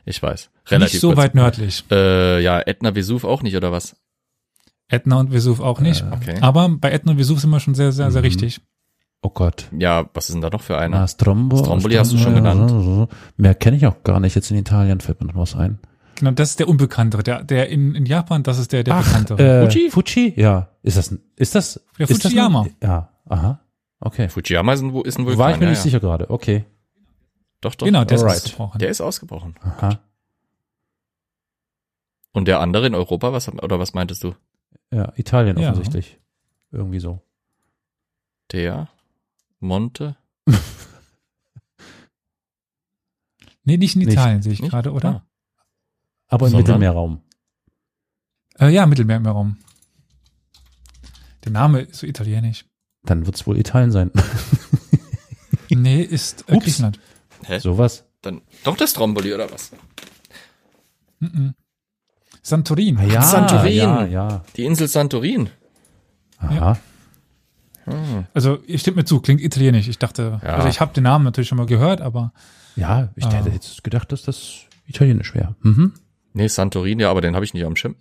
Ich 0.06 0.22
weiß. 0.24 0.50
Relativ 0.70 0.94
Nicht 0.96 1.02
so 1.02 1.08
kurz. 1.10 1.18
weit 1.20 1.36
nördlich. 1.36 1.84
Äh, 1.92 2.42
ja, 2.42 2.60
Ätna 2.62 2.96
Vesuv 2.96 3.24
auch 3.24 3.44
nicht, 3.44 3.56
oder 3.56 3.72
was? 3.72 3.96
Ätna 4.92 5.20
und 5.20 5.32
Vesuv 5.32 5.60
auch 5.60 5.80
nicht. 5.80 6.04
Okay. 6.12 6.38
Aber 6.42 6.70
bei 6.70 6.92
Ätna 6.92 7.12
und 7.14 7.18
Vesuv 7.18 7.40
sind 7.40 7.50
wir 7.50 7.60
schon 7.60 7.76
sehr, 7.76 7.92
sehr, 7.92 8.12
sehr 8.12 8.22
Mhm. 8.22 8.26
richtig. 8.26 8.62
Oh 9.24 9.30
Gott. 9.30 9.68
Ja, 9.78 10.10
was 10.14 10.30
ist 10.30 10.34
denn 10.34 10.42
da 10.42 10.50
noch 10.50 10.62
für 10.62 10.78
einer? 10.78 11.00
Na, 11.02 11.08
Strombo, 11.08 11.58
Stromboli 11.58 11.96
hast 11.96 12.12
du 12.12 12.18
schon 12.18 12.34
genannt. 12.36 13.08
Mehr 13.38 13.54
kenne 13.56 13.78
ich 13.78 13.86
auch 13.86 14.04
gar 14.04 14.20
nicht. 14.20 14.36
Jetzt 14.36 14.50
in 14.52 14.58
Italien 14.58 15.00
fällt 15.00 15.22
mir 15.22 15.28
noch 15.28 15.36
was 15.36 15.56
ein. 15.56 15.80
Genau, 16.16 16.32
das 16.32 16.52
ist 16.52 16.60
der 16.60 16.68
Unbekanntere. 16.68 17.24
Der, 17.24 17.44
der 17.44 17.70
in, 17.70 17.96
in 17.96 18.06
Japan, 18.06 18.44
das 18.44 18.58
ist 18.60 18.72
der, 18.74 18.84
der 18.84 18.96
Ach, 18.96 19.06
Bekanntere. 19.06 19.64
äh, 19.64 19.70
Fuji? 19.70 19.90
Fuji? 19.92 20.34
Ja. 20.38 20.70
Ist 20.84 20.98
das 20.98 21.16
ist 21.36 21.56
das? 21.56 21.82
Der 21.98 22.10
ist 22.10 22.24
das 22.24 22.32
Fujiyama. 22.32 22.64
Ein, 22.64 22.76
ja. 22.82 23.10
Aha. 23.30 23.60
Okay. 24.00 24.28
Fujiyama 24.30 24.74
ist 24.74 24.82
ein, 24.82 24.96
ist 25.02 25.18
ein 25.20 25.26
Vulkan. 25.26 25.40
War 25.40 25.52
ich 25.52 25.58
mir 25.58 25.66
ja, 25.66 25.70
nicht 25.70 25.80
ja. 25.80 25.84
sicher 25.84 26.00
gerade. 26.00 26.30
Okay. 26.30 26.66
Doch, 27.62 27.76
doch. 27.76 27.86
genau, 27.86 28.04
der 28.04 28.16
ist 28.18 28.24
alright. 28.24 28.38
ausgebrochen. 28.44 28.80
Der 28.80 28.90
ist 28.90 29.02
ausgebrochen. 29.02 29.56
Aha. 29.62 30.00
Und 32.34 32.48
der 32.48 32.60
andere 32.60 32.88
in 32.88 32.96
Europa, 32.96 33.34
was, 33.34 33.50
oder 33.50 33.80
was 33.80 33.94
meintest 33.94 34.24
du? 34.24 34.34
Ja, 34.92 35.14
Italien 35.16 35.58
Ja. 35.58 35.70
offensichtlich. 35.72 36.20
Irgendwie 36.72 37.00
so. 37.00 37.22
Der 38.52 38.90
Monte? 39.60 40.18
nee, 43.64 43.78
nicht 43.78 43.96
in 43.96 44.02
Nicht. 44.04 44.14
Italien, 44.14 44.42
sehe 44.42 44.54
ich 44.54 44.62
Nicht? 44.62 44.72
gerade, 44.72 44.92
oder? 44.92 45.10
Ah. 45.10 45.26
Aber 46.28 46.48
im 46.48 46.52
Sondern? 46.52 46.80
Mittelmeerraum. 46.80 47.22
Äh, 48.60 48.70
ja, 48.70 48.86
Mittelmeerraum. 48.86 49.58
Der 51.44 51.52
Name 51.52 51.82
ist 51.82 52.00
so 52.00 52.08
italienisch. 52.08 52.66
Dann 53.04 53.26
wird's 53.26 53.48
wohl 53.48 53.58
Italien 53.58 53.92
sein. 53.92 54.12
Nee, 55.74 56.02
ist 56.02 56.50
äh. 56.50 56.58
Griechenland. 56.60 57.00
Hä? 57.46 57.60
Sowas. 57.60 58.06
Dann 58.22 58.42
doch 58.66 58.76
das 58.76 58.92
Stromboli, 58.92 59.34
oder 59.34 59.50
was? 59.52 59.72
Mhm. 61.20 61.56
Santorin. 62.42 62.98
Ah, 62.98 63.04
ja, 63.04 63.22
Santorin. 63.22 63.74
ja, 63.76 64.06
ja. 64.06 64.44
Die 64.58 64.66
Insel 64.66 64.88
Santorin. 64.88 65.50
Aha. 66.40 66.78
Hm. 67.86 68.26
Also, 68.34 68.60
ihr 68.68 68.80
stimmt 68.80 68.98
mir 68.98 69.06
zu, 69.06 69.20
klingt 69.22 69.42
italienisch. 69.42 69.88
Ich 69.88 69.98
dachte, 70.00 70.40
Ja. 70.44 70.50
also 70.56 70.68
ich 70.68 70.82
habe 70.82 70.94
den 70.94 71.04
Namen 71.04 71.26
natürlich 71.26 71.48
schon 71.48 71.58
mal 71.58 71.68
gehört, 71.68 72.02
aber 72.02 72.32
Ja, 72.76 73.10
ich 73.16 73.26
hätte 73.28 73.50
jetzt 73.50 73.84
gedacht, 73.84 74.12
dass 74.12 74.24
das 74.24 74.62
italienisch 74.88 75.34
wäre. 75.36 75.56
Mhm. 75.62 75.94
Nee, 76.34 76.48
Santorin, 76.48 77.00
ja, 77.00 77.10
aber 77.12 77.22
den 77.22 77.36
habe 77.36 77.44
ich 77.46 77.54
nicht 77.54 77.66
am 77.66 77.76
Schirm. 77.76 77.96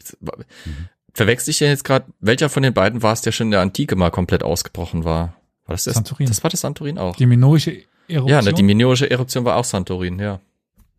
Verwechsel 1.13 1.51
ich 1.51 1.59
denn 1.59 1.69
jetzt 1.71 1.85
gerade, 1.85 2.07
welcher 2.21 2.49
von 2.49 2.63
den 2.63 2.73
beiden 2.73 3.03
war 3.03 3.13
es, 3.13 3.21
der 3.23 3.33
schon 3.33 3.49
in 3.49 3.51
der 3.53 3.61
Antike 3.61 3.97
mal 3.97 4.11
komplett 4.11 4.43
ausgebrochen 4.45 5.05
war? 5.05 5.35
War 5.67 5.75
das 5.75 5.85
das? 5.85 5.95
Santorin. 5.95 6.27
Das 6.29 6.43
war 6.45 6.51
das 6.51 6.61
Santorin 6.61 6.99
auch. 6.99 7.17
die 7.17 7.27
minoische 7.27 7.73
Eruption. 8.07 8.29
ja, 8.29 8.43
ne, 8.43 8.53
die 8.53 8.63
minoische 8.63 9.11
Eruption 9.11 9.45
war 9.45 9.57
auch 9.57 9.65
Santorin, 9.65 10.19
ja. 10.19 10.41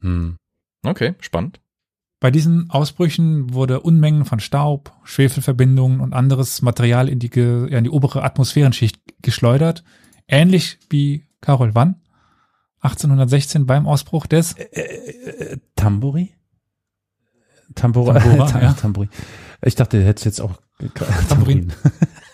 Hm. 0.02 0.36
Okay, 0.84 1.14
spannend. 1.22 1.60
Bei 2.22 2.30
diesen 2.32 2.70
Ausbrüchen 2.70 3.54
wurde 3.54 3.82
Unmengen 3.82 4.26
von 4.26 4.40
Staub, 4.40 4.94
Schwefelverbindungen 5.04 6.00
und 6.00 6.14
anderes 6.14 6.62
Material 6.62 7.10
in 7.10 7.18
die, 7.20 7.32
ja, 7.36 7.78
in 7.80 7.84
die 7.84 7.90
obere 7.90 8.24
Atmosphärenschicht 8.24 9.02
geschleudert. 9.24 9.84
Ähnlich 10.28 10.78
wie 10.90 11.26
Carol 11.42 11.74
wann? 11.74 11.96
1816 12.82 13.66
beim 13.66 13.88
Ausbruch 13.88 14.28
des 14.28 14.56
Tambori? 15.76 16.32
Tambora, 17.74 18.20
Tambora, 18.20 18.46
Tam- 18.52 18.62
ja. 18.62 18.74
Tambori. 18.74 19.10
Ich 19.64 19.76
dachte, 19.76 20.00
du 20.00 20.06
hättest 20.06 20.26
jetzt 20.26 20.42
auch. 20.42 20.62
Tambourin. 21.28 21.74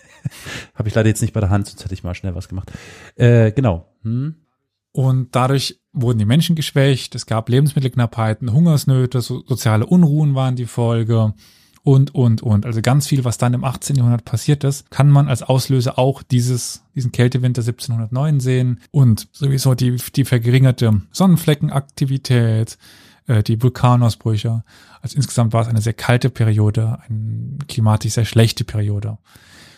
Habe 0.76 0.90
ich 0.90 0.96
leider 0.96 1.08
jetzt 1.08 1.22
nicht 1.22 1.34
bei 1.34 1.40
der 1.40 1.50
Hand, 1.50 1.68
sonst 1.68 1.84
hätte 1.86 1.94
ich 1.94 2.04
mal 2.04 2.14
schnell 2.14 2.36
was 2.36 2.50
gemacht. 2.50 2.72
Äh, 3.16 3.52
genau. 3.54 3.94
Hm? 4.04 4.36
Und 4.92 5.36
dadurch 5.36 5.80
wurden 6.02 6.20
die 6.20 6.26
Menschen 6.26 6.56
geschwächt, 6.56 7.16
es 7.16 7.26
gab 7.26 7.50
Lebensmittelknappheiten, 7.50 8.52
Hungersnöte, 8.52 9.22
so, 9.22 9.44
soziale 9.46 9.86
Unruhen 9.86 10.36
waren 10.36 10.56
die 10.56 10.66
Folge 10.66 11.34
und, 11.84 12.14
und, 12.14 12.44
und. 12.44 12.66
Also 12.66 12.82
ganz 12.82 13.08
viel, 13.08 13.24
was 13.24 13.38
dann 13.38 13.54
im 13.54 13.64
18. 13.64 13.96
Jahrhundert 13.96 14.26
passiert 14.26 14.64
ist, 14.66 14.92
kann 14.92 15.10
man 15.10 15.30
als 15.30 15.42
Auslöser 15.42 15.98
auch 15.98 16.22
dieses, 16.22 16.84
diesen 16.96 17.14
Kältewinter 17.14 17.62
1709 17.62 18.40
sehen 18.42 18.82
und 18.92 19.30
sowieso 19.32 19.74
die, 19.74 19.96
die 20.16 20.26
verringerte 20.26 21.02
Sonnenfleckenaktivität, 21.12 22.78
äh, 23.28 23.42
die 23.42 23.62
Vulkanausbrüche. 23.62 24.64
Also 25.02 25.16
insgesamt 25.16 25.54
war 25.54 25.62
es 25.62 25.70
eine 25.70 25.82
sehr 25.82 25.94
kalte 25.94 26.30
Periode, 26.30 27.00
eine 27.08 27.58
klimatisch 27.68 28.14
sehr 28.14 28.26
schlechte 28.26 28.66
Periode. 28.66 29.18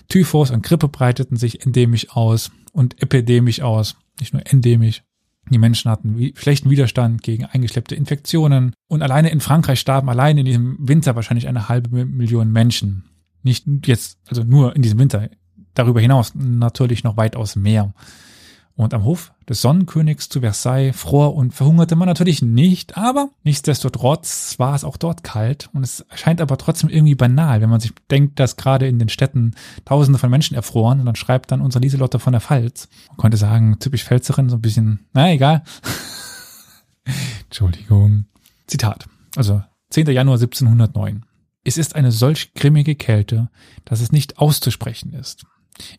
Typhus 0.08 0.50
und 0.50 0.64
Grippe 0.64 0.88
breiteten 0.88 1.38
sich 1.38 1.64
endemisch 1.64 2.10
aus 2.10 2.50
und 2.72 3.02
epidemisch 3.02 3.62
aus, 3.62 3.96
nicht 4.20 4.34
nur 4.34 4.42
endemisch. 4.48 5.04
Die 5.50 5.58
Menschen 5.58 5.90
hatten 5.90 6.32
schlechten 6.36 6.70
Widerstand 6.70 7.24
gegen 7.24 7.46
eingeschleppte 7.46 7.96
Infektionen. 7.96 8.74
Und 8.88 9.02
alleine 9.02 9.30
in 9.30 9.40
Frankreich 9.40 9.80
starben 9.80 10.10
allein 10.10 10.38
in 10.38 10.46
diesem 10.46 10.78
Winter 10.80 11.16
wahrscheinlich 11.16 11.48
eine 11.48 11.70
halbe 11.70 11.90
Mi- 11.90 12.06
Million 12.06 12.52
Menschen. 12.52 13.06
Nicht 13.44 13.66
jetzt, 13.86 14.20
also 14.28 14.44
nur 14.44 14.76
in 14.76 14.82
diesem 14.82 15.00
Winter. 15.00 15.30
Darüber 15.74 16.02
hinaus 16.02 16.34
natürlich 16.36 17.04
noch 17.04 17.18
weitaus 17.18 17.56
mehr. 17.56 17.94
Und 18.80 18.94
am 18.94 19.04
Hof 19.04 19.34
des 19.50 19.62
Sonnenkönigs 19.62 20.30
zu 20.30 20.40
Versailles 20.40 20.96
fror 20.96 21.36
und 21.36 21.54
verhungerte 21.54 21.98
man 21.98 22.08
natürlich 22.08 22.42
nicht, 22.42 22.96
aber 22.96 23.28
nichtsdestotrotz 23.44 24.58
war 24.58 24.74
es 24.74 24.86
auch 24.86 24.96
dort 24.96 25.22
kalt 25.22 25.70
und 25.74 25.84
es 25.84 26.00
erscheint 26.08 26.40
aber 26.40 26.58
trotzdem 26.58 26.90
irgendwie 26.90 27.16
banal, 27.16 27.60
wenn 27.60 27.70
man 27.70 27.82
sich 27.82 27.92
denkt, 28.10 28.40
dass 28.40 28.56
gerade 28.56 28.88
in 28.88 28.98
den 28.98 29.10
Städten 29.10 29.54
Tausende 29.84 30.18
von 30.18 30.30
Menschen 30.30 30.56
erfroren 30.56 31.02
und 31.02 31.08
dann 31.08 31.18
schreibt 31.18 31.52
dann 31.52 31.60
unsere 31.60 31.82
Lieselotte 31.82 32.20
von 32.20 32.32
der 32.32 32.40
Pfalz. 32.40 32.88
Man 33.10 33.18
könnte 33.18 33.36
sagen, 33.36 33.80
typisch 33.80 34.06
Pfälzerin, 34.06 34.48
so 34.48 34.56
ein 34.56 34.62
bisschen, 34.62 35.08
na 35.12 35.30
egal. 35.30 35.62
Entschuldigung. 37.48 38.28
Zitat. 38.66 39.10
Also 39.36 39.62
10. 39.90 40.08
Januar 40.08 40.38
1709. 40.38 41.26
Es 41.66 41.78
ist 41.78 41.98
eine 41.98 42.14
solch 42.14 42.54
grimmige 42.54 42.96
Kälte, 42.96 43.50
dass 43.84 44.00
es 44.00 44.14
nicht 44.14 44.38
auszusprechen 44.38 45.12
ist. 45.12 45.46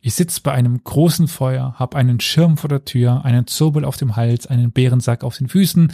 Ich 0.00 0.14
sitz 0.14 0.40
bei 0.40 0.52
einem 0.52 0.82
großen 0.82 1.28
Feuer, 1.28 1.74
hab 1.78 1.94
einen 1.94 2.20
Schirm 2.20 2.56
vor 2.56 2.68
der 2.68 2.84
Tür, 2.84 3.24
einen 3.24 3.46
Zobel 3.46 3.84
auf 3.84 3.96
dem 3.96 4.16
Hals, 4.16 4.46
einen 4.46 4.72
Bärensack 4.72 5.24
auf 5.24 5.38
den 5.38 5.48
Füßen 5.48 5.92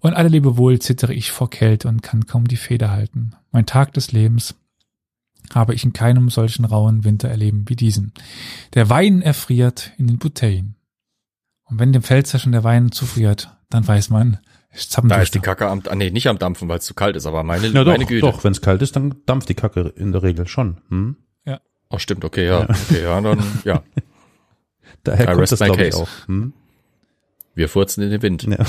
und 0.00 0.14
alle 0.14 0.28
Lebewohl 0.28 0.78
zittere 0.80 1.14
ich 1.14 1.30
vor 1.30 1.50
Kälte 1.50 1.88
und 1.88 2.02
kann 2.02 2.26
kaum 2.26 2.46
die 2.46 2.56
Feder 2.56 2.90
halten. 2.90 3.32
Mein 3.52 3.66
Tag 3.66 3.92
des 3.94 4.12
Lebens 4.12 4.54
habe 5.52 5.74
ich 5.74 5.84
in 5.84 5.92
keinem 5.92 6.30
solchen 6.30 6.64
rauen 6.64 7.04
Winter 7.04 7.28
erleben 7.28 7.64
wie 7.68 7.76
diesen. 7.76 8.12
Der 8.74 8.88
Wein 8.90 9.22
erfriert 9.22 9.92
in 9.98 10.06
den 10.06 10.18
Bouteillen. 10.18 10.76
Und 11.64 11.78
wenn 11.78 11.92
dem 11.92 12.02
Pfälzer 12.02 12.38
schon 12.38 12.52
der 12.52 12.64
Wein 12.64 12.92
zufriert, 12.92 13.50
dann 13.70 13.86
weiß 13.86 14.10
man, 14.10 14.38
es 14.70 14.86
ist 14.86 14.98
Da 15.04 15.22
ist 15.22 15.34
die 15.34 15.40
Kacke 15.40 15.68
am, 15.68 15.82
ah, 15.88 15.94
nee, 15.94 16.10
nicht 16.10 16.26
am 16.26 16.38
Dampfen, 16.38 16.68
weil 16.68 16.78
es 16.78 16.84
zu 16.84 16.94
kalt 16.94 17.14
ist, 17.14 17.26
aber 17.26 17.44
meine, 17.44 17.68
Ja, 17.68 17.84
meine 17.84 18.00
doch, 18.00 18.08
Güte. 18.08 18.20
doch, 18.20 18.42
wenn 18.42 18.52
es 18.52 18.60
kalt 18.60 18.82
ist, 18.82 18.96
dann 18.96 19.14
dampft 19.24 19.48
die 19.48 19.54
Kacke 19.54 19.92
in 19.96 20.10
der 20.10 20.22
Regel 20.24 20.48
schon. 20.48 20.80
Hm? 20.88 21.16
Oh, 21.94 21.98
stimmt, 21.98 22.24
okay, 22.24 22.46
ja. 22.46 22.62
Okay, 22.68 23.02
ja, 23.02 23.20
dann, 23.20 23.42
ja. 23.64 23.82
Daher 25.04 25.24
I 25.24 25.26
kommt 25.28 25.40
rest 25.40 25.52
das, 25.52 25.60
my 25.60 25.66
glaube 25.66 25.82
ich, 25.84 25.90
case. 25.90 26.02
auch. 26.02 26.28
Hm? 26.28 26.52
Wir 27.54 27.68
furzen 27.68 28.02
in 28.02 28.10
den 28.10 28.22
Wind. 28.22 28.42
Ja. 28.44 28.64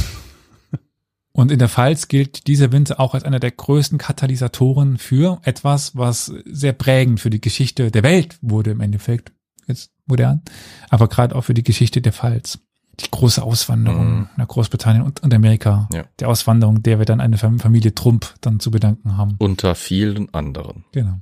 Und 1.32 1.52
in 1.52 1.60
der 1.60 1.68
Pfalz 1.70 2.08
gilt 2.08 2.48
dieser 2.48 2.72
Winter 2.72 3.00
auch 3.00 3.14
als 3.14 3.24
einer 3.26 3.40
der 3.40 3.52
größten 3.52 3.98
Katalysatoren 3.98 4.98
für 4.98 5.40
etwas, 5.44 5.96
was 5.98 6.32
sehr 6.46 6.72
prägend 6.74 7.20
für 7.20 7.30
die 7.30 7.42
Geschichte 7.42 7.92
der 7.92 8.04
Welt 8.04 8.38
wurde 8.42 8.72
im 8.72 8.80
Endeffekt, 8.80 9.34
jetzt 9.68 9.92
modern, 10.06 10.44
aber 10.90 11.10
gerade 11.10 11.36
auch 11.36 11.42
für 11.42 11.54
die 11.54 11.64
Geschichte 11.64 12.02
der 12.02 12.14
Pfalz. 12.14 12.60
Die 13.02 13.12
große 13.12 13.44
Auswanderung 13.44 14.20
Mhm. 14.20 14.30
nach 14.38 14.48
Großbritannien 14.48 15.04
und, 15.04 15.22
und 15.24 15.34
Amerika. 15.34 15.90
Ja. 15.92 16.06
Der 16.22 16.30
Auswanderung, 16.30 16.82
der 16.82 17.00
wir 17.00 17.06
dann 17.06 17.20
eine 17.20 17.38
Fam- 17.38 17.60
Familie 17.60 17.94
Trump 17.94 18.34
dann 18.40 18.62
zu 18.62 18.72
bedanken 18.72 19.18
haben. 19.18 19.36
Unter 19.40 19.76
vielen 19.76 20.34
anderen. 20.34 20.86
Genau. 20.94 21.20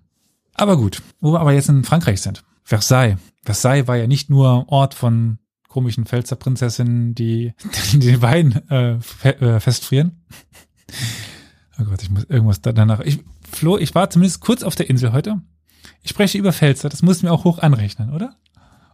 Aber 0.54 0.78
gut, 0.78 1.01
wo 1.20 1.34
wir 1.34 1.39
aber 1.39 1.54
jetzt 1.54 1.70
in 1.70 1.84
Frankreich 1.84 2.22
sind. 2.22 2.43
Versailles. 2.64 3.18
Versailles 3.43 3.88
war 3.88 3.97
ja 3.97 4.08
nicht 4.08 4.30
nur 4.30 4.70
Ort 4.70 4.93
von 4.93 5.39
komischen 5.68 6.06
Pfälzerprinzessinnen, 6.06 7.16
die, 7.16 7.54
die 7.93 7.99
den 7.99 8.22
Wein 8.22 8.51
äh, 8.70 8.99
fe 8.99 9.39
äh, 9.41 9.60
festfrieren. 9.60 10.24
Oh 11.80 11.86
Gott, 11.86 12.04
ich 12.04 12.12
muss 12.12 12.26
irgendwas 12.26 12.62
da 12.62 12.72
danach. 12.72 12.99
Ich, 12.99 13.22
Flo, 13.51 13.80
ich 13.80 13.95
war 13.95 14.08
zumindest 14.08 14.41
kurz 14.41 14.62
auf 14.62 14.76
der 14.76 14.91
Insel 14.91 15.12
heute. 15.12 15.41
Ich 16.04 16.12
spreche 16.12 16.38
über 16.38 16.54
Pfälzer, 16.54 16.88
das 16.88 17.01
musst 17.01 17.22
du 17.22 17.26
mir 17.26 17.32
auch 17.32 17.45
hoch 17.45 17.58
anrechnen, 17.58 18.14
oder? 18.14 18.36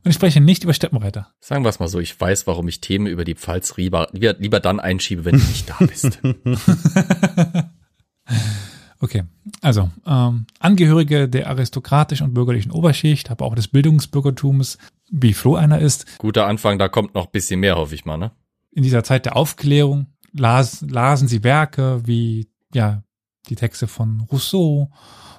Und 0.03 0.11
ich 0.11 0.15
spreche 0.15 0.39
nicht 0.39 0.63
über 0.63 0.73
Steppenreiter. 0.73 1.27
Sagen 1.41 1.65
wir 1.65 1.69
es 1.69 1.79
mal 1.79 1.89
so, 1.89 1.99
ich 1.99 2.19
weiß, 2.19 2.47
warum 2.47 2.69
ich 2.69 2.79
Themen 2.79 3.05
über 3.05 3.25
die 3.25 3.35
Pfalz 3.35 3.75
lieber, 3.75 4.07
lieber, 4.13 4.35
lieber 4.39 4.61
dann 4.61 4.79
einschiebe, 4.79 5.25
wenn 5.25 5.37
du 5.37 5.45
nicht 5.45 5.69
da 5.69 5.75
bist. 5.79 6.19
Okay, 9.01 9.23
also 9.61 9.89
ähm, 10.05 10.45
Angehörige 10.59 11.29
der 11.29 11.47
aristokratischen 11.47 12.27
und 12.27 12.33
bürgerlichen 12.33 12.71
Oberschicht, 12.71 13.31
aber 13.31 13.45
auch 13.45 13.55
des 13.55 13.69
Bildungsbürgertums, 13.69 14.77
wie 15.09 15.33
Flo 15.33 15.55
einer 15.55 15.79
ist, 15.79 16.17
Guter 16.17 16.47
Anfang, 16.47 16.77
da 16.77 16.89
kommt 16.89 17.15
noch 17.15 17.27
ein 17.27 17.31
bisschen 17.31 17.61
mehr, 17.61 17.77
hoffe 17.77 17.95
ich 17.95 18.05
mal, 18.05 18.17
ne? 18.17 18.31
in 18.71 18.83
dieser 18.83 19.03
Zeit 19.03 19.25
der 19.25 19.35
Aufklärung 19.35 20.07
las, 20.33 20.81
lasen 20.81 21.27
sie 21.27 21.43
Werke 21.43 22.01
wie 22.05 22.49
ja 22.73 23.03
die 23.47 23.55
Texte 23.55 23.87
von 23.87 24.21
Rousseau, 24.31 24.91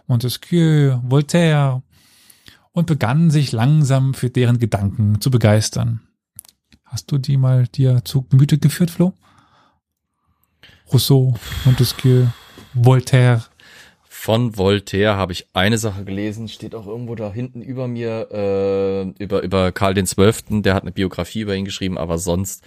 Montesquieu, 0.07 0.99
Voltaire 1.03 1.83
und 2.73 2.87
begannen 2.87 3.31
sich 3.31 3.53
langsam 3.53 4.15
für 4.15 4.31
deren 4.31 4.59
Gedanken 4.59 5.21
zu 5.21 5.31
begeistern. 5.31 6.01
Hast 6.85 7.13
du 7.13 7.19
die 7.19 7.37
mal 7.37 7.69
dir 7.69 8.05
zu 8.05 8.23
Gemüte 8.23 8.59
geführt, 8.59 8.91
Flo? 8.91 9.15
Rousseau, 10.93 11.35
Montesquieu, 11.65 12.27
Voltaire. 12.75 13.45
Von 14.23 14.59
Voltaire 14.59 15.17
habe 15.17 15.33
ich 15.33 15.47
eine 15.55 15.79
Sache 15.79 16.05
gelesen, 16.05 16.49
steht 16.49 16.75
auch 16.75 16.87
irgendwo 16.87 17.15
da 17.15 17.33
hinten 17.33 17.63
über 17.63 17.89
mir, 17.89 18.29
äh, 18.31 19.23
über, 19.25 19.43
über 19.43 19.73
Karl 19.73 19.95
den 19.95 20.05
Zwölften, 20.05 20.63
der 20.63 20.75
hat 20.75 20.83
eine 20.83 20.93
Biografie 20.93 21.41
über 21.41 21.57
ihn 21.57 21.65
geschrieben, 21.65 21.97
aber 21.97 22.19
sonst, 22.19 22.63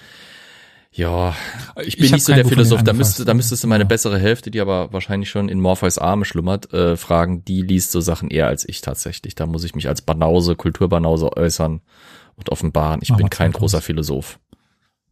ja, 0.91 1.35
ich 1.83 1.97
bin 1.97 2.05
Ich 2.05 2.11
nicht 2.11 2.25
so 2.25 2.33
der 2.33 2.41
Buch 2.41 2.49
Philosoph, 2.49 2.81
da 2.81 2.93
müsste, 2.93 3.23
da 3.23 3.35
müsstest 3.35 3.63
du 3.63 3.67
meine 3.67 3.83
Ja. 3.83 3.87
bessere 3.87 4.17
Hälfte, 4.17 4.49
die 4.49 4.61
aber 4.61 4.91
wahrscheinlich 4.93 5.29
schon 5.29 5.47
in 5.47 5.61
Morpheus 5.61 5.99
Arme 5.99 6.25
schlummert, 6.25 6.73
äh, 6.73 6.97
fragen, 6.97 7.45
die 7.45 7.61
liest 7.61 7.91
so 7.91 8.01
Sachen 8.01 8.31
eher 8.31 8.47
als 8.47 8.67
ich 8.67 8.81
tatsächlich. 8.81 9.35
Da 9.35 9.45
muss 9.45 9.63
ich 9.63 9.75
mich 9.75 9.87
als 9.87 10.01
Banause, 10.01 10.55
Kulturbanause 10.55 11.37
äußern 11.37 11.81
und 12.35 12.49
offenbaren. 12.49 13.01
Ich 13.03 13.09
Mach 13.11 13.17
bin 13.17 13.29
kein 13.29 13.51
großer 13.51 13.77
draus. 13.77 13.85
Philosoph. 13.85 14.39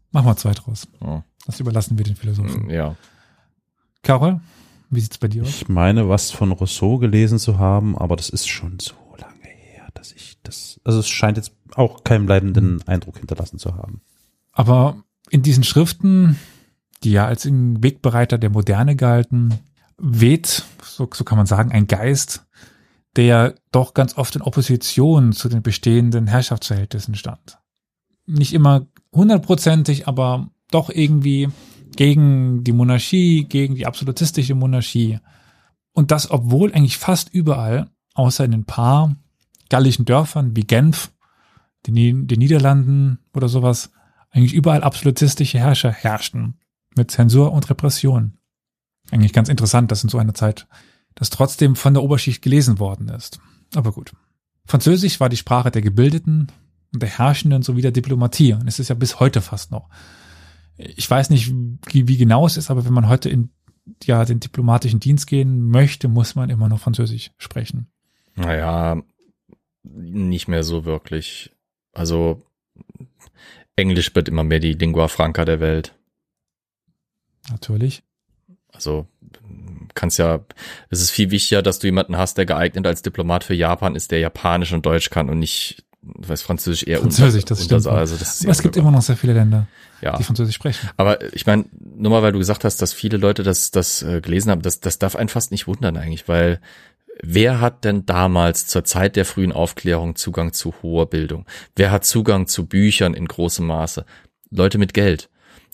Mach 0.10 0.24
mal 0.24 0.36
zwei 0.38 0.54
draus. 0.54 0.88
Ja. 1.02 1.24
Das 1.46 1.60
überlassen 1.60 2.00
wir 2.00 2.04
den 2.04 2.16
Philosophen. 2.16 2.68
Ja. 2.72 2.96
Carol, 4.02 4.40
wie 4.92 5.00
sieht's 5.00 5.18
bei 5.18 5.30
dir 5.30 5.44
aus? 5.44 5.50
Ich 5.50 5.70
meine, 5.70 6.10
was 6.10 6.32
von 6.32 6.52
Rousseau 6.52 6.98
gelesen 6.98 7.40
zu 7.40 7.58
haben, 7.58 7.98
aber 7.98 8.16
das 8.16 8.30
ist 8.30 8.48
schon 8.48 8.78
so 8.80 8.94
lange 9.18 9.48
her, 9.48 9.88
dass 9.94 10.12
ich 10.12 10.38
das, 10.44 10.80
also 10.84 11.00
es 11.00 11.08
scheint 11.08 11.38
jetzt 11.38 11.54
auch 11.76 12.04
keinen 12.04 12.26
bleibenden 12.26 12.86
Eindruck 12.88 13.18
hinterlassen 13.18 13.58
zu 13.58 13.76
haben. 13.76 14.02
Aber 14.52 15.04
in 15.30 15.42
diesen 15.42 15.64
Schriften, 15.64 16.38
die 17.04 17.12
ja 17.12 17.26
als 17.26 17.48
Wegbereiter 17.50 18.38
der 18.38 18.50
Moderne 18.50 18.98
galten, 18.98 19.60
weht, 19.98 20.66
so, 20.84 21.10
so 21.12 21.24
kann 21.24 21.38
man 21.38 21.48
sagen, 21.48 21.72
ein 21.72 21.88
Geist, 21.88 22.46
der 23.16 23.56
doch 23.72 23.94
ganz 23.94 24.18
oft 24.18 24.36
in 24.36 24.42
Opposition 24.42 25.32
zu 25.32 25.48
den 25.48 25.62
bestehenden 25.62 26.28
Herrschaftsverhältnissen 26.28 27.16
stand. 27.16 27.60
Nicht 28.26 28.54
immer 28.54 28.88
hundertprozentig, 29.14 30.08
aber 30.08 30.50
doch 30.70 30.90
irgendwie 30.90 31.50
gegen 31.96 32.64
die 32.64 32.72
Monarchie, 32.72 33.46
gegen 33.46 33.76
die 33.76 33.86
absolutistische 33.86 34.56
Monarchie. 34.56 35.20
Und 35.94 36.12
das, 36.12 36.32
obwohl 36.32 36.74
eigentlich 36.74 36.98
fast 36.98 37.34
überall, 37.34 37.90
außer 38.14 38.46
in 38.46 38.54
ein 38.54 38.66
paar 38.66 39.16
gallischen 39.70 40.06
Dörfern 40.06 40.56
wie 40.56 40.64
Genf, 40.64 41.12
den, 41.88 42.28
den 42.28 42.40
Niederlanden 42.40 43.20
oder 43.34 43.50
sowas, 43.50 43.92
eigentlich 44.30 44.54
überall 44.54 44.84
absolutistische 44.84 45.60
Herrscher 45.60 45.92
herrschten. 45.92 46.56
Mit 46.96 47.10
Zensur 47.10 47.54
und 47.54 47.70
Repression. 47.70 48.38
Eigentlich 49.12 49.32
ganz 49.32 49.48
interessant, 49.48 49.92
dass 49.92 50.04
in 50.04 50.10
so 50.10 50.18
einer 50.18 50.34
Zeit 50.34 50.68
das 51.16 51.30
trotzdem 51.30 51.76
von 51.76 51.94
der 51.94 52.04
Oberschicht 52.04 52.42
gelesen 52.42 52.80
worden 52.80 53.08
ist. 53.10 53.40
Aber 53.76 53.92
gut. 53.94 54.14
Französisch 54.66 55.20
war 55.20 55.30
die 55.30 55.38
Sprache 55.38 55.72
der 55.72 55.82
Gebildeten 55.82 56.48
und 56.94 57.02
der 57.02 57.18
Herrschenden 57.18 57.64
sowie 57.64 57.82
der 57.82 57.92
Diplomatie. 57.92 58.54
Und 58.54 58.68
es 58.68 58.80
ist 58.80 58.90
ja 58.90 58.96
bis 58.96 59.20
heute 59.20 59.42
fast 59.42 59.72
noch. 59.72 59.90
Ich 60.78 61.10
weiß 61.10 61.30
nicht, 61.30 61.52
wie, 61.88 62.08
wie 62.08 62.18
genau 62.18 62.46
es 62.46 62.58
ist, 62.58 62.72
aber 62.72 62.86
wenn 62.86 62.94
man 62.94 63.08
heute 63.08 63.30
in 63.30 63.50
ja, 64.04 64.26
den 64.26 64.40
diplomatischen 64.40 65.00
Dienst 65.00 65.28
gehen 65.28 65.68
möchte, 65.68 66.08
muss 66.08 66.36
man 66.36 66.50
immer 66.50 66.70
noch 66.70 66.80
Französisch 66.80 67.32
sprechen. 67.38 67.88
Naja, 68.36 69.02
nicht 69.84 70.48
mehr 70.48 70.64
so 70.64 70.86
wirklich. 70.86 71.52
Also 71.94 72.42
Englisch 73.76 74.14
wird 74.16 74.30
immer 74.30 74.44
mehr 74.44 74.60
die 74.60 74.74
Lingua 74.74 75.08
Franca 75.08 75.46
der 75.46 75.60
Welt. 75.60 75.96
Natürlich. 77.50 78.04
Also 78.70 79.08
kannst 79.94 80.20
ja, 80.20 80.40
es 80.90 81.02
ist 81.02 81.12
viel 81.12 81.32
wichtiger, 81.32 81.62
dass 81.62 81.80
du 81.80 81.88
jemanden 81.88 82.18
hast, 82.18 82.38
der 82.38 82.46
geeignet 82.46 82.86
als 82.88 83.02
Diplomat 83.02 83.44
für 83.44 83.54
Japan 83.54 83.96
ist, 83.96 84.12
der 84.12 84.20
Japanisch 84.20 84.72
und 84.72 84.86
Deutsch 84.86 85.10
kann 85.10 85.30
und 85.30 85.40
nicht, 85.40 85.84
du 86.02 86.30
weißt, 86.30 86.44
Französisch 86.44 86.84
eher 86.84 87.00
Französisch, 87.00 87.44
unter, 87.44 87.56
das 87.56 87.62
unter, 87.64 87.80
stimmt. 87.80 87.98
Also 87.98 88.16
das 88.18 88.36
ist 88.36 88.44
Aber 88.44 88.52
es 88.52 88.62
gibt 88.62 88.78
immer 88.78 88.92
noch 88.92 89.02
sehr 89.02 89.18
viele 89.18 89.34
Länder, 89.34 89.68
ja. 90.02 90.18
die 90.18 90.24
Französisch 90.24 90.56
sprechen. 90.56 90.90
Aber 90.98 91.34
ich 91.34 91.46
meine, 91.46 91.66
nur 91.80 92.12
mal, 92.12 92.22
weil 92.22 92.32
du 92.32 92.40
gesagt 92.40 92.64
hast, 92.64 92.82
dass 92.82 92.94
viele 92.94 93.18
Leute 93.18 93.44
das, 93.44 93.72
das 93.72 94.02
äh, 94.02 94.22
gelesen 94.22 94.52
haben, 94.52 94.62
das, 94.62 94.80
das 94.80 95.00
darf 95.00 95.16
einen 95.16 95.30
fast 95.30 95.52
nicht 95.52 95.68
wundern 95.68 95.98
eigentlich, 95.98 96.28
weil 96.28 96.60
wer 97.22 97.62
hat 97.62 97.84
denn 97.84 98.06
damals 98.06 98.68
zur 98.68 98.84
Zeit 98.84 99.16
der 99.16 99.26
frühen 99.26 99.52
Aufklärung 99.52 100.16
Zugang 100.16 100.54
zu 100.54 100.74
hoher 100.82 101.10
Bildung? 101.10 101.46
Wer 101.76 101.92
hat 101.92 102.06
Zugang 102.06 102.48
zu 102.48 102.66
Büchern 102.66 103.14
in 103.14 103.28
großem 103.28 103.66
Maße? 103.66 104.06
Leute 104.50 104.78
mit 104.78 104.94
Geld. 104.94 105.30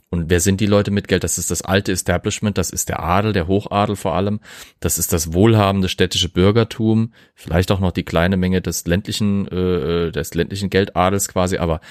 Und 0.09 0.29
wer 0.29 0.39
sind 0.39 0.61
die 0.61 0.67
Leute 0.67 0.89
mit 0.89 1.07
Geld? 1.07 1.23
Das 1.23 1.37
ist 1.37 1.51
das 1.51 1.61
alte 1.61 1.91
Establishment, 1.91 2.57
das 2.57 2.69
ist 2.69 2.87
der 2.87 3.03
Adel, 3.03 3.33
der 3.33 3.47
Hochadel 3.47 3.95
vor 3.97 4.15
allem, 4.15 4.39
das 4.79 4.97
ist 4.97 5.11
das 5.11 5.33
wohlhabende 5.33 5.89
städtische 5.89 6.29
Bürgertum, 6.29 7.13
vielleicht 7.35 7.71
auch 7.71 7.79
noch 7.81 7.91
die 7.91 8.03
kleine 8.03 8.37
Menge 8.37 8.61
des 8.61 8.87
ländlichen, 8.87 9.47
äh, 9.49 10.11
des 10.11 10.33
ländlichen 10.33 10.69
Geldadels 10.69 11.27
quasi, 11.27 11.57
aber 11.57 11.81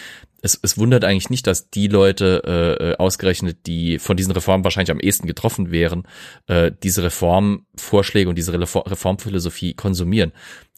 es, 0.43 0.59
es 0.62 0.79
wundert 0.79 1.05
eigentlich 1.05 1.29
nicht, 1.31 1.47
dass 1.47 1.71
die 1.71 1.89
Leute 1.89 2.43
äh, 2.47 2.91
äh, 2.93 2.97
ausgerechnet, 2.97 3.67
die 3.67 3.99
von 3.99 4.17
diesen 4.17 4.33
Reformen 4.33 4.64
wahrscheinlich 4.64 4.91
am 4.91 5.01
ehesten 5.01 5.27
getroffen 5.27 5.71
wären, 5.71 6.05
äh, 6.47 6.71
diese 6.83 7.03
Reformvorschläge 7.03 8.29
und 8.29 8.37
diese 8.37 8.59
Reform 8.59 8.85
Reformphilosophie 8.87 9.75
konsumieren. 9.75 10.33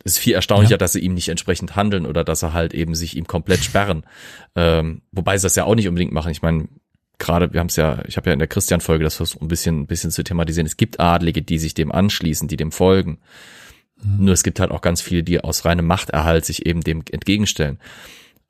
Es 0.05 0.13
ist 0.13 0.19
viel 0.19 0.35
erstaunlicher, 0.35 0.73
Ja. 0.73 0.79
dass 0.79 0.93
sie 0.93 1.01
ihm 1.01 1.15
nicht 1.15 1.29
entsprechend 1.29 1.77
handeln 1.77 2.07
oder 2.07 2.25
dass 2.25 2.43
er 2.43 2.53
halt 2.53 2.73
eben 2.73 2.95
sich 2.95 3.17
ihm 3.17 3.27
komplett 3.27 3.63
sperren. 3.63 4.05
Ähm, 4.57 5.03
wobei 5.13 5.37
sie 5.37 5.45
das 5.45 5.57
ja 5.57 5.65
auch 5.65 5.75
nicht 5.75 5.89
unbedingt 5.89 6.13
machen. 6.13 6.31
Ich 6.31 6.41
meine, 6.41 6.69
gerade, 7.19 7.53
wir 7.53 7.61
haben 7.61 7.69
es 7.69 7.77
ja, 7.77 8.03
ich 8.07 8.17
habe 8.17 8.31
ja 8.31 8.33
in 8.33 8.39
der 8.39 8.49
Christian-Folge 8.49 9.05
das 9.05 9.17
versucht, 9.17 9.43
ein 9.43 9.49
bisschen, 9.49 9.81
ein 9.81 9.87
bisschen 9.87 10.11
zu 10.11 10.23
thematisieren. 10.23 10.67
Es 10.67 10.77
gibt 10.77 11.01
Adlige, 11.01 11.43
die 11.43 11.59
sich 11.59 11.75
dem 11.75 11.93
anschließen, 11.93 12.49
die 12.49 12.57
dem 12.57 12.73
folgen. 12.73 13.19
Nur 14.03 14.33
es 14.33 14.45
gibt 14.45 14.61
halt 14.61 14.71
auch 14.71 14.81
ganz 14.81 15.01
viele, 15.01 15.23
die 15.23 15.43
aus 15.43 15.65
reinem 15.65 15.87
Machterhalt 15.87 16.45
sich 16.45 16.67
eben 16.67 16.83
dem 16.83 17.03
entgegenstellen. 17.11 17.79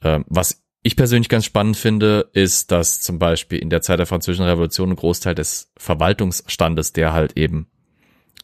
Ähm, 0.02 0.24
was 0.28 0.62
ich 0.82 0.96
persönlich 0.96 1.28
ganz 1.28 1.44
spannend 1.44 1.76
finde, 1.76 2.28
ist, 2.34 2.70
dass 2.70 3.00
zum 3.00 3.18
Beispiel 3.18 3.58
in 3.58 3.70
der 3.70 3.82
Zeit 3.82 3.98
der 3.98 4.06
Französischen 4.06 4.44
Revolution 4.44 4.90
ein 4.90 4.96
Großteil 4.96 5.34
des 5.34 5.72
Verwaltungsstandes, 5.76 6.92
der 6.92 7.12
halt 7.12 7.36
eben 7.36 7.68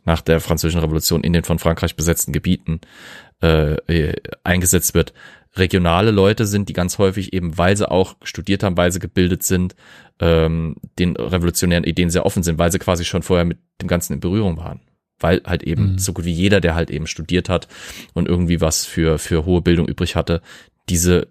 nach 0.05 0.21
der 0.21 0.41
Französischen 0.41 0.81
Revolution 0.81 1.23
in 1.23 1.33
den 1.33 1.45
von 1.45 1.59
Frankreich 1.59 1.97
besetzten 1.97 2.33
Gebieten 2.33 2.81
äh, 3.43 3.75
äh, 3.87 4.17
eingesetzt 4.43 4.95
wird, 4.95 5.13
regionale 5.57 6.11
Leute 6.11 6.47
sind, 6.47 6.69
die 6.69 6.73
ganz 6.73 6.99
häufig 6.99 7.33
eben, 7.33 7.57
weil 7.59 7.77
sie 7.77 7.91
auch 7.91 8.17
studiert 8.23 8.63
haben, 8.63 8.77
weil 8.77 8.91
sie 8.93 8.99
gebildet 8.99 9.43
sind, 9.43 9.77
ähm, 10.19 10.77
den 10.99 11.17
revolutionären 11.17 11.85
Ideen 11.85 12.11
sehr 12.11 12.27
offen 12.27 12.43
sind, 12.43 12.59
weil 12.59 12.73
sie 12.73 12.79
quasi 12.79 13.05
schon 13.05 13.23
vorher 13.23 13.45
mit 13.45 13.59
dem 13.81 13.89
Ganzen 13.89 14.15
in 14.15 14.21
Berührung 14.21 14.57
waren. 14.57 14.81
Weil 15.21 15.43
halt 15.45 15.63
eben 15.63 15.93
Mhm. 15.93 15.99
so 15.99 16.13
gut 16.13 16.25
wie 16.25 16.33
jeder, 16.33 16.61
der 16.61 16.75
halt 16.75 16.91
eben 16.91 17.07
studiert 17.07 17.49
hat 17.49 17.69
und 18.15 18.29
irgendwie 18.29 18.61
was 18.61 18.85
für, 18.85 19.19
für 19.19 19.45
hohe 19.45 19.63
Bildung 19.63 19.87
übrig 19.87 20.17
hatte, 20.17 20.43
diese, 20.89 21.29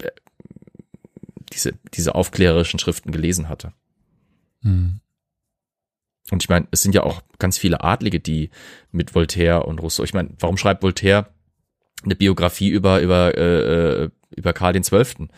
äh, 0.00 0.10
diese, 1.52 1.74
diese 1.92 2.14
aufklärerischen 2.14 2.78
Schriften 2.78 3.10
gelesen 3.10 3.48
hatte. 3.48 3.72
Hm. 4.62 5.00
Und 6.30 6.42
ich 6.42 6.48
meine, 6.48 6.66
es 6.70 6.82
sind 6.82 6.94
ja 6.94 7.02
auch 7.02 7.22
ganz 7.38 7.58
viele 7.58 7.84
Adlige, 7.84 8.18
die 8.20 8.50
mit 8.90 9.14
Voltaire 9.14 9.66
und 9.66 9.78
Rousseau, 9.78 10.02
ich 10.02 10.14
meine, 10.14 10.30
warum 10.38 10.56
schreibt 10.56 10.82
Voltaire 10.82 11.28
eine 12.04 12.16
Biografie 12.16 12.68
über, 12.68 13.00
über, 13.00 13.36
äh, 13.36 14.04
äh, 14.04 14.10
über 14.34 14.52
Karl 14.52 14.72
den 14.72 14.84
Zwölften? 14.84 15.30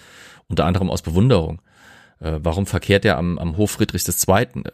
Unter 0.49 0.65
anderem 0.65 0.91
aus 0.91 1.03
Bewunderung. 1.03 1.61
Äh, 2.21 2.41
warum 2.43 2.67
verkehrt 2.67 3.05
er 3.05 3.19
am, 3.19 3.39
am 3.39 3.57
Hof 3.57 3.73
Friedrichs 3.73 4.09
II.? 4.09 4.63
Äh, 4.65 4.71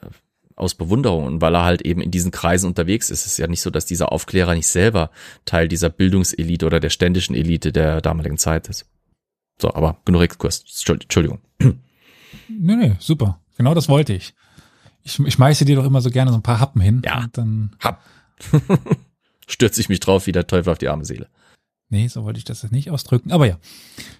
aus 0.56 0.74
Bewunderung 0.74 1.26
und 1.26 1.40
weil 1.40 1.54
er 1.54 1.64
halt 1.64 1.82
eben 1.82 2.00
in 2.00 2.10
diesen 2.10 2.30
Kreisen 2.30 2.66
unterwegs 2.68 3.10
ist. 3.10 3.26
Es 3.26 3.32
ist 3.32 3.38
ja 3.38 3.46
nicht 3.46 3.60
so, 3.60 3.70
dass 3.70 3.86
dieser 3.86 4.12
Aufklärer 4.12 4.54
nicht 4.54 4.68
selber 4.68 5.10
Teil 5.44 5.68
dieser 5.68 5.90
Bildungselite 5.90 6.64
oder 6.66 6.80
der 6.80 6.90
ständischen 6.90 7.34
Elite 7.34 7.72
der 7.72 8.00
damaligen 8.00 8.38
Zeit 8.38 8.68
ist. 8.68 8.86
So, 9.60 9.74
aber 9.74 9.98
genug 10.04 10.22
Exkurs. 10.22 10.64
Entschuldigung. 10.88 11.40
Nee, 12.48 12.76
nee, 12.76 12.96
super. 12.98 13.40
Genau 13.56 13.74
das 13.74 13.88
wollte 13.88 14.12
ich. 14.12 14.34
Ich, 15.02 15.18
ich 15.18 15.34
schmeiße 15.34 15.64
dir 15.64 15.76
doch 15.76 15.84
immer 15.84 16.00
so 16.00 16.10
gerne 16.10 16.30
so 16.30 16.36
ein 16.36 16.42
paar 16.42 16.60
Happen 16.60 16.80
hin. 16.80 17.02
Ja. 17.04 17.24
Und 17.24 17.36
dann, 17.36 17.76
Hab. 17.80 18.02
Stürze 19.46 19.80
ich 19.80 19.88
mich 19.88 20.00
drauf 20.00 20.26
wie 20.26 20.32
der 20.32 20.46
Teufel 20.46 20.70
auf 20.70 20.78
die 20.78 20.88
arme 20.88 21.04
Seele. 21.04 21.28
Nee, 21.88 22.08
so 22.08 22.24
wollte 22.24 22.38
ich 22.38 22.44
das 22.44 22.62
jetzt 22.62 22.72
nicht 22.72 22.90
ausdrücken. 22.90 23.32
Aber 23.32 23.46
ja. 23.46 23.58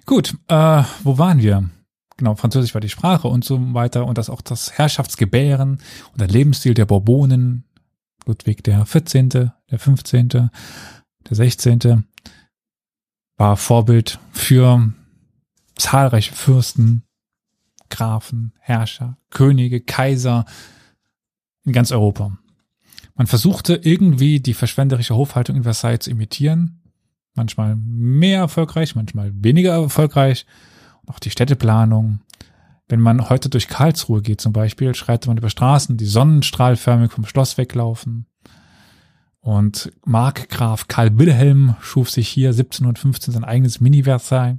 Gut, 0.07 0.37
äh, 0.49 0.83
wo 1.03 1.19
waren 1.19 1.41
wir? 1.41 1.69
Genau, 2.17 2.37
Französisch 2.37 2.75
war 2.75 2.81
die 2.81 2.89
Sprache 2.89 3.29
und 3.29 3.45
so 3.45 3.75
weiter 3.75 4.07
und 4.07 4.19
das 4.19 4.31
auch 4.31 4.41
das 4.41 4.79
Herrschaftsgebären 4.79 5.81
und 6.13 6.21
der 6.21 6.29
Lebensstil 6.29 6.75
der 6.75 6.87
Bourbonen. 6.87 7.65
Ludwig 8.27 8.65
der 8.65 8.87
14., 8.87 9.29
der 9.29 9.53
15., 9.79 10.29
der 10.29 10.51
16. 11.31 12.05
war 13.37 13.57
Vorbild 13.57 14.19
für 14.33 14.93
zahlreiche 15.77 16.33
Fürsten, 16.33 17.03
Grafen, 17.91 18.53
Herrscher, 18.61 19.19
Könige, 19.31 19.81
Kaiser 19.81 20.47
in 21.65 21.73
ganz 21.73 21.93
Europa. 21.93 22.39
Man 23.15 23.27
versuchte 23.27 23.75
irgendwie 23.77 24.41
die 24.41 24.55
verschwenderische 24.55 25.15
Hofhaltung 25.15 25.57
in 25.57 25.63
Versailles 25.63 26.01
zu 26.01 26.11
imitieren. 26.11 26.81
Manchmal 27.35 27.77
mehr 27.77 28.41
erfolgreich, 28.41 28.95
manchmal 28.95 29.33
weniger 29.35 29.73
erfolgreich. 29.73 30.47
Auch 31.07 31.19
die 31.19 31.31
Städteplanung. 31.31 32.21
Wenn 32.89 33.01
man 33.01 33.29
heute 33.29 33.49
durch 33.49 33.69
Karlsruhe 33.69 34.23
geht 34.23 34.41
zum 34.41 34.53
Beispiel, 34.53 34.95
schreitet 34.95 35.29
man 35.29 35.39
über 35.39 35.51
Straßen, 35.51 35.97
die 35.97 36.07
sonnenstrahlförmig 36.07 37.13
vom 37.13 37.25
Schloss 37.25 37.59
weglaufen. 37.59 38.27
Und 39.41 39.93
Markgraf 40.07 40.89
Karl 40.89 41.19
Wilhelm 41.19 41.77
schuf 41.81 42.11
sich 42.11 42.29
hier 42.29 42.51
1715 42.51 43.35
sein 43.35 43.45
eigenes 43.45 43.81
Mini-Versailles. 43.81 44.59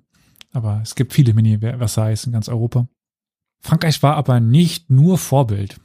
Aber 0.51 0.79
es 0.83 0.95
gibt 0.95 1.13
viele 1.13 1.33
Mini-Versailles 1.33 2.25
in 2.25 2.31
ganz 2.31 2.49
Europa. 2.49 2.87
Frankreich 3.61 4.01
war 4.03 4.15
aber 4.15 4.39
nicht 4.39 4.89
nur 4.89 5.17
Vorbild. 5.17 5.79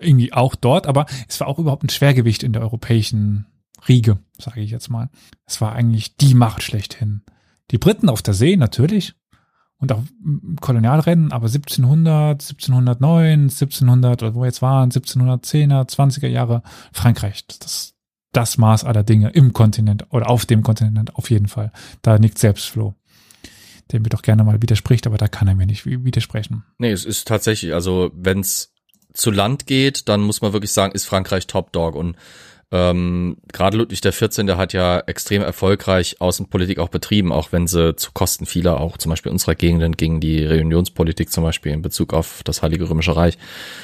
Irgendwie 0.00 0.32
auch 0.32 0.54
dort, 0.54 0.86
aber 0.86 1.06
es 1.28 1.38
war 1.40 1.46
auch 1.46 1.58
überhaupt 1.58 1.84
ein 1.84 1.88
Schwergewicht 1.88 2.42
in 2.42 2.52
der 2.52 2.62
europäischen 2.62 3.46
Riege, 3.88 4.18
sage 4.38 4.60
ich 4.60 4.70
jetzt 4.70 4.90
mal. 4.90 5.10
Es 5.46 5.60
war 5.60 5.72
eigentlich 5.72 6.16
die 6.16 6.34
Macht 6.34 6.62
schlechthin. 6.62 7.22
Die 7.70 7.78
Briten 7.78 8.08
auf 8.08 8.22
der 8.22 8.34
See 8.34 8.56
natürlich 8.56 9.14
und 9.78 9.90
auch 9.92 10.02
Kolonialrennen, 10.60 11.32
aber 11.32 11.46
1700, 11.46 12.40
1709, 12.42 13.40
1700 13.50 14.22
oder 14.22 14.34
wo 14.34 14.44
jetzt 14.44 14.62
waren, 14.62 14.90
1710er, 14.90 15.88
20er 15.88 16.28
Jahre 16.28 16.62
Frankreich. 16.92 17.44
Das 17.46 17.94
das 18.34 18.56
Maß 18.56 18.84
aller 18.84 19.02
Dinge 19.04 19.28
im 19.28 19.52
Kontinent 19.52 20.06
oder 20.08 20.30
auf 20.30 20.46
dem 20.46 20.62
Kontinent 20.62 21.16
auf 21.16 21.28
jeden 21.28 21.48
Fall. 21.48 21.70
Da 22.00 22.18
nickt 22.18 22.38
Selbstfloh, 22.38 22.94
der 23.90 24.00
mir 24.00 24.08
doch 24.08 24.22
gerne 24.22 24.42
mal 24.42 24.62
widerspricht, 24.62 25.06
aber 25.06 25.18
da 25.18 25.28
kann 25.28 25.48
er 25.48 25.54
mir 25.54 25.66
nicht 25.66 25.84
wi- 25.84 26.02
widersprechen. 26.02 26.64
Nee, 26.78 26.92
es 26.92 27.04
ist 27.04 27.28
tatsächlich, 27.28 27.74
also 27.74 28.10
wenn's 28.14 28.72
zu 29.12 29.30
Land 29.30 29.66
geht, 29.66 30.08
dann 30.08 30.22
muss 30.22 30.40
man 30.40 30.54
wirklich 30.54 30.72
sagen, 30.72 30.94
ist 30.94 31.04
Frankreich 31.04 31.46
Top 31.46 31.72
Dog 31.72 31.94
und 31.94 32.16
ähm, 32.74 33.36
gerade 33.52 33.76
Ludwig 33.76 34.00
der 34.00 34.14
14. 34.14 34.56
hat 34.56 34.72
ja 34.72 35.00
extrem 35.00 35.42
erfolgreich 35.42 36.22
Außenpolitik 36.22 36.78
auch 36.78 36.88
betrieben, 36.88 37.30
auch 37.30 37.52
wenn 37.52 37.66
sie 37.66 37.94
zu 37.96 38.12
Kosten 38.12 38.46
vieler, 38.46 38.80
auch 38.80 38.96
zum 38.96 39.10
Beispiel 39.10 39.30
unserer 39.30 39.54
Gegenden 39.54 39.92
gegen 39.92 40.20
die 40.20 40.42
Reunionspolitik 40.46 41.30
zum 41.30 41.44
Beispiel 41.44 41.72
in 41.72 41.82
Bezug 41.82 42.14
auf 42.14 42.42
das 42.44 42.62
Heilige 42.62 42.88
Römische 42.88 43.14
Reich. 43.14 43.36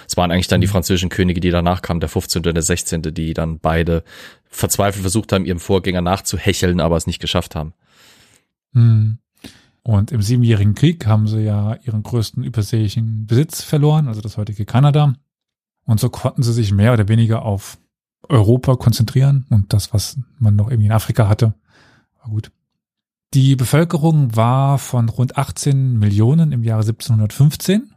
Es 0.06 0.16
waren 0.16 0.30
eigentlich 0.30 0.48
dann 0.48 0.62
die 0.62 0.66
französischen 0.66 1.10
Könige, 1.10 1.40
die 1.40 1.50
danach 1.50 1.82
kamen, 1.82 2.00
der 2.00 2.08
15. 2.08 2.46
und 2.46 2.54
der 2.54 2.62
16., 2.62 3.02
die 3.02 3.34
dann 3.34 3.58
beide 3.58 4.04
verzweifelt 4.48 5.02
versucht 5.02 5.34
haben, 5.34 5.44
ihrem 5.44 5.60
Vorgänger 5.60 6.00
nachzuhecheln, 6.00 6.80
aber 6.80 6.96
es 6.96 7.06
nicht 7.06 7.20
geschafft 7.20 7.56
haben. 7.56 7.74
Hm. 8.72 9.18
Und 9.82 10.12
im 10.12 10.22
Siebenjährigen 10.22 10.74
Krieg 10.74 11.06
haben 11.06 11.28
sie 11.28 11.40
ja 11.42 11.76
ihren 11.84 12.02
größten 12.02 12.42
überseeischen 12.42 13.26
Besitz 13.26 13.62
verloren, 13.62 14.08
also 14.08 14.22
das 14.22 14.38
heutige 14.38 14.64
Kanada. 14.64 15.14
Und 15.84 16.00
so 16.00 16.08
konnten 16.08 16.42
sie 16.42 16.54
sich 16.54 16.72
mehr 16.72 16.94
oder 16.94 17.08
weniger 17.08 17.42
auf 17.42 17.76
Europa 18.22 18.76
konzentrieren 18.76 19.46
und 19.50 19.72
das, 19.72 19.92
was 19.92 20.18
man 20.38 20.56
noch 20.56 20.68
irgendwie 20.68 20.86
in 20.86 20.92
Afrika 20.92 21.28
hatte. 21.28 21.54
War 22.20 22.30
gut. 22.30 22.50
Die 23.34 23.56
Bevölkerung 23.56 24.34
war 24.36 24.78
von 24.78 25.08
rund 25.08 25.36
18 25.36 25.98
Millionen 25.98 26.52
im 26.52 26.64
Jahre 26.64 26.80
1715, 26.80 27.92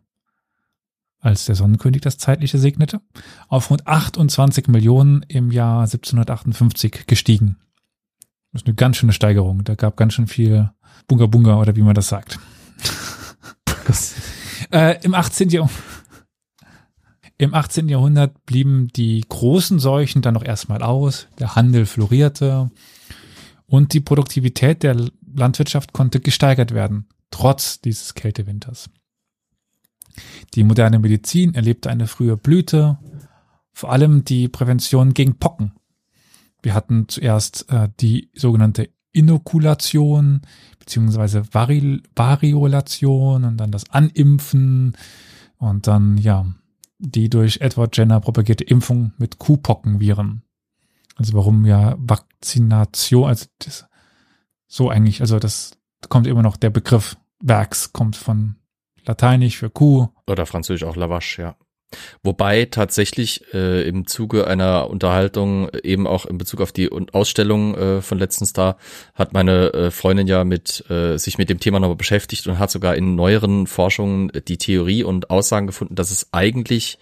als 1.20 1.46
der 1.46 1.56
Sonnenkönig 1.56 2.02
das 2.02 2.18
Zeitliche 2.18 2.58
segnete, 2.58 3.02
auf 3.48 3.70
rund 3.70 3.88
28 3.88 4.68
Millionen 4.68 5.24
im 5.30 5.52
Jahr 5.52 5.84
1758 5.84 7.08
gestiegen. 7.08 7.58
Das 8.52 8.64
ist 8.64 8.68
eine 8.68 8.76
ganz 8.76 8.98
schöne 8.98 9.14
Steigerung. 9.14 9.64
Da 9.64 9.76
gab 9.76 9.96
ganz 9.96 10.14
schön 10.14 10.28
viel 10.28 10.70
Bunga 11.08 11.28
Bunga 11.28 11.56
oder 11.60 11.76
wie 11.78 11.82
man 11.82 11.96
das 11.96 12.10
sagt. 12.10 12.38
äh, 14.72 15.02
Im 15.04 15.14
18. 15.14 15.50
Jahrhundert. 15.50 16.01
Im 17.42 17.56
18. 17.56 17.90
Jahrhundert 17.90 18.46
blieben 18.46 18.90
die 18.90 19.26
großen 19.28 19.80
Seuchen 19.80 20.22
dann 20.22 20.36
noch 20.36 20.44
erstmal 20.44 20.84
aus, 20.84 21.28
der 21.40 21.56
Handel 21.56 21.88
florierte 21.88 22.70
und 23.66 23.94
die 23.94 24.00
Produktivität 24.00 24.84
der 24.84 24.96
Landwirtschaft 25.36 25.92
konnte 25.92 26.20
gesteigert 26.20 26.72
werden, 26.72 27.08
trotz 27.32 27.82
dieses 27.82 28.14
Kältewinters. 28.14 28.92
Die 30.54 30.64
moderne 30.64 31.00
Medizin 31.00 31.56
erlebte 31.56 31.90
eine 31.90 32.06
frühe 32.06 32.38
Blüte, 32.38 33.00
vor 33.74 33.92
allem 33.92 34.24
die 34.24 34.48
Prävention 34.48 35.16
gegen 35.16 35.40
Pocken. 35.40 35.72
Wir 36.62 36.76
hatten 36.76 37.08
zuerst 37.08 37.72
äh, 37.72 37.90
die 38.00 38.30
sogenannte 38.36 38.92
Inokulation 39.14 40.42
beziehungsweise 40.78 41.52
Vari 41.52 42.04
Variolation 42.16 43.46
und 43.46 43.58
dann 43.58 43.72
das 43.72 43.90
Animpfen 43.90 44.96
und 45.58 45.88
dann 45.88 46.20
ja 46.20 46.46
die 47.02 47.30
durch 47.30 47.62
Edward 47.62 47.98
Jenner 47.98 48.22
propagierte 48.22 48.64
Impfung 48.64 49.14
mit 49.18 49.40
Kuhpockenviren. 49.40 50.44
Also 51.16 51.34
warum 51.34 51.66
ja 51.66 51.96
Vakzination, 52.00 53.28
also 53.28 53.48
das, 53.60 53.86
so 54.68 54.90
eigentlich, 54.90 55.22
also 55.22 55.40
das 55.40 55.78
kommt 56.10 56.28
immer 56.28 56.44
noch 56.44 56.58
der 56.58 56.70
Begriff 56.70 57.18
Vax 57.40 57.92
kommt 57.92 58.16
von 58.16 58.56
Lateinisch 59.04 59.58
für 59.58 59.72
Kuh. 59.72 60.10
Oder 60.28 60.46
französisch 60.46 60.84
auch 60.84 60.96
Lavache, 60.96 61.42
ja. 61.42 61.56
Wobei 62.24 62.66
tatsächlich 62.66 63.54
äh, 63.54 63.88
im 63.88 64.08
Zuge 64.08 64.48
einer 64.48 64.90
Unterhaltung, 64.90 65.70
eben 65.84 66.08
auch 66.08 66.26
in 66.26 66.38
Bezug 66.38 66.62
auf 66.62 66.72
die 66.72 66.90
Ausstellung 67.12 67.76
äh, 67.76 68.02
von 68.02 68.20
letztens 68.20 68.54
da, 68.54 68.78
hat 69.14 69.34
meine 69.34 69.74
äh, 69.74 69.92
Freundin 69.92 70.28
ja 70.28 70.44
mit 70.44 70.90
äh, 70.90 71.18
sich 71.18 71.38
mit 71.38 71.50
dem 71.50 71.60
Thema 71.60 71.80
nochmal 71.80 71.98
beschäftigt 71.98 72.48
und 72.48 72.60
hat 72.60 72.72
sogar 72.72 72.96
in 72.96 73.16
neueren 73.16 73.68
Forschungen 73.68 74.32
die 74.48 74.58
Theorie 74.58 75.04
und 75.04 75.30
Aussagen 75.30 75.68
gefunden, 75.68 75.96
dass 75.96 76.12
es 76.12 76.30
eigentlich 76.32 76.98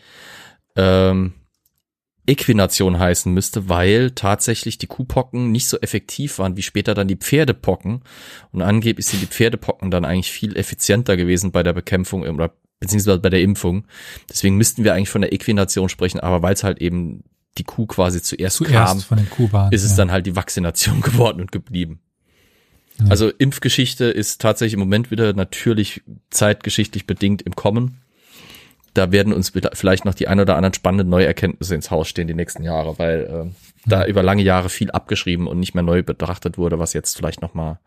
ähm, 0.76 1.34
Äquination 2.30 3.00
heißen 3.00 3.34
müsste, 3.34 3.70
weil 3.70 4.12
tatsächlich 4.12 4.78
die 4.78 4.88
Kuhpocken 4.88 5.52
nicht 5.52 5.68
so 5.68 5.78
effektiv 5.80 6.38
waren 6.38 6.58
wie 6.58 6.62
später 6.62 6.94
dann 6.94 7.08
die 7.08 7.16
Pferdepocken. 7.16 8.04
Und 8.52 8.62
angeblich 8.62 9.08
sind 9.08 9.22
die 9.22 9.28
Pferdepocken 9.28 9.90
dann 9.90 10.06
eigentlich 10.06 10.32
viel 10.32 10.56
effizienter 10.56 11.18
gewesen 11.18 11.52
bei 11.52 11.64
der 11.64 11.74
Bekämpfung 11.74 12.22
oder 12.22 12.52
beziehungsweise 12.80 13.20
bei 13.20 13.30
der 13.30 13.42
Impfung. 13.42 13.86
Deswegen 14.30 14.58
müssten 14.58 14.84
wir 14.84 14.94
eigentlich 14.94 15.10
von 15.10 15.22
der 15.22 15.34
Äquination 15.34 15.90
sprechen, 15.90 16.20
aber 16.20 16.42
weil 16.42 16.54
es 16.54 16.64
halt 16.64 16.80
eben 16.80 17.24
die 17.58 17.64
Kuh 17.64 17.86
quasi 17.86 18.22
zuerst, 18.22 18.58
Zuerst 18.58 19.10
kam, 19.10 19.28
Kuhbahnen. 19.30 19.74
ist 19.74 19.84
es 19.84 19.92
ja. 19.92 19.98
dann 19.98 20.12
halt 20.12 20.26
die 20.26 20.36
Vaccination 20.36 21.02
geworden 21.02 21.42
und 21.42 21.52
geblieben. 21.52 22.02
Ja. 23.00 23.08
Also 23.10 23.30
Impfgeschichte 23.30 24.06
ist 24.06 24.42
tatsächlich 24.42 24.74
im 24.74 24.80
Moment 24.80 25.12
wieder 25.12 25.34
natürlich 25.34 26.02
zeitgeschichtlich 26.30 27.06
bedingt 27.06 27.42
im 27.42 27.56
Kommen. 27.56 28.02
Da 28.94 29.12
werden 29.12 29.34
uns 29.34 29.54
vielleicht 29.74 30.04
noch 30.04 30.16
die 30.16 30.28
ein 30.28 30.40
oder 30.40 30.56
anderen 30.56 30.74
spannenden 30.74 31.10
Neuerkenntnisse 31.10 31.76
ins 31.76 31.92
Haus 31.92 32.10
stehen 32.10 32.28
die 32.28 32.34
nächsten 32.34 32.64
Jahre, 32.64 32.98
weil 32.98 33.20
äh, 33.22 33.70
da 33.86 34.06
über 34.06 34.24
lange 34.24 34.42
Jahre 34.42 34.70
viel 34.70 34.92
abgeschrieben 34.92 35.48
und 35.48 35.60
nicht 35.60 35.76
mehr 35.76 35.84
neu 35.84 36.02
betrachtet 36.02 36.58
wurde, 36.58 36.80
was 36.80 36.94
jetzt 36.94 37.16
vielleicht 37.16 37.42
noch 37.42 37.54
mal 37.54 37.80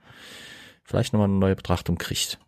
vielleicht 0.85 1.13
noch 1.13 1.19
mal 1.19 1.25
eine 1.25 1.35
neue 1.35 1.57
Betrachtung 1.57 1.99
kriegt. 1.99 2.39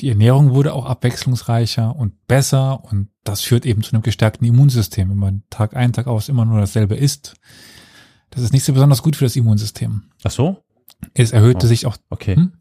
Die 0.00 0.08
Ernährung 0.08 0.50
wurde 0.52 0.72
auch 0.74 0.86
abwechslungsreicher 0.86 1.94
und 1.94 2.26
besser 2.26 2.82
und 2.84 3.08
das 3.22 3.42
führt 3.42 3.64
eben 3.64 3.82
zu 3.82 3.92
einem 3.92 4.02
gestärkten 4.02 4.46
Immunsystem. 4.46 5.08
Wenn 5.10 5.18
man 5.18 5.42
Tag 5.50 5.76
ein, 5.76 5.92
Tag 5.92 6.06
aus 6.08 6.28
immer 6.28 6.44
nur 6.44 6.58
dasselbe 6.60 6.96
isst, 6.96 7.34
Das 8.30 8.42
ist 8.42 8.52
nicht 8.52 8.64
so 8.64 8.72
besonders 8.72 9.00
gut 9.04 9.14
für 9.14 9.24
das 9.26 9.36
Immunsystem. 9.36 10.02
Ach 10.24 10.30
so? 10.32 10.64
Es 11.14 11.30
erhöhte 11.30 11.66
Oh. 11.66 11.68
sich 11.68 11.86
auch, 11.86 11.96
Okay. 12.10 12.34
Hm? 12.34 12.52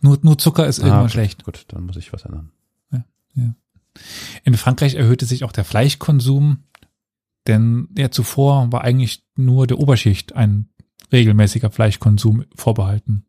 nur, 0.00 0.16
nur 0.22 0.38
Zucker 0.38 0.66
ist 0.68 0.78
irgendwann 0.78 0.98
Ah, 1.00 1.02
okay. 1.04 1.10
schlecht. 1.12 1.42
Gut, 1.44 1.64
dann 1.68 1.86
muss 1.86 1.96
ich 1.96 2.12
was 2.12 2.22
ändern. 2.24 2.52
In 4.44 4.54
Frankreich 4.54 4.94
erhöhte 4.94 5.26
sich 5.26 5.42
auch 5.42 5.50
der 5.52 5.64
Fleischkonsum, 5.64 6.58
denn 7.48 7.88
ja 7.98 8.10
zuvor 8.12 8.70
war 8.72 8.82
eigentlich 8.82 9.24
nur 9.34 9.66
der 9.66 9.78
Oberschicht 9.80 10.34
ein 10.36 10.68
regelmäßiger 11.12 11.70
Fleischkonsum 11.70 12.44
vorbehalten. 12.54 13.24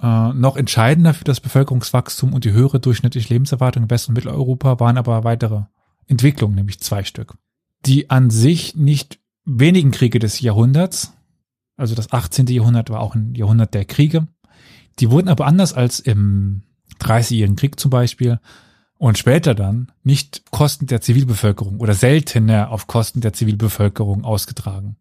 Äh, 0.00 0.32
noch 0.32 0.56
entscheidender 0.56 1.14
für 1.14 1.24
das 1.24 1.40
Bevölkerungswachstum 1.40 2.32
und 2.32 2.44
die 2.44 2.52
höhere 2.52 2.80
durchschnittliche 2.80 3.32
Lebenserwartung 3.32 3.84
in 3.84 3.90
West- 3.90 4.08
und 4.08 4.14
Mitteleuropa 4.14 4.80
waren 4.80 4.98
aber 4.98 5.24
weitere 5.24 5.62
Entwicklungen, 6.06 6.56
nämlich 6.56 6.80
zwei 6.80 7.04
Stück. 7.04 7.34
Die 7.86 8.10
an 8.10 8.30
sich 8.30 8.74
nicht 8.74 9.20
wenigen 9.44 9.90
Kriege 9.90 10.18
des 10.18 10.40
Jahrhunderts, 10.40 11.12
also 11.76 11.94
das 11.94 12.12
18. 12.12 12.46
Jahrhundert 12.46 12.90
war 12.90 13.00
auch 13.00 13.14
ein 13.14 13.34
Jahrhundert 13.34 13.74
der 13.74 13.84
Kriege, 13.84 14.26
die 14.98 15.10
wurden 15.10 15.28
aber 15.28 15.46
anders 15.46 15.72
als 15.72 16.00
im 16.00 16.62
Dreißigjährigen 16.98 17.56
Krieg 17.56 17.78
zum 17.78 17.90
Beispiel 17.90 18.40
und 18.98 19.18
später 19.18 19.54
dann 19.54 19.92
nicht 20.02 20.50
Kosten 20.50 20.86
der 20.86 21.00
Zivilbevölkerung 21.00 21.80
oder 21.80 21.94
seltener 21.94 22.70
auf 22.70 22.86
Kosten 22.86 23.20
der 23.20 23.32
Zivilbevölkerung 23.32 24.24
ausgetragen. 24.24 24.96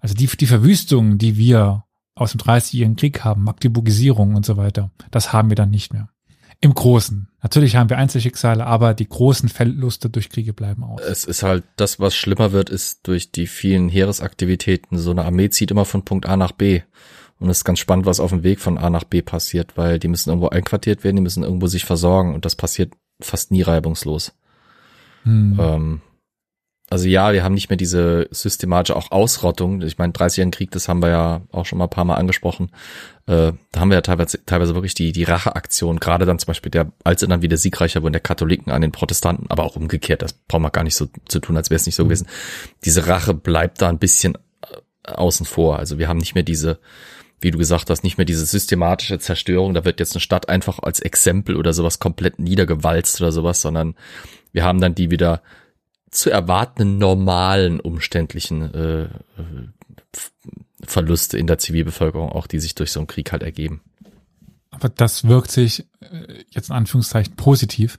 Also 0.00 0.14
die, 0.14 0.26
die 0.26 0.46
Verwüstungen, 0.46 1.18
die 1.18 1.36
wir 1.36 1.84
aus 2.20 2.32
dem 2.32 2.40
30-jährigen 2.40 2.96
Krieg 2.96 3.24
haben, 3.24 3.44
Magdeburgisierung 3.44 4.34
und 4.34 4.44
so 4.44 4.56
weiter, 4.56 4.90
das 5.10 5.32
haben 5.32 5.50
wir 5.50 5.56
dann 5.56 5.70
nicht 5.70 5.92
mehr. 5.92 6.08
Im 6.60 6.74
Großen. 6.74 7.28
Natürlich 7.40 7.76
haben 7.76 7.88
wir 7.88 7.98
Einzelschicksale, 7.98 8.66
aber 8.66 8.92
die 8.92 9.08
großen 9.08 9.48
Verluste 9.48 10.10
durch 10.10 10.28
Kriege 10.28 10.52
bleiben 10.52 10.82
aus. 10.82 11.00
Es 11.00 11.24
ist 11.24 11.44
halt, 11.44 11.62
das, 11.76 12.00
was 12.00 12.16
schlimmer 12.16 12.50
wird, 12.50 12.68
ist 12.68 13.06
durch 13.06 13.30
die 13.30 13.46
vielen 13.46 13.88
Heeresaktivitäten. 13.88 14.98
So 14.98 15.12
eine 15.12 15.24
Armee 15.24 15.50
zieht 15.50 15.70
immer 15.70 15.84
von 15.84 16.04
Punkt 16.04 16.26
A 16.26 16.36
nach 16.36 16.50
B. 16.50 16.80
Und 17.38 17.48
es 17.48 17.58
ist 17.58 17.64
ganz 17.64 17.78
spannend, 17.78 18.06
was 18.06 18.18
auf 18.18 18.30
dem 18.30 18.42
Weg 18.42 18.58
von 18.58 18.76
A 18.76 18.90
nach 18.90 19.04
B 19.04 19.22
passiert, 19.22 19.76
weil 19.76 20.00
die 20.00 20.08
müssen 20.08 20.30
irgendwo 20.30 20.48
einquartiert 20.48 21.04
werden, 21.04 21.14
die 21.14 21.22
müssen 21.22 21.44
irgendwo 21.44 21.68
sich 21.68 21.84
versorgen 21.84 22.34
und 22.34 22.44
das 22.44 22.56
passiert 22.56 22.92
fast 23.20 23.52
nie 23.52 23.62
reibungslos. 23.62 24.34
Hm. 25.22 25.56
Ähm, 25.60 26.00
also 26.90 27.06
ja, 27.06 27.32
wir 27.32 27.44
haben 27.44 27.54
nicht 27.54 27.68
mehr 27.68 27.76
diese 27.76 28.28
systematische 28.30 28.96
auch 28.96 29.10
Ausrottung. 29.10 29.82
Ich 29.82 29.98
meine, 29.98 30.12
30 30.12 30.50
Krieg, 30.50 30.70
das 30.70 30.88
haben 30.88 31.02
wir 31.02 31.10
ja 31.10 31.42
auch 31.52 31.66
schon 31.66 31.78
mal 31.78 31.84
ein 31.84 31.90
paar 31.90 32.06
Mal 32.06 32.14
angesprochen. 32.14 32.70
Äh, 33.26 33.52
da 33.72 33.80
haben 33.80 33.90
wir 33.90 33.96
ja 33.96 34.00
teilweise, 34.00 34.44
teilweise 34.46 34.74
wirklich 34.74 34.94
die, 34.94 35.12
die 35.12 35.24
Racheaktion, 35.24 36.00
gerade 36.00 36.24
dann 36.24 36.38
zum 36.38 36.46
Beispiel 36.46 36.70
der, 36.70 36.90
als 37.04 37.20
sie 37.20 37.28
dann 37.28 37.42
wieder 37.42 37.58
siegreicher 37.58 38.02
wurden, 38.02 38.14
der 38.14 38.22
Katholiken 38.22 38.72
an 38.72 38.80
den 38.80 38.92
Protestanten, 38.92 39.50
aber 39.50 39.64
auch 39.64 39.76
umgekehrt, 39.76 40.22
das 40.22 40.32
braucht 40.32 40.62
man 40.62 40.72
gar 40.72 40.82
nicht 40.82 40.94
so 40.94 41.08
zu 41.28 41.40
tun, 41.40 41.58
als 41.58 41.68
wäre 41.68 41.76
es 41.76 41.84
nicht 41.84 41.94
so 41.94 42.04
gewesen. 42.04 42.26
Diese 42.86 43.06
Rache 43.06 43.34
bleibt 43.34 43.82
da 43.82 43.90
ein 43.90 43.98
bisschen 43.98 44.38
äh, 44.62 45.12
außen 45.12 45.44
vor. 45.44 45.78
Also 45.78 45.98
wir 45.98 46.08
haben 46.08 46.18
nicht 46.18 46.34
mehr 46.34 46.42
diese, 46.42 46.78
wie 47.38 47.50
du 47.50 47.58
gesagt 47.58 47.90
hast, 47.90 48.02
nicht 48.02 48.16
mehr 48.16 48.24
diese 48.24 48.46
systematische 48.46 49.18
Zerstörung. 49.18 49.74
Da 49.74 49.84
wird 49.84 50.00
jetzt 50.00 50.14
eine 50.14 50.20
Stadt 50.20 50.48
einfach 50.48 50.78
als 50.78 51.00
Exempel 51.00 51.56
oder 51.56 51.74
sowas 51.74 51.98
komplett 51.98 52.38
niedergewalzt 52.38 53.20
oder 53.20 53.30
sowas, 53.30 53.60
sondern 53.60 53.94
wir 54.52 54.64
haben 54.64 54.80
dann 54.80 54.94
die 54.94 55.10
wieder 55.10 55.42
zu 56.10 56.30
erwartenden 56.30 56.98
normalen 56.98 57.80
umständlichen 57.80 58.74
äh, 58.74 59.02
äh, 59.04 59.08
Verluste 60.82 61.38
in 61.38 61.46
der 61.46 61.58
Zivilbevölkerung, 61.58 62.30
auch 62.30 62.46
die 62.46 62.60
sich 62.60 62.74
durch 62.74 62.92
so 62.92 63.00
einen 63.00 63.06
Krieg 63.06 63.32
halt 63.32 63.42
ergeben. 63.42 63.82
Aber 64.70 64.88
das 64.88 65.24
wirkt 65.24 65.50
sich 65.50 65.86
äh, 66.00 66.44
jetzt 66.50 66.70
in 66.70 66.76
Anführungszeichen 66.76 67.36
positiv 67.36 67.98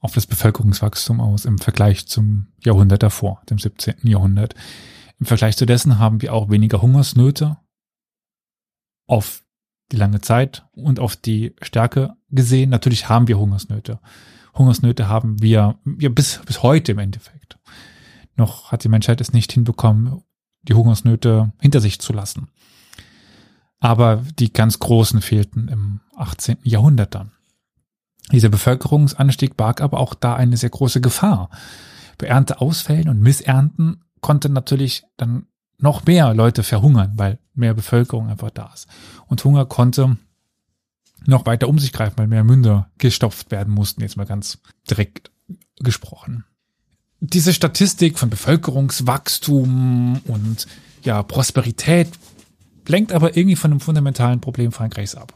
auf 0.00 0.12
das 0.12 0.26
Bevölkerungswachstum 0.26 1.20
aus 1.20 1.44
im 1.44 1.58
Vergleich 1.58 2.06
zum 2.06 2.48
Jahrhundert 2.64 3.02
davor, 3.02 3.42
dem 3.50 3.58
17. 3.58 3.94
Jahrhundert. 4.04 4.54
Im 5.18 5.26
Vergleich 5.26 5.56
zu 5.56 5.66
dessen 5.66 5.98
haben 5.98 6.22
wir 6.22 6.32
auch 6.32 6.50
weniger 6.50 6.80
Hungersnöte 6.80 7.56
auf 9.06 9.42
die 9.90 9.96
lange 9.96 10.20
Zeit 10.20 10.66
und 10.72 11.00
auf 11.00 11.16
die 11.16 11.56
Stärke 11.62 12.14
gesehen. 12.30 12.70
Natürlich 12.70 13.08
haben 13.08 13.26
wir 13.26 13.38
Hungersnöte. 13.38 14.00
Hungersnöte 14.58 15.08
haben 15.08 15.40
wir 15.40 15.78
ja, 15.98 16.08
bis, 16.08 16.40
bis 16.44 16.62
heute 16.62 16.92
im 16.92 16.98
Endeffekt. 16.98 17.58
Noch 18.36 18.72
hat 18.72 18.84
die 18.84 18.88
Menschheit 18.88 19.20
es 19.20 19.32
nicht 19.32 19.52
hinbekommen, 19.52 20.22
die 20.62 20.74
Hungersnöte 20.74 21.52
hinter 21.60 21.80
sich 21.80 22.00
zu 22.00 22.12
lassen. 22.12 22.48
Aber 23.80 24.24
die 24.38 24.52
ganz 24.52 24.78
großen 24.78 25.20
fehlten 25.22 25.68
im 25.68 26.00
18. 26.16 26.58
Jahrhundert 26.62 27.14
dann. 27.14 27.32
Dieser 28.32 28.48
Bevölkerungsanstieg 28.48 29.56
barg 29.56 29.80
aber 29.80 29.98
auch 30.00 30.14
da 30.14 30.34
eine 30.34 30.56
sehr 30.56 30.70
große 30.70 31.00
Gefahr. 31.00 31.50
Bei 32.18 32.26
Ernteausfällen 32.26 33.08
und 33.08 33.20
Missernten 33.20 34.04
konnten 34.20 34.52
natürlich 34.52 35.04
dann 35.16 35.46
noch 35.78 36.04
mehr 36.04 36.34
Leute 36.34 36.62
verhungern, 36.64 37.12
weil 37.14 37.38
mehr 37.54 37.74
Bevölkerung 37.74 38.28
einfach 38.28 38.50
da 38.50 38.72
ist. 38.74 38.88
Und 39.26 39.44
Hunger 39.44 39.64
konnte 39.64 40.16
noch 41.26 41.46
weiter 41.46 41.68
um 41.68 41.78
sich 41.78 41.92
greifen, 41.92 42.18
weil 42.18 42.26
mehr 42.26 42.44
Münder 42.44 42.90
gestopft 42.98 43.50
werden 43.50 43.72
mussten, 43.72 44.02
jetzt 44.02 44.16
mal 44.16 44.26
ganz 44.26 44.58
direkt 44.88 45.30
gesprochen. 45.80 46.44
Diese 47.20 47.52
Statistik 47.52 48.18
von 48.18 48.30
Bevölkerungswachstum 48.30 50.20
und 50.26 50.66
ja, 51.02 51.22
Prosperität 51.22 52.08
lenkt 52.86 53.12
aber 53.12 53.36
irgendwie 53.36 53.56
von 53.56 53.70
einem 53.72 53.80
fundamentalen 53.80 54.40
Problem 54.40 54.72
Frankreichs 54.72 55.14
ab. 55.14 55.34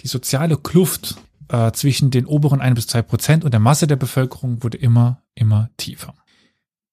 Die 0.00 0.08
soziale 0.08 0.56
Kluft 0.56 1.16
äh, 1.48 1.72
zwischen 1.72 2.10
den 2.10 2.26
oberen 2.26 2.60
ein 2.60 2.74
bis 2.74 2.86
zwei 2.86 3.02
Prozent 3.02 3.44
und 3.44 3.52
der 3.52 3.60
Masse 3.60 3.86
der 3.86 3.96
Bevölkerung 3.96 4.62
wurde 4.62 4.78
immer, 4.78 5.22
immer 5.34 5.70
tiefer. 5.76 6.14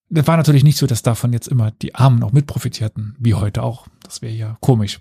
Das 0.10 0.28
war 0.28 0.38
natürlich 0.38 0.64
nicht 0.64 0.78
so, 0.78 0.88
dass 0.88 1.04
davon 1.04 1.34
jetzt 1.34 1.48
immer 1.48 1.72
die 1.72 1.96
Armen 1.96 2.24
auch 2.24 2.32
mit 2.32 2.48
profitierten, 2.48 3.16
wie 3.20 3.34
heute 3.34 3.64
auch. 3.64 3.88
Das 4.04 4.22
wäre 4.22 4.34
ja 4.34 4.58
komisch. 4.62 5.00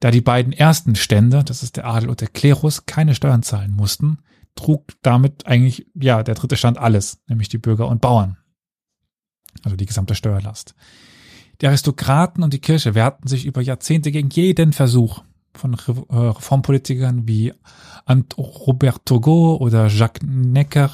Da 0.00 0.10
die 0.10 0.22
beiden 0.22 0.52
ersten 0.52 0.96
Stände, 0.96 1.44
das 1.44 1.62
ist 1.62 1.76
der 1.76 1.86
Adel 1.86 2.08
und 2.08 2.20
der 2.20 2.28
Klerus, 2.28 2.86
keine 2.86 3.14
Steuern 3.14 3.42
zahlen 3.42 3.72
mussten, 3.72 4.18
trug 4.54 4.94
damit 5.02 5.46
eigentlich, 5.46 5.86
ja, 5.94 6.22
der 6.22 6.34
dritte 6.34 6.56
Stand 6.56 6.78
alles, 6.78 7.22
nämlich 7.28 7.48
die 7.48 7.58
Bürger 7.58 7.86
und 7.88 8.00
Bauern. 8.00 8.38
Also 9.62 9.76
die 9.76 9.86
gesamte 9.86 10.14
Steuerlast. 10.14 10.74
Die 11.60 11.66
Aristokraten 11.66 12.42
und 12.42 12.54
die 12.54 12.60
Kirche 12.60 12.94
wehrten 12.94 13.28
sich 13.28 13.44
über 13.44 13.60
Jahrzehnte 13.60 14.10
gegen 14.10 14.30
jeden 14.30 14.72
Versuch 14.72 15.22
von 15.54 15.74
äh, 15.74 16.16
Reformpolitikern 16.16 17.28
wie 17.28 17.52
Robert 18.36 19.04
Turgot 19.04 19.60
oder 19.60 19.88
Jacques 19.88 20.26
Necker, 20.26 20.90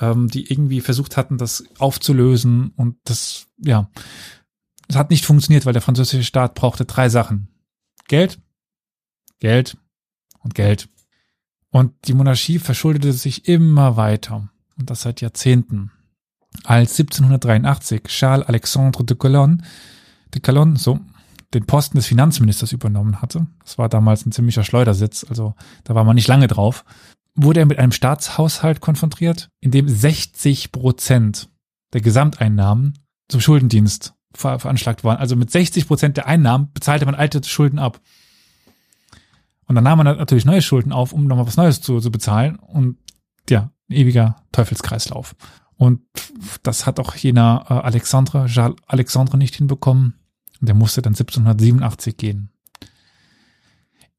ähm, 0.00 0.28
die 0.28 0.50
irgendwie 0.50 0.80
versucht 0.80 1.16
hatten, 1.16 1.38
das 1.38 1.64
aufzulösen 1.78 2.72
und 2.76 2.96
das, 3.04 3.48
ja, 3.58 3.90
es 4.88 4.96
hat 4.96 5.10
nicht 5.10 5.24
funktioniert, 5.24 5.66
weil 5.66 5.72
der 5.72 5.82
französische 5.82 6.22
Staat 6.22 6.54
brauchte 6.54 6.84
drei 6.84 7.08
Sachen. 7.08 7.48
Geld, 8.08 8.40
Geld 9.38 9.76
und 10.40 10.54
Geld. 10.54 10.88
Und 11.70 11.94
die 12.06 12.14
Monarchie 12.14 12.58
verschuldete 12.58 13.12
sich 13.12 13.48
immer 13.48 13.96
weiter. 13.96 14.48
Und 14.78 14.90
das 14.90 15.02
seit 15.02 15.20
Jahrzehnten. 15.20 15.90
Als 16.64 16.98
1783 16.98 18.04
Charles 18.04 18.46
Alexandre 18.46 19.04
de 19.04 19.16
Calonne, 19.16 19.58
de 20.34 20.40
Calonne, 20.40 20.76
so, 20.76 21.00
den 21.54 21.66
Posten 21.66 21.96
des 21.96 22.06
Finanzministers 22.06 22.72
übernommen 22.72 23.22
hatte, 23.22 23.46
das 23.64 23.78
war 23.78 23.88
damals 23.88 24.26
ein 24.26 24.32
ziemlicher 24.32 24.64
Schleudersitz, 24.64 25.24
also 25.28 25.54
da 25.84 25.94
war 25.94 26.04
man 26.04 26.14
nicht 26.14 26.28
lange 26.28 26.48
drauf, 26.48 26.84
wurde 27.34 27.60
er 27.60 27.66
mit 27.66 27.78
einem 27.78 27.92
Staatshaushalt 27.92 28.80
konfrontiert, 28.80 29.48
in 29.60 29.70
dem 29.70 29.88
60 29.88 30.72
Prozent 30.72 31.48
der 31.94 32.00
Gesamteinnahmen 32.00 32.98
zum 33.28 33.40
Schuldendienst 33.40 34.14
ver 34.34 34.58
veranschlagt 34.58 35.04
waren. 35.04 35.18
Also 35.18 35.36
mit 35.36 35.50
60 35.50 35.86
Prozent 35.86 36.16
der 36.16 36.26
Einnahmen 36.26 36.70
bezahlte 36.72 37.06
man 37.06 37.14
alte 37.14 37.42
Schulden 37.44 37.78
ab. 37.78 38.00
Und 39.66 39.74
dann 39.74 39.84
nahm 39.84 39.98
man 39.98 40.06
natürlich 40.06 40.44
neue 40.44 40.62
Schulden 40.62 40.92
auf, 40.92 41.12
um 41.12 41.26
nochmal 41.26 41.46
was 41.46 41.56
Neues 41.56 41.80
zu, 41.80 42.00
zu 42.00 42.10
bezahlen. 42.10 42.56
Und 42.56 42.98
ja, 43.48 43.70
ein 43.88 43.96
ewiger 43.96 44.42
Teufelskreislauf. 44.52 45.34
Und 45.76 46.02
das 46.62 46.86
hat 46.86 47.00
auch 47.00 47.14
jener 47.14 47.66
äh, 47.68 47.74
Alexandre, 47.74 48.46
Charles 48.46 48.76
Alexandre 48.86 49.38
nicht 49.38 49.56
hinbekommen. 49.56 50.14
Der 50.60 50.74
musste 50.74 51.02
dann 51.02 51.14
1787 51.14 52.16
gehen. 52.16 52.50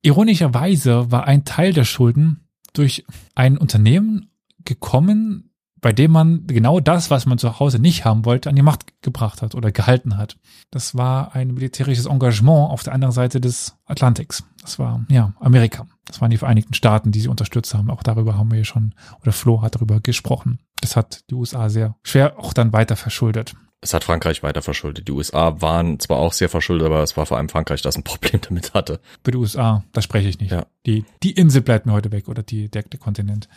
Ironischerweise 0.01 1.11
war 1.11 1.25
ein 1.25 1.45
Teil 1.45 1.71
der 1.71 1.85
Schulden 1.85 2.49
durch 2.73 3.05
ein 3.35 3.57
Unternehmen 3.57 4.31
gekommen, 4.65 5.52
bei 5.83 5.91
dem 5.91 6.11
man 6.11 6.47
genau 6.47 6.79
das, 6.79 7.11
was 7.11 7.25
man 7.25 7.37
zu 7.37 7.59
Hause 7.59 7.77
nicht 7.77 8.05
haben 8.05 8.23
wollte, 8.23 8.49
an 8.49 8.55
die 8.55 8.61
Macht 8.61 9.01
gebracht 9.01 9.41
hat 9.41 9.53
oder 9.53 9.69
gehalten 9.69 10.15
hat. 10.17 10.37
Das 10.71 10.95
war 10.95 11.35
ein 11.35 11.53
militärisches 11.53 12.05
Engagement 12.05 12.71
auf 12.71 12.83
der 12.83 12.93
anderen 12.93 13.11
Seite 13.11 13.41
des 13.41 13.75
Atlantiks. 13.85 14.45
Das 14.61 14.79
war, 14.79 15.05
ja, 15.09 15.33
Amerika. 15.41 15.85
Das 16.05 16.21
waren 16.21 16.31
die 16.31 16.37
Vereinigten 16.37 16.73
Staaten, 16.73 17.11
die 17.11 17.19
sie 17.19 17.27
unterstützt 17.27 17.73
haben. 17.73 17.91
Auch 17.91 18.01
darüber 18.01 18.37
haben 18.37 18.49
wir 18.49 18.59
ja 18.59 18.63
schon, 18.63 18.95
oder 19.21 19.33
Flo 19.33 19.61
hat 19.61 19.75
darüber 19.75 19.99
gesprochen. 19.99 20.59
Das 20.79 20.95
hat 20.95 21.29
die 21.29 21.35
USA 21.35 21.67
sehr 21.67 21.97
schwer 22.01 22.39
auch 22.39 22.53
dann 22.53 22.71
weiter 22.71 22.95
verschuldet. 22.95 23.53
Es 23.81 23.93
hat 23.93 24.05
Frankreich 24.05 24.41
weiter 24.41 24.61
verschuldet. 24.61 25.09
Die 25.09 25.11
USA 25.11 25.61
waren 25.61 25.99
zwar 25.99 26.17
auch 26.17 26.31
sehr 26.31 26.47
verschuldet, 26.47 26.85
aber 26.85 27.03
es 27.03 27.17
war 27.17 27.25
vor 27.25 27.35
allem 27.35 27.49
Frankreich, 27.49 27.81
das 27.81 27.97
ein 27.97 28.03
Problem 28.05 28.39
damit 28.39 28.73
hatte. 28.73 29.01
Bei 29.23 29.31
den 29.31 29.41
USA, 29.41 29.83
da 29.91 30.01
spreche 30.01 30.29
ich 30.29 30.39
nicht. 30.39 30.53
Ja. 30.53 30.65
Die, 30.85 31.03
die 31.23 31.31
Insel 31.31 31.61
bleibt 31.61 31.85
mir 31.85 31.91
heute 31.91 32.13
weg 32.13 32.29
oder 32.29 32.41
die, 32.41 32.69
der, 32.69 32.83
der 32.83 33.01
Kontinent. 33.01 33.49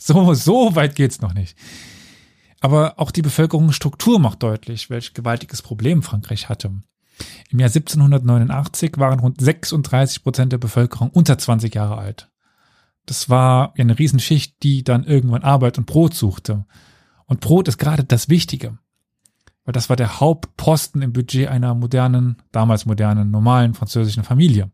So, 0.00 0.32
so 0.34 0.74
weit 0.74 0.94
geht's 0.94 1.20
noch 1.20 1.34
nicht. 1.34 1.56
Aber 2.60 2.98
auch 2.98 3.10
die 3.10 3.22
Bevölkerungsstruktur 3.22 4.18
macht 4.18 4.42
deutlich, 4.42 4.90
welch 4.90 5.14
gewaltiges 5.14 5.62
Problem 5.62 6.02
Frankreich 6.02 6.48
hatte. 6.48 6.72
Im 7.50 7.58
Jahr 7.58 7.68
1789 7.68 8.92
waren 8.98 9.20
rund 9.20 9.40
36 9.40 10.22
Prozent 10.22 10.52
der 10.52 10.58
Bevölkerung 10.58 11.10
unter 11.10 11.38
20 11.38 11.74
Jahre 11.74 11.98
alt. 11.98 12.30
Das 13.06 13.30
war 13.30 13.74
eine 13.78 13.98
Riesenschicht, 13.98 14.62
die 14.62 14.84
dann 14.84 15.04
irgendwann 15.04 15.42
Arbeit 15.42 15.78
und 15.78 15.86
Brot 15.86 16.14
suchte. 16.14 16.66
Und 17.26 17.40
Brot 17.40 17.68
ist 17.68 17.78
gerade 17.78 18.04
das 18.04 18.28
Wichtige. 18.28 18.78
Weil 19.64 19.72
das 19.72 19.88
war 19.88 19.96
der 19.96 20.20
Hauptposten 20.20 21.02
im 21.02 21.12
Budget 21.12 21.48
einer 21.48 21.74
modernen, 21.74 22.42
damals 22.52 22.86
modernen, 22.86 23.30
normalen 23.30 23.74
französischen 23.74 24.24
Familie. 24.24 24.70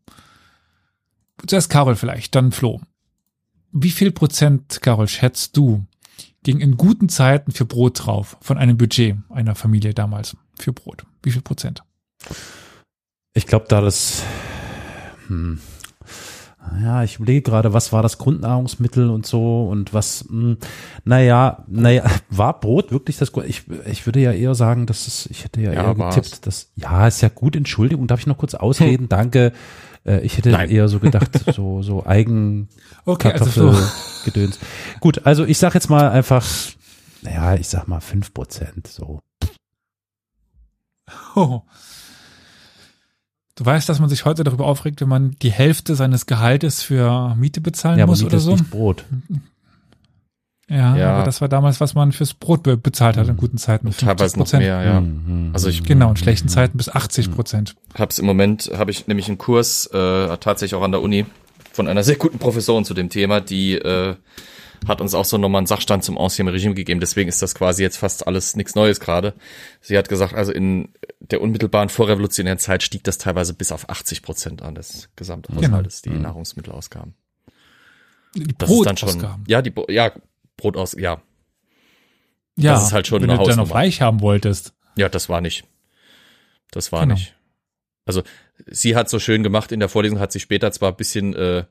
Zuerst 1.46 1.70
Carol 1.70 1.96
vielleicht, 1.96 2.34
dann 2.34 2.52
Flo. 2.52 2.80
Wie 3.76 3.90
viel 3.90 4.12
Prozent, 4.12 4.82
Carol, 4.82 5.08
schätzt 5.08 5.56
du, 5.56 5.84
ging 6.44 6.60
in 6.60 6.76
guten 6.76 7.08
Zeiten 7.08 7.50
für 7.50 7.64
Brot 7.64 8.06
drauf 8.06 8.36
von 8.40 8.56
einem 8.56 8.76
Budget 8.78 9.16
einer 9.30 9.56
Familie 9.56 9.94
damals 9.94 10.36
für 10.56 10.72
Brot? 10.72 11.04
Wie 11.24 11.32
viel 11.32 11.42
Prozent? 11.42 11.82
Ich 13.32 13.48
glaube, 13.48 13.66
da 13.68 13.80
das, 13.80 14.22
hm, 15.26 15.58
ja, 16.80 17.02
ich 17.02 17.16
überlege 17.16 17.42
gerade, 17.42 17.72
was 17.72 17.92
war 17.92 18.02
das 18.02 18.18
Grundnahrungsmittel 18.18 19.10
und 19.10 19.26
so 19.26 19.66
und 19.66 19.92
was, 19.92 20.24
hm, 20.28 20.56
naja, 21.04 21.64
naja, 21.66 22.04
war 22.30 22.60
Brot 22.60 22.92
wirklich 22.92 23.16
das 23.16 23.32
Grund? 23.32 23.48
Ich, 23.48 23.64
ich 23.86 24.06
würde 24.06 24.20
ja 24.20 24.30
eher 24.30 24.54
sagen, 24.54 24.86
dass 24.86 25.08
es, 25.08 25.26
ich 25.26 25.42
hätte 25.42 25.60
ja, 25.60 25.72
Ja, 25.72 25.82
eher 25.82 25.98
war's. 25.98 26.14
getippt, 26.14 26.46
dass, 26.46 26.70
ja, 26.76 27.08
ist 27.08 27.22
ja 27.22 27.28
gut, 27.28 27.56
Entschuldigung, 27.56 28.06
darf 28.06 28.20
ich 28.20 28.28
noch 28.28 28.38
kurz 28.38 28.54
ausreden? 28.54 29.08
Danke. 29.08 29.52
Äh, 30.04 30.20
Ich 30.20 30.36
hätte 30.36 30.50
Nein. 30.50 30.70
eher 30.70 30.88
so 30.88 30.98
gedacht, 30.98 31.30
so, 31.54 31.82
so 31.82 32.04
Eigen, 32.06 32.68
Okay, 33.04 33.32
also 33.32 33.46
Flo. 33.46 33.70
Kartoffelgedöns. 33.72 34.58
Gut, 35.00 35.26
also 35.26 35.44
ich 35.44 35.58
sag 35.58 35.74
jetzt 35.74 35.88
mal 35.90 36.10
einfach, 36.10 36.44
naja, 37.22 37.54
ich 37.54 37.68
sag 37.68 37.88
mal 37.88 38.00
fünf 38.00 38.32
Prozent, 38.34 38.86
so. 38.86 39.20
Oh. 41.34 41.62
Du 43.56 43.64
weißt, 43.64 43.88
dass 43.88 44.00
man 44.00 44.08
sich 44.08 44.24
heute 44.24 44.42
darüber 44.42 44.66
aufregt, 44.66 45.00
wenn 45.00 45.08
man 45.08 45.36
die 45.40 45.52
Hälfte 45.52 45.94
seines 45.94 46.26
Gehaltes 46.26 46.82
für 46.82 47.36
Miete 47.36 47.60
bezahlen 47.60 47.98
Ja, 47.98 48.02
aber 48.04 48.10
muss 48.10 48.18
Miete 48.18 48.30
oder 48.30 48.36
ist 48.38 48.42
so? 48.44 48.50
nicht 48.50 48.68
Brot. 48.68 49.04
Ja, 50.74 50.96
Ja. 50.96 51.14
aber 51.14 51.24
das 51.24 51.40
war 51.40 51.48
damals, 51.48 51.80
was 51.80 51.94
man 51.94 52.10
fürs 52.12 52.34
Brot 52.34 52.62
be 52.64 52.76
bezahlt 52.76 53.16
hat 53.16 53.28
in 53.28 53.36
guten 53.36 53.58
Zeiten. 53.58 53.86
Und 53.86 53.96
teilweise 53.98 54.38
noch 54.38 54.46
50%. 54.46 54.58
mehr, 54.58 54.82
ja. 54.82 55.00
Mhm. 55.00 55.50
Also 55.52 55.68
ich 55.68 55.82
Genau, 55.84 56.10
in 56.10 56.16
schlechten 56.16 56.48
Zeiten 56.48 56.76
bis 56.76 56.88
80 56.88 57.30
Prozent. 57.30 57.76
hab's 57.96 58.18
im 58.18 58.26
Moment, 58.26 58.70
habe 58.76 58.90
ich 58.90 59.06
nämlich 59.06 59.28
einen 59.28 59.38
Kurs, 59.38 59.86
äh, 59.86 60.36
tatsächlich 60.38 60.74
auch 60.74 60.82
an 60.82 60.90
der 60.92 61.00
Uni, 61.02 61.26
von 61.72 61.86
einer 61.88 62.02
sehr 62.02 62.16
guten 62.16 62.38
Professorin 62.38 62.84
zu 62.84 62.94
dem 62.94 63.08
Thema, 63.08 63.40
die 63.40 63.74
äh, 63.74 64.16
hat 64.88 65.00
uns 65.00 65.14
auch 65.14 65.24
so 65.24 65.38
nochmal 65.38 65.60
einen 65.60 65.66
Sachstand 65.66 66.04
zum 66.04 66.18
Ancien 66.18 66.46
Regime 66.48 66.74
gegeben. 66.74 67.00
Deswegen 67.00 67.28
ist 67.28 67.40
das 67.40 67.54
quasi 67.54 67.82
jetzt 67.82 67.96
fast 67.96 68.26
alles 68.26 68.54
nichts 68.56 68.74
Neues 68.74 69.00
gerade. 69.00 69.34
Sie 69.80 69.96
hat 69.96 70.08
gesagt, 70.08 70.34
also 70.34 70.52
in 70.52 70.88
der 71.20 71.40
unmittelbaren 71.40 71.88
vorrevolutionären 71.88 72.58
Zeit 72.58 72.82
stieg 72.82 73.02
das 73.04 73.16
teilweise 73.18 73.54
bis 73.54 73.72
auf 73.72 73.88
80 73.88 74.22
Prozent 74.22 74.60
an 74.62 74.74
des 74.74 75.08
Gesamthaushaltes, 75.16 76.02
die 76.02 76.10
Nahrungsmittelausgaben. 76.10 77.14
Die 78.36 78.52
Das 78.58 78.68
ist 78.70 78.84
dann 78.84 78.96
schon, 78.96 79.08
Brotausgaben. 79.10 79.44
ja, 79.46 79.62
die, 79.62 79.70
Bro- 79.70 79.86
ja, 80.58 80.62
Brotaus, 80.62 80.94
ja, 80.98 81.22
Ja, 82.58 82.72
das 82.74 82.84
ist 82.88 82.92
halt 82.92 83.06
schon 83.06 83.22
wenn 83.22 83.30
eine 83.30 83.38
du 83.38 83.46
dann 83.48 83.56
noch 83.58 83.74
reich 83.74 84.00
haben 84.00 84.20
wolltest. 84.20 84.74
Ja, 84.96 85.08
das 85.08 85.28
war 85.28 85.40
nicht. 85.40 85.64
Das 86.70 86.92
war 86.92 87.02
Genau. 87.02 87.14
nicht. 87.14 87.34
Also 88.06 88.22
sie 88.66 88.94
hat 88.96 89.08
so 89.08 89.18
schön 89.18 89.42
gemacht 89.42 89.72
in 89.72 89.80
der 89.80 89.88
Vorlesung, 89.88 90.18
hat 90.20 90.30
sie 90.30 90.40
später 90.40 90.70
zwar 90.72 90.90
ein 90.92 90.96
bisschen 90.96 91.34
äh, 91.34 91.64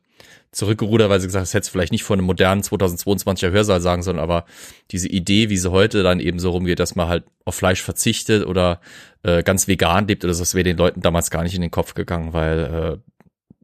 zurückgerudert, 0.51 1.09
weil 1.09 1.19
sie 1.19 1.27
gesagt 1.27 1.41
hat, 1.41 1.47
das 1.47 1.53
hätte 1.53 1.65
sie 1.65 1.71
vielleicht 1.71 1.91
nicht 1.91 2.03
vor 2.03 2.15
einem 2.15 2.25
modernen 2.25 2.61
2022er 2.63 3.51
Hörsaal 3.51 3.81
sagen 3.81 4.03
sollen, 4.03 4.19
aber 4.19 4.45
diese 4.91 5.07
Idee, 5.07 5.49
wie 5.49 5.57
sie 5.57 5.71
heute 5.71 6.03
dann 6.03 6.19
eben 6.19 6.39
so 6.39 6.49
rumgeht, 6.51 6.79
dass 6.79 6.95
man 6.95 7.07
halt 7.07 7.23
auf 7.45 7.55
Fleisch 7.55 7.81
verzichtet 7.81 8.45
oder 8.45 8.81
äh, 9.23 9.43
ganz 9.43 9.67
vegan 9.67 10.07
lebt 10.07 10.23
oder 10.25 10.33
so, 10.33 10.41
das 10.41 10.53
wäre 10.55 10.63
den 10.63 10.77
Leuten 10.77 11.01
damals 11.01 11.29
gar 11.29 11.43
nicht 11.43 11.55
in 11.55 11.61
den 11.61 11.71
Kopf 11.71 11.93
gegangen, 11.93 12.33
weil 12.33 12.99
äh, 12.99 13.11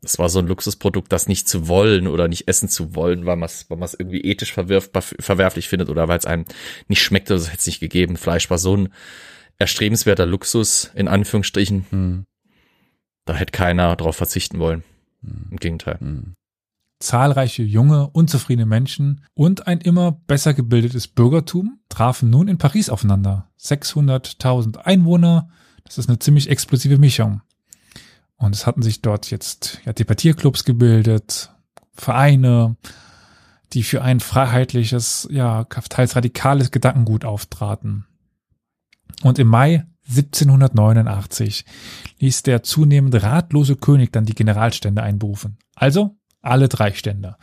es 0.02 0.20
war 0.20 0.30
so 0.30 0.40
ein 0.40 0.48
Luxusprodukt, 0.48 1.12
das 1.12 1.28
nicht 1.28 1.48
zu 1.48 1.68
wollen 1.68 2.08
oder 2.08 2.28
nicht 2.28 2.48
essen 2.48 2.70
zu 2.70 2.96
wollen, 2.96 3.26
weil 3.26 3.36
man 3.36 3.48
es 3.48 3.70
weil 3.70 3.78
man's 3.78 3.94
irgendwie 3.94 4.22
ethisch 4.22 4.54
verwirf, 4.54 4.90
verwerflich 5.20 5.68
findet 5.68 5.90
oder 5.90 6.08
weil 6.08 6.18
es 6.18 6.26
einem 6.26 6.46
nicht 6.88 7.02
schmeckt 7.02 7.30
oder 7.30 7.40
es 7.40 7.48
hätte 7.48 7.60
es 7.60 7.68
nicht 7.68 7.80
gegeben. 7.80 8.18
Fleisch 8.18 8.50
war 8.50 8.58
so 8.58 8.76
ein 8.76 8.90
erstrebenswerter 9.58 10.26
Luxus, 10.26 10.92
in 10.96 11.08
Anführungsstrichen. 11.08 11.86
Hm. 11.90 12.26
Da 13.26 13.36
hätte 13.36 13.52
keiner 13.52 13.96
drauf 13.96 14.16
verzichten 14.16 14.60
wollen. 14.60 14.84
Im 15.22 15.58
Gegenteil. 15.58 16.00
Hm. 16.00 16.34
Zahlreiche 17.00 17.64
junge, 17.64 18.10
unzufriedene 18.10 18.66
Menschen 18.66 19.24
und 19.34 19.68
ein 19.68 19.80
immer 19.80 20.12
besser 20.12 20.54
gebildetes 20.54 21.08
Bürgertum 21.08 21.80
trafen 21.88 22.30
nun 22.30 22.48
in 22.48 22.58
Paris 22.58 22.90
aufeinander. 22.90 23.50
600.000 23.60 24.78
Einwohner, 24.78 25.50
das 25.86 25.98
ist 25.98 26.10
eine 26.10 26.20
ziemlich 26.20 26.50
explosive 26.50 26.98
Mischung. 26.98 27.42
Und 28.40 28.56
es 28.56 28.66
hatten 28.66 28.82
sich 28.82 29.02
dort 29.02 29.30
jetzt 29.30 29.82
ja, 29.86 29.94
Debattierclubs 29.94 30.64
gebildet, 30.64 31.52
Vereine, 31.94 32.78
die 33.74 33.84
für 33.84 34.02
ein 34.02 34.22
freiheitliches, 34.22 35.28
ja, 35.30 35.66
teils 35.66 36.16
radikales 36.16 36.72
Gedankengut 36.72 37.26
auftraten. 37.26 38.06
Und 39.22 39.38
im 39.40 39.48
Mai 39.48 39.86
1789 40.08 41.66
ließ 42.20 42.44
der 42.44 42.64
zunehmend 42.64 43.22
ratlose 43.22 43.76
König 43.76 44.12
dann 44.14 44.26
die 44.26 44.34
Generalstände 44.34 45.04
einberufen. 45.04 45.58
Also 45.76 46.18
alle 46.42 46.70
drei 46.70 46.94
Stände. 46.94 47.36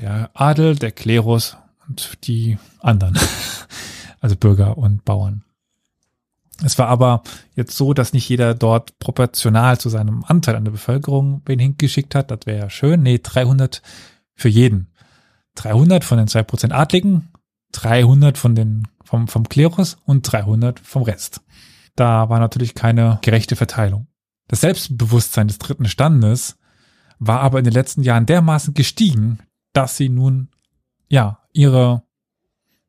Der 0.00 0.30
Adel, 0.34 0.74
der 0.74 0.90
Klerus 0.90 1.56
und 1.88 2.26
die 2.26 2.58
anderen. 2.80 3.16
also 4.20 4.36
Bürger 4.36 4.76
und 4.76 5.04
Bauern. 5.04 5.44
Es 6.64 6.78
war 6.78 6.88
aber 6.88 7.22
jetzt 7.54 7.76
so, 7.76 7.94
dass 7.94 8.12
nicht 8.12 8.28
jeder 8.28 8.54
dort 8.54 8.98
proportional 8.98 9.78
zu 9.78 9.88
seinem 9.88 10.24
Anteil 10.24 10.56
an 10.56 10.64
der 10.64 10.72
Bevölkerung 10.72 11.42
wen 11.46 11.58
hingeschickt 11.58 12.14
hat. 12.14 12.30
Das 12.30 12.40
wäre 12.46 12.58
ja 12.58 12.70
schön. 12.70 13.02
Nee, 13.02 13.20
300 13.22 13.82
für 14.34 14.48
jeden. 14.48 14.92
300 15.54 16.04
von 16.04 16.18
den 16.18 16.28
zwei 16.28 16.42
Prozent 16.42 16.72
Adligen, 16.72 17.32
300 17.72 18.38
von 18.38 18.54
den, 18.54 18.88
vom, 19.04 19.28
vom 19.28 19.48
Klerus 19.48 19.98
und 20.04 20.22
300 20.22 20.80
vom 20.80 21.02
Rest. 21.02 21.42
Da 21.96 22.28
war 22.28 22.38
natürlich 22.38 22.74
keine 22.74 23.18
gerechte 23.22 23.56
Verteilung. 23.56 24.06
Das 24.48 24.60
Selbstbewusstsein 24.62 25.48
des 25.48 25.58
dritten 25.58 25.86
Standes 25.86 26.58
war 27.18 27.40
aber 27.40 27.58
in 27.58 27.64
den 27.64 27.74
letzten 27.74 28.02
Jahren 28.02 28.26
dermaßen 28.26 28.74
gestiegen, 28.74 29.40
dass 29.72 29.96
sie 29.96 30.08
nun, 30.08 30.48
ja, 31.08 31.40
ihre, 31.52 32.02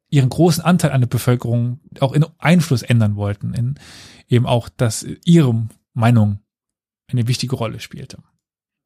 ihren 0.10 0.30
großen 0.30 0.64
Anteil 0.64 0.92
an 0.92 1.02
der 1.02 1.08
Bevölkerung 1.08 1.80
auch 2.00 2.14
in 2.14 2.26
Einfluss 2.38 2.82
ändern 2.82 3.16
wollten, 3.16 3.54
in 3.54 3.76
eben 4.28 4.46
auch, 4.46 4.70
dass 4.70 5.06
ihre 5.26 5.68
Meinung 5.94 6.40
eine 7.08 7.28
wichtige 7.28 7.56
Rolle 7.56 7.80
spielte. 7.80 8.20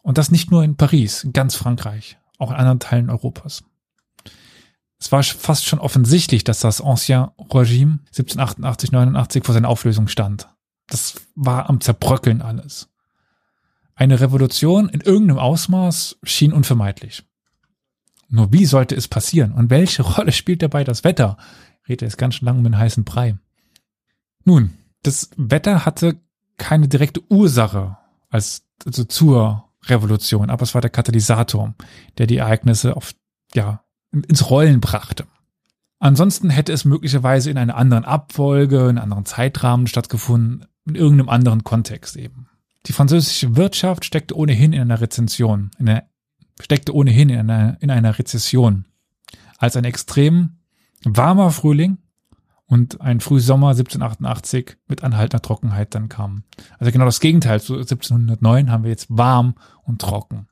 Und 0.02 0.18
das 0.18 0.32
nicht 0.32 0.52
nur 0.52 0.64
in 0.64 0.76
Paris, 0.76 1.24
in 1.24 1.34
ganz 1.34 1.56
Frankreich, 1.56 2.18
auch 2.38 2.52
in 2.52 2.58
anderen 2.58 2.80
Teilen 2.80 3.10
Europas. 3.10 3.64
Es 5.00 5.12
war 5.12 5.24
fast 5.24 5.66
schon 5.66 5.80
offensichtlich, 5.80 6.46
dass 6.46 6.62
das 6.62 6.80
Ancien 6.80 7.28
Regime 7.38 8.00
1788, 8.08 8.92
89 8.92 9.44
vor 9.44 9.54
seiner 9.54 9.70
Auflösung 9.70 10.08
stand. 10.08 10.48
Das 10.88 11.16
war 11.36 11.70
am 11.70 11.82
Zerbröckeln 11.82 12.42
alles. 12.42 12.90
Eine 13.96 14.20
Revolution 14.20 14.90
in 14.90 15.02
irgendeinem 15.02 15.40
Ausmaß 15.40 16.20
schien 16.24 16.54
unvermeidlich. 16.54 17.24
Nur 18.34 18.52
wie 18.52 18.66
sollte 18.66 18.96
es 18.96 19.08
passieren? 19.08 19.52
Und 19.52 19.70
welche 19.70 20.02
Rolle 20.16 20.32
spielt 20.32 20.64
dabei 20.64 20.84
das 20.84 21.04
Wetter? 21.04 21.38
Rede 21.88 22.06
jetzt 22.06 22.18
ganz 22.18 22.36
schön 22.36 22.48
lang 22.48 22.58
um 22.58 22.64
den 22.64 22.78
heißen 22.78 23.04
Brei. 23.04 23.38
Nun, 24.44 24.72
das 25.04 25.30
Wetter 25.38 25.86
hatte 25.86 26.20
keine 26.58 26.88
direkte 26.88 27.22
Ursache 27.30 27.98
als, 28.30 28.66
also 28.86 29.04
zur 29.04 29.70
Revolution, 29.86 30.50
aber 30.50 30.64
es 30.64 30.74
war 30.74 30.82
der 30.82 30.90
Katalysator, 30.90 31.76
der 32.18 32.26
die 32.26 32.38
Ereignisse 32.38 32.98
auf, 32.98 33.14
ja, 33.54 33.84
ins 34.12 34.50
Rollen 34.50 34.82
brachte. 34.82 35.28
Ansonsten 36.00 36.50
hätte 36.50 36.74
es 36.74 36.86
möglicherweise 36.86 37.52
in 37.52 37.58
einer 37.60 37.78
anderen 37.78 38.04
Abfolge, 38.04 38.90
in 38.90 38.98
einem 38.98 39.04
anderen 39.04 39.26
Zeitrahmen 39.26 39.86
stattgefunden, 39.86 40.66
in 40.86 40.96
irgendeinem 40.96 41.30
anderen 41.30 41.64
Kontext 41.64 42.16
eben. 42.16 42.50
Die 42.88 42.94
französische 42.94 43.56
Wirtschaft 43.56 44.06
steckte 44.06 44.36
ohnehin 44.36 44.74
in 44.74 44.82
einer 44.82 45.02
Rezension, 45.02 45.70
in 45.78 45.88
einer, 45.88 46.04
steckte 46.62 46.96
ohnehin 46.96 47.30
in 47.30 47.40
einer, 47.40 47.78
in 47.82 47.90
einer 47.90 48.18
Rezession. 48.18 48.86
Als 49.58 49.76
ein 49.76 49.86
extrem 49.86 50.58
warmer 51.04 51.52
Frühling 51.52 51.98
und 52.68 53.02
ein 53.02 53.20
Frühsommer 53.20 53.70
1788 53.70 54.78
mit 54.88 55.04
anhaltender 55.04 55.42
Trockenheit 55.42 55.96
dann 55.96 56.10
kam. 56.10 56.44
Also 56.80 56.92
genau 56.92 57.06
das 57.06 57.20
Gegenteil 57.20 57.62
zu 57.62 57.76
1709 57.76 58.72
haben 58.72 58.84
wir 58.84 58.92
jetzt 58.92 59.08
warm 59.10 59.56
und 59.84 60.02
trocken. 60.02 60.48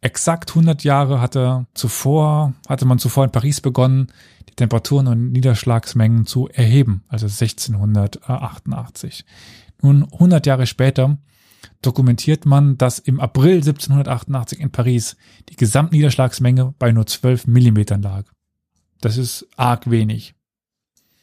Exakt 0.00 0.50
100 0.50 0.84
Jahre 0.84 1.20
hatte 1.20 1.66
zuvor, 1.72 2.52
hatte 2.68 2.84
man 2.84 2.98
zuvor 2.98 3.24
in 3.24 3.32
Paris 3.32 3.62
begonnen, 3.62 4.08
die 4.50 4.54
Temperaturen 4.54 5.06
und 5.06 5.32
Niederschlagsmengen 5.32 6.26
zu 6.26 6.48
erheben, 6.48 7.04
also 7.08 7.24
1688. 7.24 9.24
Nun 9.80 10.04
100 10.04 10.46
Jahre 10.46 10.66
später 10.66 11.16
dokumentiert 11.82 12.46
man, 12.46 12.78
dass 12.78 12.98
im 12.98 13.20
April 13.20 13.56
1788 13.56 14.60
in 14.60 14.70
Paris 14.70 15.16
die 15.48 15.56
Gesamtniederschlagsmenge 15.56 16.74
bei 16.78 16.92
nur 16.92 17.06
12 17.06 17.46
Millimetern 17.46 18.02
lag. 18.02 18.24
Das 19.00 19.16
ist 19.16 19.46
arg 19.56 19.90
wenig. 19.90 20.34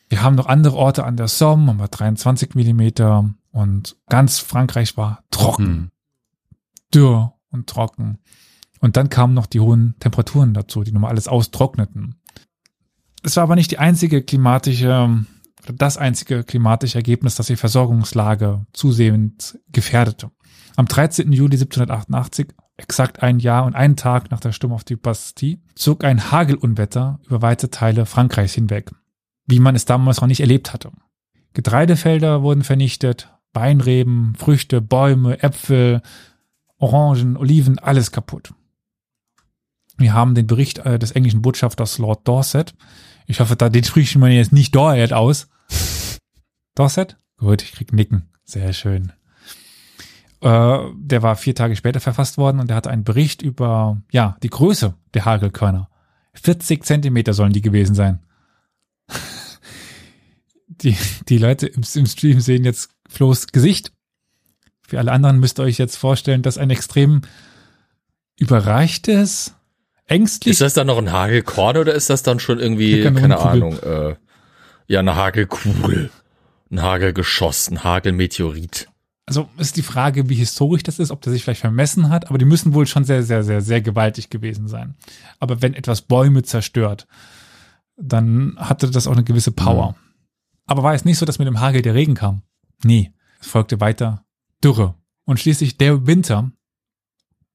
Wir 0.09 0.21
haben 0.21 0.35
noch 0.35 0.47
andere 0.47 0.75
Orte 0.75 1.05
an 1.05 1.17
der 1.17 1.27
Somme, 1.27 1.67
haben 1.67 1.79
wir 1.79 1.87
23 1.87 2.53
Millimeter 2.53 3.33
und 3.51 3.95
ganz 4.07 4.39
Frankreich 4.39 4.97
war 4.97 5.23
trocken, 5.31 5.65
Hm. 5.65 5.91
dürr 6.93 7.33
und 7.49 7.67
trocken. 7.67 8.19
Und 8.79 8.97
dann 8.97 9.09
kamen 9.09 9.33
noch 9.33 9.45
die 9.45 9.59
hohen 9.59 9.95
Temperaturen 9.99 10.53
dazu, 10.53 10.83
die 10.83 10.91
nochmal 10.91 11.11
alles 11.11 11.27
austrockneten. 11.27 12.15
Es 13.23 13.35
war 13.35 13.43
aber 13.43 13.55
nicht 13.55 13.71
die 13.71 13.77
einzige 13.77 14.23
klimatische, 14.23 15.23
das 15.75 15.97
einzige 15.97 16.43
klimatische 16.43 16.97
Ergebnis, 16.97 17.35
das 17.35 17.47
die 17.47 17.55
Versorgungslage 17.55 18.65
zusehends 18.73 19.57
gefährdete. 19.71 20.31
Am 20.75 20.87
13. 20.87 21.31
Juli 21.31 21.55
1788, 21.55 22.47
exakt 22.77 23.21
ein 23.21 23.39
Jahr 23.39 23.65
und 23.65 23.75
einen 23.75 23.95
Tag 23.95 24.31
nach 24.31 24.39
der 24.39 24.51
Sturm 24.51 24.73
auf 24.73 24.83
die 24.83 24.95
Bastille, 24.95 25.59
zog 25.75 26.03
ein 26.03 26.31
Hagelunwetter 26.31 27.19
über 27.27 27.41
weite 27.41 27.69
Teile 27.69 28.05
Frankreichs 28.05 28.53
hinweg, 28.53 28.91
wie 29.45 29.59
man 29.59 29.75
es 29.75 29.85
damals 29.85 30.21
noch 30.21 30.27
nicht 30.27 30.39
erlebt 30.39 30.73
hatte. 30.73 30.91
Getreidefelder 31.53 32.41
wurden 32.41 32.63
vernichtet, 32.63 33.29
Weinreben, 33.53 34.33
Früchte, 34.35 34.81
Bäume, 34.81 35.43
Äpfel, 35.43 36.01
Orangen, 36.77 37.35
Oliven, 37.35 37.77
alles 37.79 38.11
kaputt. 38.11 38.53
Wir 39.97 40.13
haben 40.13 40.35
den 40.35 40.47
Bericht 40.47 40.79
äh, 40.79 40.97
des 40.97 41.11
englischen 41.11 41.41
Botschafters 41.41 41.97
Lord 41.97 42.27
Dorset. 42.27 42.73
Ich 43.27 43.39
hoffe, 43.39 43.55
da 43.55 43.69
den 43.69 43.83
spricht 43.83 44.17
man 44.17 44.31
jetzt 44.31 44.51
nicht 44.51 44.73
Dorset 44.73 45.13
aus. 45.13 45.47
Dorset? 46.75 47.17
Gut, 47.37 47.61
ich 47.61 47.73
krieg 47.73 47.93
Nicken. 47.93 48.29
Sehr 48.43 48.73
schön. 48.73 49.11
Äh, 50.41 50.79
der 50.95 51.21
war 51.21 51.35
vier 51.35 51.55
Tage 51.55 51.75
später 51.75 51.99
verfasst 51.99 52.37
worden 52.37 52.59
und 52.59 52.67
der 52.67 52.77
hatte 52.77 52.89
einen 52.89 53.03
Bericht 53.03 53.41
über, 53.41 54.01
ja, 54.11 54.37
die 54.41 54.49
Größe 54.49 54.95
der 55.13 55.25
Hagelkörner. 55.25 55.89
40 56.33 56.83
Zentimeter 56.83 57.33
sollen 57.33 57.53
die 57.53 57.61
gewesen 57.61 57.95
sein. 57.95 58.19
Die, 60.67 60.97
die 61.29 61.37
Leute 61.37 61.67
im, 61.67 61.83
im 61.93 62.05
Stream 62.07 62.39
sehen 62.39 62.63
jetzt 62.63 62.89
Flo's 63.07 63.45
Gesicht. 63.47 63.91
Für 64.87 64.97
alle 64.97 65.11
anderen 65.11 65.39
müsst 65.39 65.59
ihr 65.59 65.63
euch 65.63 65.77
jetzt 65.77 65.95
vorstellen, 65.95 66.41
dass 66.41 66.57
ein 66.57 66.71
extrem 66.71 67.21
überreichtes, 68.39 69.53
ängstlich 70.07 70.53
Ist 70.53 70.61
das 70.61 70.73
dann 70.73 70.87
noch 70.87 70.97
ein 70.97 71.11
Hagelkorn 71.11 71.77
oder 71.77 71.93
ist 71.93 72.09
das 72.09 72.23
dann 72.23 72.39
schon 72.39 72.57
irgendwie, 72.57 73.05
Eine 73.05 73.21
keine. 73.21 73.37
Ahnung, 73.37 73.77
äh, 73.77 74.15
ja, 74.91 74.99
eine 74.99 75.15
Hagelkugel, 75.15 76.11
ein 76.69 76.81
Hagelgeschoss, 76.81 77.69
ein 77.69 77.83
Hagelmeteorit? 77.83 78.91
also 79.31 79.47
ist 79.57 79.77
die 79.77 79.81
Frage, 79.81 80.27
wie 80.27 80.35
historisch 80.35 80.83
das 80.83 80.99
ist, 80.99 81.09
ob 81.09 81.21
der 81.21 81.31
sich 81.31 81.43
vielleicht 81.43 81.61
vermessen 81.61 82.09
hat, 82.09 82.27
aber 82.27 82.37
die 82.37 82.43
müssen 82.43 82.73
wohl 82.73 82.85
schon 82.85 83.05
sehr, 83.05 83.23
sehr, 83.23 83.43
sehr, 83.43 83.61
sehr 83.61 83.79
gewaltig 83.79 84.29
gewesen 84.29 84.67
sein. 84.67 84.95
Aber 85.39 85.61
wenn 85.61 85.73
etwas 85.73 86.01
Bäume 86.01 86.43
zerstört, 86.43 87.07
dann 87.95 88.55
hatte 88.57 88.91
das 88.91 89.07
auch 89.07 89.13
eine 89.13 89.23
gewisse 89.23 89.53
Power. 89.53 89.95
Aber 90.65 90.83
war 90.83 90.93
es 90.93 91.05
nicht 91.05 91.17
so, 91.17 91.25
dass 91.25 91.39
mit 91.39 91.47
dem 91.47 91.61
Hagel 91.61 91.81
der 91.81 91.93
Regen 91.93 92.15
kam? 92.15 92.41
Nee, 92.83 93.13
es 93.39 93.47
folgte 93.47 93.79
weiter 93.79 94.25
Dürre. 94.61 94.95
Und 95.23 95.39
schließlich 95.39 95.77
der 95.77 96.07
Winter, 96.07 96.51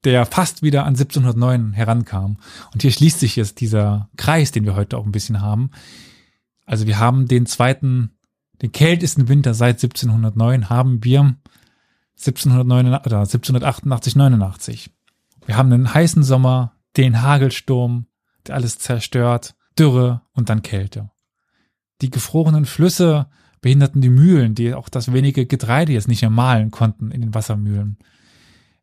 der 0.05 0.25
fast 0.25 0.63
wieder 0.63 0.85
an 0.85 0.95
1709 0.95 1.75
herankam. 1.75 2.39
Und 2.73 2.81
hier 2.81 2.91
schließt 2.91 3.21
sich 3.21 3.37
jetzt 3.37 3.61
dieser 3.61 4.09
Kreis, 4.17 4.51
den 4.51 4.65
wir 4.65 4.77
heute 4.77 4.97
auch 4.97 5.05
ein 5.05 5.13
bisschen 5.13 5.43
haben. 5.43 5.71
Also 6.67 6.87
wir 6.87 6.99
haben 6.99 7.27
den 7.27 7.47
zweiten, 7.47 8.19
den 8.61 8.73
kältesten 8.73 9.29
Winter 9.29 9.55
seit 9.55 9.77
1709 9.77 10.69
haben 10.69 11.03
wir 11.03 11.37
1709 12.19 12.87
oder 12.87 13.21
1788, 13.21 14.17
89. 14.17 14.91
Wir 15.47 15.57
haben 15.57 15.73
einen 15.73 15.95
heißen 15.95 16.23
Sommer, 16.23 16.73
den 16.97 17.23
Hagelsturm, 17.23 18.07
der 18.47 18.57
alles 18.57 18.79
zerstört, 18.79 19.55
Dürre 19.79 20.23
und 20.33 20.49
dann 20.49 20.63
Kälte. 20.63 21.11
Die 22.01 22.11
gefrorenen 22.11 22.65
Flüsse 22.65 23.27
behinderten 23.61 24.01
die 24.01 24.11
Mühlen, 24.11 24.55
die 24.55 24.75
auch 24.75 24.89
das 24.89 25.13
wenige 25.13 25.47
Getreide 25.47 25.93
jetzt 25.93 26.09
nicht 26.09 26.23
mehr 26.23 26.31
mahlen 26.31 26.71
konnten 26.71 27.11
in 27.11 27.21
den 27.21 27.35
Wassermühlen. 27.35 27.99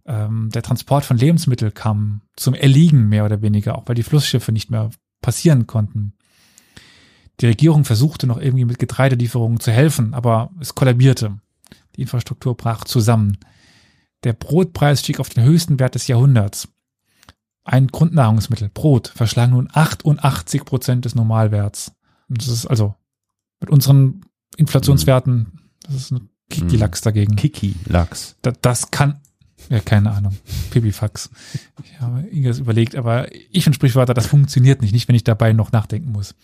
Ähm, 0.06 0.50
der 0.54 0.62
Transport 0.62 1.06
von 1.06 1.18
Lebensmitteln 1.18 1.74
kam 1.74 2.22
zum 2.36 2.54
Erliegen 2.54 3.08
mehr 3.08 3.26
oder 3.26 3.42
weniger, 3.42 3.78
auch 3.78 3.84
weil 3.88 3.96
die 3.96 4.04
Flussschiffe 4.04 4.52
nicht 4.52 4.70
mehr 4.70 4.90
passieren 5.22 5.68
konnten. 5.68 6.14
Die 7.44 7.48
Regierung 7.48 7.84
versuchte 7.84 8.26
noch 8.26 8.39
irgendwie 8.39 8.64
mit 8.64 8.80
Getreidelieferungen 8.80 9.60
zu 9.60 9.70
helfen, 9.70 10.14
aber 10.14 10.50
es 10.62 10.76
kollabierte. 10.76 11.39
Die 11.98 12.04
Infrastruktur 12.04 12.56
brach 12.56 12.86
zusammen. 12.86 13.38
Der 14.24 14.32
Brotpreis 14.32 15.02
stieg 15.02 15.20
auf 15.20 15.28
den 15.28 15.44
höchsten 15.44 15.78
Wert 15.78 15.96
des 15.96 16.08
Jahrhunderts. 16.08 16.70
Ein 17.66 17.88
Grundnahrungsmittel, 17.88 18.70
Brot, 18.74 19.10
verschlang 19.14 19.50
nun 19.50 19.68
88 19.70 20.64
Prozent 20.64 21.04
des 21.04 21.16
Normalwerts. 21.16 21.91
Und 22.30 22.41
das 22.41 22.48
ist 22.48 22.66
also 22.66 22.96
mit 23.60 23.70
unseren 23.70 24.22
Inflationswerten, 24.56 25.60
das 25.82 25.96
ist 25.96 26.12
ein 26.12 26.30
Kiki-Lachs 26.50 27.02
dagegen. 27.02 27.36
Kiki, 27.36 27.76
Lachs. 27.88 28.38
Da, 28.41 28.54
das 28.62 28.89
kann, 28.89 29.20
ja, 29.70 29.82
keine 29.82 30.12
Ahnung, 30.12 30.38
Pipifax. 30.72 31.30
Ich 31.84 32.00
habe 32.00 32.22
irgendwas 32.22 32.60
überlegt, 32.60 32.96
aber 32.96 33.28
ich 33.52 33.68
und 33.68 33.74
Sprichwörter, 33.74 34.14
das 34.14 34.28
funktioniert 34.28 34.82
nicht, 34.82 34.94
nicht 34.94 35.10
wenn 35.10 35.16
ich 35.16 35.26
dabei 35.26 35.52
noch 35.52 35.74
nachdenken 35.74 36.14
muss. 36.14 36.36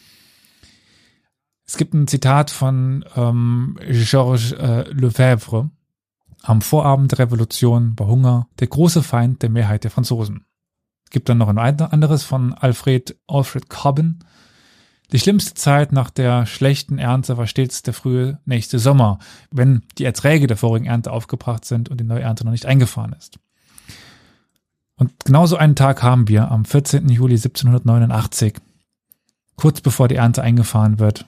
Es 1.70 1.78
gibt 1.78 1.94
ein 1.94 2.08
Zitat 2.08 2.50
von 2.50 3.06
ähm, 3.16 3.78
Georges 3.88 4.54
äh, 4.54 4.90
Lefebvre. 4.92 5.70
Am 6.42 6.64
Vorabend 6.64 7.12
der 7.12 7.20
Revolution 7.20 7.94
war 7.96 8.08
Hunger 8.08 8.48
der 8.60 8.66
große 8.66 9.04
Feind 9.04 9.44
der 9.44 9.52
Mehrheit 9.52 9.84
der 9.84 9.92
Franzosen. 9.92 10.48
Es 11.06 11.12
gibt 11.12 11.30
dann 11.30 11.38
noch 11.38 11.48
ein 11.48 11.60
anderes 11.60 12.24
von 12.24 12.56
Alfred 12.56 13.20
Alfred 13.28 13.70
Cobbin. 13.70 14.18
Die 15.12 15.20
schlimmste 15.20 15.54
Zeit 15.54 15.92
nach 15.92 16.10
der 16.10 16.48
schlechten 16.48 16.98
Ernte 16.98 17.38
war 17.38 17.46
stets 17.46 17.84
der 17.84 17.94
frühe 17.94 18.40
nächste 18.46 18.80
Sommer, 18.80 19.20
wenn 19.52 19.84
die 20.00 20.06
Erträge 20.06 20.48
der 20.48 20.58
vorigen 20.58 20.88
Ernte 20.88 21.12
aufgebracht 21.12 21.66
sind 21.66 21.88
und 21.90 22.00
die 22.00 22.04
neue 22.04 22.22
Ernte 22.22 22.46
noch 22.46 22.52
nicht 22.52 22.66
eingefahren 22.66 23.14
ist. 23.14 23.38
Und 24.96 25.24
genauso 25.24 25.56
einen 25.56 25.76
Tag 25.76 26.02
haben 26.02 26.28
wir 26.28 26.50
am 26.50 26.66
14. 26.66 27.08
Juli 27.10 27.36
1789. 27.36 28.56
Kurz 29.56 29.82
bevor 29.82 30.08
die 30.08 30.16
Ernte 30.16 30.42
eingefahren 30.42 30.98
wird, 30.98 31.28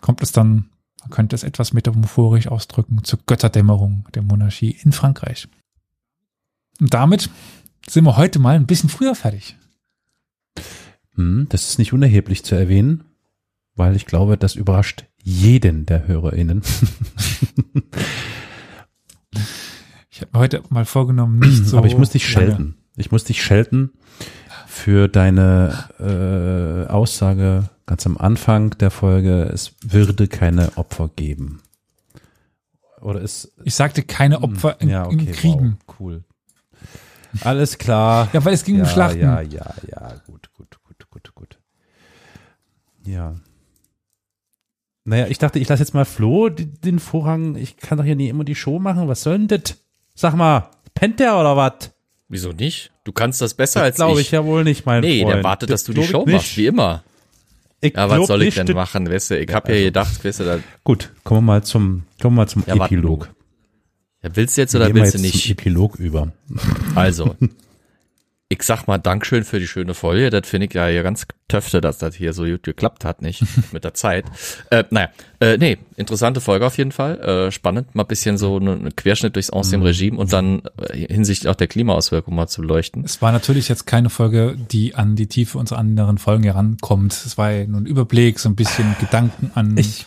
kommt 0.00 0.22
es 0.22 0.32
dann, 0.32 0.70
man 1.00 1.10
könnte 1.10 1.36
es 1.36 1.44
etwas 1.44 1.72
metaphorisch 1.72 2.48
ausdrücken, 2.48 3.02
zur 3.04 3.20
Götterdämmerung 3.26 4.06
der 4.14 4.22
Monarchie 4.22 4.76
in 4.82 4.92
Frankreich. 4.92 5.48
Und 6.80 6.94
damit 6.94 7.30
sind 7.88 8.04
wir 8.04 8.16
heute 8.16 8.38
mal 8.38 8.56
ein 8.56 8.66
bisschen 8.66 8.90
früher 8.90 9.14
fertig. 9.14 9.56
Hm, 11.14 11.46
das 11.48 11.68
ist 11.68 11.78
nicht 11.78 11.92
unerheblich 11.92 12.44
zu 12.44 12.54
erwähnen, 12.54 13.04
weil 13.74 13.96
ich 13.96 14.06
glaube, 14.06 14.36
das 14.36 14.54
überrascht 14.54 15.04
jeden 15.22 15.86
der 15.86 16.06
HörerInnen. 16.06 16.62
Ich 20.18 20.22
habe 20.22 20.32
mir 20.32 20.40
heute 20.40 20.62
mal 20.70 20.84
vorgenommen, 20.84 21.38
nicht 21.38 21.64
so. 21.66 21.78
Aber 21.78 21.86
ich 21.86 21.96
muss 21.96 22.10
dich 22.10 22.26
schelten. 22.26 22.74
Ich 22.96 23.12
muss 23.12 23.22
dich 23.22 23.40
schelten 23.40 23.92
für 24.66 25.06
deine 25.06 25.90
äh, 26.00 26.90
Aussage 26.90 27.70
ganz 27.88 28.06
am 28.06 28.16
Anfang 28.16 28.70
der 28.78 28.92
Folge, 28.92 29.50
es 29.52 29.74
würde 29.82 30.28
keine 30.28 30.76
Opfer 30.76 31.10
geben. 31.16 31.62
Oder 33.00 33.20
ist 33.20 33.52
Ich 33.64 33.74
sagte 33.74 34.02
keine 34.02 34.42
Opfer 34.42 34.80
in, 34.80 34.88
ja, 34.88 35.06
okay, 35.06 35.14
im 35.14 35.32
Kriegen. 35.32 35.78
Wow, 35.86 35.96
cool. 35.98 36.24
Alles 37.42 37.78
klar. 37.78 38.28
Ja, 38.32 38.44
weil 38.44 38.54
es 38.54 38.64
ging 38.64 38.76
ja, 38.76 38.84
um 38.84 38.88
Schlachten. 38.88 39.20
Ja, 39.20 39.40
ja, 39.40 39.74
ja, 39.88 40.12
gut, 40.26 40.52
gut, 40.54 40.78
gut, 40.84 41.10
gut, 41.10 41.34
gut. 41.34 41.58
Ja. 43.04 43.34
Naja, 45.04 45.26
ich 45.28 45.38
dachte, 45.38 45.58
ich 45.58 45.68
lasse 45.68 45.82
jetzt 45.82 45.94
mal 45.94 46.04
Flo 46.04 46.50
den 46.50 46.98
Vorrang. 46.98 47.56
Ich 47.56 47.78
kann 47.78 47.96
doch 47.96 48.04
hier 48.04 48.16
nie 48.16 48.28
immer 48.28 48.44
die 48.44 48.54
Show 48.54 48.78
machen. 48.78 49.08
Was 49.08 49.22
soll 49.22 49.38
denn 49.38 49.48
das? 49.48 49.78
Sag 50.14 50.34
mal, 50.34 50.68
pennt 50.94 51.20
der 51.20 51.38
oder 51.38 51.56
was? 51.56 51.92
Wieso 52.28 52.52
nicht? 52.52 52.90
Du 53.04 53.12
kannst 53.12 53.40
das 53.40 53.54
besser 53.54 53.82
als 53.82 53.96
Glaube 53.96 54.20
ich. 54.20 54.26
ich 54.26 54.32
ja 54.32 54.44
wohl 54.44 54.64
nicht, 54.64 54.84
mein 54.84 55.00
nee, 55.00 55.22
Freund. 55.22 55.36
der 55.36 55.44
wartet, 55.44 55.70
dass 55.70 55.84
du 55.84 55.94
die 55.94 56.02
glaub 56.02 56.10
Show 56.10 56.24
nicht. 56.26 56.34
machst, 56.34 56.56
wie 56.58 56.66
immer. 56.66 57.02
Ich 57.80 57.94
Ja, 57.94 58.10
was 58.10 58.26
soll 58.26 58.42
ich 58.42 58.54
denn 58.56 58.74
machen? 58.74 59.08
Weißt 59.08 59.30
du, 59.30 59.38
ich 59.38 59.52
habe 59.52 59.72
ja 59.76 59.84
gedacht, 59.84 60.24
weißt 60.24 60.40
du, 60.40 60.44
da, 60.44 60.58
Gut, 60.84 61.12
kommen 61.24 61.40
wir 61.46 61.52
mal 61.54 61.62
zum, 61.64 62.04
kommen 62.20 62.36
wir 62.36 62.42
mal 62.42 62.48
zum 62.48 62.64
Ja, 62.66 62.74
Epilog. 62.84 63.28
ja, 64.22 64.30
willst 64.34 64.56
du 64.56 64.62
jetzt 64.62 64.74
oder 64.74 64.86
Gehen 64.86 64.96
willst 64.96 65.14
du 65.14 65.20
nicht? 65.20 65.42
Zum 65.42 65.52
Epilog 65.52 65.96
über. 65.96 66.32
Also, 66.94 67.36
ich 68.50 68.62
sag 68.62 68.86
mal 68.86 68.96
Dankeschön 68.96 69.44
für 69.44 69.60
die 69.60 69.66
schöne 69.66 69.92
Folge. 69.92 70.30
Das 70.30 70.48
finde 70.48 70.68
ich 70.68 70.72
ja 70.74 70.86
hier 70.86 71.02
ganz 71.02 71.26
töfte, 71.48 71.82
dass 71.82 71.98
das 71.98 72.14
hier 72.14 72.32
so 72.32 72.44
gut 72.44 72.62
geklappt 72.62 73.04
hat, 73.04 73.20
nicht? 73.20 73.42
Mit 73.72 73.84
der 73.84 73.92
Zeit. 73.92 74.24
Äh, 74.70 74.84
naja, 74.90 75.10
äh, 75.40 75.58
nee, 75.58 75.76
interessante 75.96 76.40
Folge 76.40 76.64
auf 76.66 76.78
jeden 76.78 76.92
Fall. 76.92 77.20
Äh, 77.20 77.50
spannend, 77.52 77.94
mal 77.94 78.04
ein 78.04 78.08
bisschen 78.08 78.38
so 78.38 78.56
ein 78.56 78.94
Querschnitt 78.96 79.36
durchs 79.36 79.50
Ancien 79.50 79.82
Regime 79.82 80.16
und 80.16 80.32
dann 80.32 80.62
äh, 80.78 80.96
hinsichtlich 81.12 81.50
auch 81.50 81.56
der 81.56 81.66
Klimaauswirkungen 81.66 82.36
mal 82.36 82.46
zu 82.46 82.62
beleuchten. 82.62 83.04
Es 83.04 83.20
war 83.20 83.32
natürlich 83.32 83.68
jetzt 83.68 83.86
keine 83.86 84.08
Folge, 84.08 84.56
die 84.70 84.94
an 84.94 85.14
die 85.14 85.26
Tiefe 85.26 85.58
unserer 85.58 85.78
anderen 85.78 86.16
Folgen 86.16 86.44
herankommt. 86.44 87.12
Es 87.12 87.36
war 87.36 87.50
ja 87.52 87.66
nur 87.66 87.82
ein 87.82 87.86
Überblick, 87.86 88.38
so 88.38 88.48
ein 88.48 88.56
bisschen 88.56 88.96
Gedanken 88.98 89.50
an 89.54 89.76
Ich- 89.76 90.06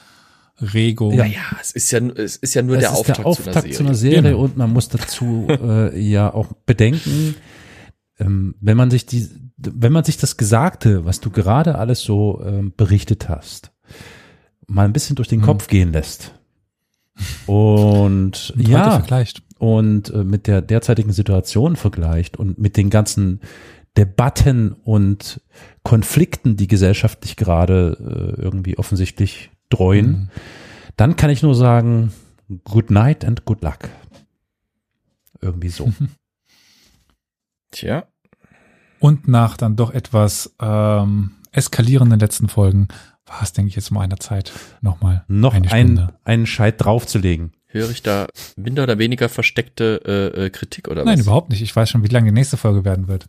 Rego. 0.73 1.11
Ja. 1.11 1.17
Naja, 1.25 1.39
es 1.59 1.71
ist 1.71 1.89
ja, 1.91 1.99
es 1.99 2.35
ist 2.35 2.53
ja 2.53 2.61
nur 2.61 2.75
Das 2.75 2.83
der 2.83 2.91
ist 2.91 2.97
Auftakt, 2.99 3.17
der 3.19 3.25
Auftakt 3.25 3.73
zu 3.73 3.83
einer 3.83 3.93
zu 3.93 3.99
Serie. 3.99 4.17
einer 4.19 4.23
Serie 4.23 4.31
Genau. 4.31 4.43
und 4.43 4.57
man 4.57 4.71
muss 4.71 4.89
dazu 4.89 5.47
äh, 5.49 5.99
ja 5.99 6.31
auch 6.31 6.49
bedenken, 6.67 7.33
ähm, 8.21 8.55
wenn 8.61 8.77
man 8.77 8.89
sich 8.91 9.05
die, 9.05 9.27
wenn 9.57 9.91
man 9.91 10.03
sich 10.03 10.17
das 10.17 10.37
Gesagte, 10.37 11.03
was 11.05 11.19
du 11.19 11.29
gerade 11.29 11.77
alles 11.77 12.01
so 12.01 12.41
ähm, 12.45 12.73
berichtet 12.77 13.27
hast, 13.29 13.71
mal 14.67 14.85
ein 14.85 14.93
bisschen 14.93 15.15
durch 15.17 15.27
den 15.27 15.39
Hm. 15.41 15.45
Kopf 15.45 15.67
gehen 15.67 15.91
lässt. 15.91 16.33
Und 17.45 18.53
Und 18.55 18.67
ja, 18.67 18.91
vergleicht. 18.91 19.43
und 19.59 20.09
äh, 20.11 20.23
mit 20.23 20.47
der 20.47 20.61
derzeitigen 20.61 21.11
Situation 21.11 21.75
vergleicht 21.75 22.37
und 22.37 22.57
mit 22.57 22.77
den 22.77 22.89
ganzen 22.89 23.41
Debatten 23.97 24.71
und 24.71 25.41
Konflikten, 25.83 26.55
die 26.55 26.67
gesellschaftlich 26.67 27.35
gerade 27.35 27.97
äh, 28.37 28.41
irgendwie 28.41 28.77
offensichtlich 28.77 29.51
dreuen, 29.69 30.07
Mhm. 30.11 30.29
dann 30.95 31.15
kann 31.17 31.29
ich 31.29 31.43
nur 31.43 31.55
sagen, 31.55 32.11
good 32.63 32.89
night 32.89 33.25
and 33.25 33.43
good 33.45 33.61
luck. 33.61 33.89
Irgendwie 35.41 35.69
so. 35.69 35.91
Tja, 37.71 38.03
Und 39.01 39.27
nach 39.27 39.57
dann 39.57 39.75
doch 39.75 39.91
etwas 39.91 40.55
ähm, 40.61 41.31
eskalierenden 41.51 42.19
letzten 42.19 42.47
Folgen 42.47 42.87
war 43.25 43.41
es, 43.41 43.51
denke 43.51 43.69
ich, 43.69 43.75
jetzt 43.75 43.91
mal 43.91 44.07
der 44.07 44.19
Zeit 44.19 44.51
nochmal 44.81 45.25
Noch 45.27 45.55
eine 45.55 45.71
ein, 45.71 46.11
einen 46.23 46.45
Scheit 46.45 46.75
draufzulegen. 46.83 47.53
höre 47.65 47.89
ich 47.89 48.03
da 48.03 48.27
minder 48.55 48.83
oder 48.83 48.99
weniger 48.99 49.27
versteckte 49.27 50.01
äh, 50.05 50.45
äh, 50.45 50.49
Kritik 50.51 50.87
oder 50.87 51.03
Nein, 51.03 51.17
was? 51.17 51.25
überhaupt 51.25 51.49
nicht. 51.49 51.63
Ich 51.63 51.75
weiß 51.75 51.89
schon, 51.89 52.03
wie 52.03 52.09
lange 52.09 52.27
die 52.27 52.33
nächste 52.33 52.57
Folge 52.57 52.85
werden 52.85 53.07
wird. 53.07 53.27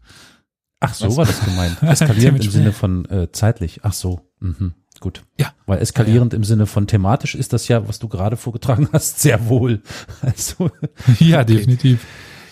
Ach, 0.80 0.92
so 0.92 1.06
Was? 1.06 1.16
war 1.16 1.24
das 1.24 1.42
gemeint. 1.42 1.82
Eskalierend 1.82 2.44
im 2.44 2.50
Sinne 2.50 2.72
von 2.72 3.04
äh, 3.06 3.32
zeitlich. 3.32 3.80
Ach 3.82 3.94
so. 3.94 4.20
Mhm. 4.40 4.74
Gut. 5.00 5.22
Ja. 5.38 5.52
Weil 5.64 5.78
eskalierend 5.78 6.34
im 6.34 6.44
Sinne 6.44 6.66
von 6.66 6.86
thematisch 6.86 7.34
ist 7.34 7.54
das 7.54 7.66
ja, 7.68 7.88
was 7.88 7.98
du 7.98 8.08
gerade 8.08 8.36
vorgetragen 8.36 8.88
hast, 8.92 9.20
sehr 9.20 9.48
wohl. 9.48 9.80
Also, 10.20 10.70
ja, 11.18 11.44
definitiv. 11.44 12.04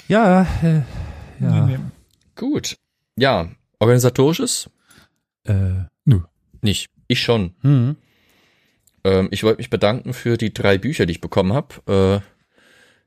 ja, 0.08 0.46
äh, 0.62 0.82
ja. 1.38 1.66
Nee, 1.66 1.76
nee. 1.76 1.78
Gut. 2.34 2.76
Ja, 3.16 3.48
organisatorisches? 3.78 4.70
Äh, 5.44 5.84
Nicht. 6.62 6.90
Ich 7.08 7.20
schon. 7.20 7.54
hm. 7.62 7.96
Ähm, 9.02 9.28
ich 9.30 9.42
wollte 9.42 9.58
mich 9.58 9.70
bedanken 9.70 10.12
für 10.12 10.36
die 10.36 10.52
drei 10.52 10.76
Bücher, 10.78 11.06
die 11.06 11.12
ich 11.12 11.20
bekommen 11.20 11.52
habe. 11.52 11.74
Äh, 11.88 12.20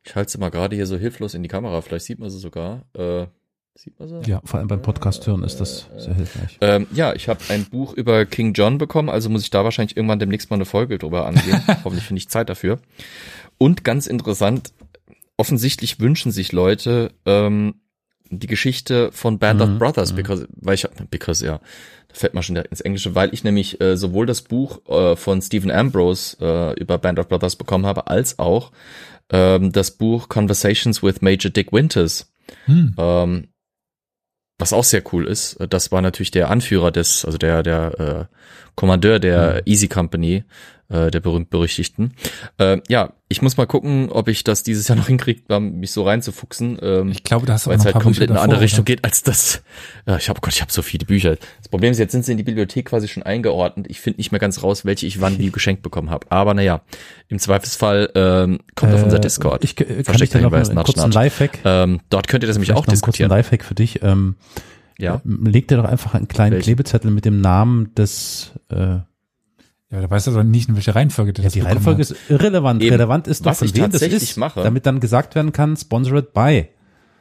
ich 0.06 0.16
halte 0.16 0.32
sie 0.32 0.38
mal 0.40 0.50
gerade 0.50 0.76
hier 0.76 0.88
so 0.88 0.98
hilflos 0.98 1.34
in 1.34 1.44
die 1.44 1.50
Kamera. 1.50 1.82
Vielleicht 1.82 2.06
sieht 2.06 2.20
man 2.20 2.30
sie 2.30 2.40
sogar. 2.40 2.82
Äh, 2.94 3.28
sieht 3.76 3.98
man 4.00 4.10
sie? 4.10 4.30
Ja, 4.30 4.42
vor 4.44 4.60
allem 4.60 4.68
beim 4.68 4.82
Podcast 4.82 5.26
hören 5.28 5.44
ist 5.44 5.58
das 5.62 5.88
sehr 5.98 6.14
hilfreich. 6.16 6.58
Ähm, 6.62 6.88
ja, 6.94 7.14
ich 7.14 7.30
habe 7.30 7.40
ein 7.50 7.66
Buch 7.66 7.94
über 7.94 8.26
King 8.26 8.54
John 8.54 8.78
bekommen, 8.78 9.10
also 9.10 9.30
muss 9.30 9.44
ich 9.44 9.50
da 9.50 9.64
wahrscheinlich 9.64 9.96
irgendwann 9.96 10.20
demnächst 10.20 10.50
mal 10.50 10.58
eine 10.58 10.66
Folge 10.66 10.98
drüber 10.98 11.26
angehen. 11.26 11.62
Hoffentlich 11.84 12.06
finde 12.06 12.20
ich 12.20 12.30
Zeit 12.30 12.50
dafür. 12.50 12.80
Und 13.58 13.84
ganz 13.84 14.08
interessant, 14.08 14.74
offensichtlich 15.38 16.00
wünschen 16.00 16.32
sich 16.32 16.52
Leute 16.52 17.12
ähm, 17.26 17.76
die 18.30 18.48
Geschichte 18.48 19.12
von 19.12 19.40
Band 19.40 19.60
Mhm, 19.60 19.74
of 19.74 19.80
Brothers, 19.80 20.12
mhm. 20.12 20.16
because, 20.18 20.48
weil 20.56 20.76
ich, 20.76 20.88
because, 21.10 21.46
ja, 21.46 21.60
da 22.08 22.16
fällt 22.16 22.34
man 22.34 22.44
schon 22.44 22.56
ins 22.56 22.82
Englische, 22.82 23.16
weil 23.16 23.34
ich 23.34 23.44
nämlich 23.44 23.80
äh, 23.82 23.98
sowohl 23.98 24.26
das 24.26 24.42
Buch 24.42 24.80
äh, 24.88 25.16
von 25.16 25.42
Stephen 25.42 25.72
Ambrose 25.72 26.38
äh, 26.40 26.80
über 26.80 26.98
Band 26.98 27.20
of 27.20 27.28
Brothers 27.28 27.56
bekommen 27.56 27.86
habe, 27.86 28.08
als 28.08 28.40
auch 28.40 28.72
ähm, 29.30 29.72
das 29.72 29.92
Buch 29.92 30.30
Conversations 30.30 31.04
with 31.04 31.22
Major 31.22 31.52
Dick 31.52 31.72
Winters. 31.72 32.32
Hm. 32.66 32.96
Ähm, 32.98 33.48
was 34.60 34.74
auch 34.74 34.84
sehr 34.84 35.04
cool 35.12 35.28
ist, 35.28 35.56
äh, 35.56 35.68
das 35.68 35.92
war 35.92 36.02
natürlich 36.02 36.32
der 36.32 36.50
Anführer 36.50 36.92
des, 36.92 37.26
also 37.26 37.38
der, 37.38 37.64
der 37.64 38.00
äh, 38.30 38.36
Kommandeur 38.76 39.20
der 39.20 39.56
Mhm. 39.56 39.62
Easy 39.66 39.88
Company, 39.88 40.44
äh, 40.94 41.12
der 41.12 41.20
berühmt-berüchtigten. 41.20 42.14
Äh, 42.60 42.80
ja, 42.88 43.14
ich 43.28 43.42
muss 43.42 43.58
mal 43.58 43.66
gucken, 43.66 44.10
ob 44.10 44.28
ich 44.28 44.44
das 44.44 44.62
dieses 44.64 44.88
Jahr 44.88 44.96
noch 45.00 45.08
hinkriege, 45.08 45.60
mich 45.60 45.92
so 45.92 46.04
reinzufuchsen. 46.04 46.78
Ähm, 46.82 47.10
Ich 47.10 47.24
glaube, 47.24 47.46
da 47.48 47.54
hast 47.54 47.66
du 47.66 47.72
weil 47.72 47.78
es 47.80 47.86
halt 47.86 47.96
komplett 48.00 48.30
in 48.30 48.36
eine 48.36 48.42
andere 48.42 48.62
Richtung 48.62 48.82
oder? 48.82 48.86
geht 48.86 49.04
als 49.04 49.24
das. 49.24 49.64
Ja, 50.06 50.18
ich 50.18 50.30
habe 50.30 50.40
Gott, 50.40 50.54
ich 50.54 50.62
habe 50.62 50.72
so 50.72 50.82
viele 50.84 51.06
Bücher. 51.06 51.36
Das 51.58 51.68
Problem 51.70 51.92
ist, 51.92 51.98
jetzt 51.98 52.12
sind 52.12 52.24
sie 52.26 52.32
in 52.34 52.38
die 52.38 52.44
Bibliothek 52.44 52.86
quasi 52.86 53.08
schon 53.08 53.24
eingeordnet. 53.24 53.88
Ich 53.90 54.00
finde 54.02 54.18
nicht 54.20 54.32
mehr 54.32 54.40
ganz 54.40 54.62
raus, 54.62 54.86
welche 54.86 55.08
ich 55.08 55.20
wann 55.20 55.40
wie 55.40 55.50
geschenkt 55.52 55.82
bekommen 55.82 56.12
habe. 56.12 56.28
Aber 56.30 56.54
naja, 56.54 56.82
im 57.28 57.40
Zweifelsfall 57.40 58.10
ähm, 58.16 58.60
kommt 58.76 58.94
auf 58.94 59.04
unser 59.04 59.18
Äh, 59.18 59.22
Discord. 59.22 59.64
Ich, 59.64 59.80
äh, 59.82 60.04
kann 60.04 60.16
ich 60.22 60.30
dir 60.30 60.42
noch 60.42 60.52
Hinweis, 60.52 60.70
einen 60.70 60.84
kurzen. 60.84 61.12
Lifehack, 61.12 61.60
ähm, 61.66 62.02
dort 62.10 62.28
könnt 62.28 62.44
ihr 62.44 62.48
das 62.48 62.58
nämlich 62.58 62.72
auch 62.74 62.78
einen 62.78 62.86
kurzen 62.86 62.92
diskutieren. 62.94 63.30
Lifehack 63.32 63.64
für 63.66 63.74
dich. 63.76 64.04
Ähm, 64.04 64.36
Ja. 65.00 65.16
äh, 65.16 65.20
Leg 65.50 65.68
dir 65.68 65.78
doch 65.78 65.86
einfach 65.86 66.14
einen 66.14 66.28
kleinen 66.28 66.52
Welchen? 66.54 66.66
Klebezettel 66.66 67.10
mit 67.10 67.26
dem 67.26 67.42
Namen 67.42 67.96
des, 67.96 68.52
äh, 68.70 68.98
Ja, 69.94 70.02
da 70.02 70.10
weißt 70.10 70.26
du 70.28 70.32
aber 70.32 70.44
nicht, 70.44 70.68
in 70.70 70.76
welche 70.76 70.96
Reihenfolge 70.96 71.34
der 71.34 71.44
ja, 71.44 71.48
das 71.48 71.54
die 71.54 71.60
Reihenfolge 71.62 72.02
hat. 72.04 72.12
ist 72.12 72.16
irrelevant. 72.30 72.82
Eben. 72.82 72.94
Relevant 72.96 73.28
ist 73.28 73.46
doch, 73.46 73.52
Was 73.52 73.60
von 73.60 73.68
ich 73.68 73.76
wem 73.76 73.84
das 73.84 73.92
tatsächlich 74.02 74.24
ist, 74.24 74.38
mache- 74.38 74.64
damit 74.64 74.86
dann 74.88 75.00
gesagt 75.00 75.36
werden 75.36 75.52
kann, 75.54 75.78
sponsored 75.78 76.34
by. 76.34 76.68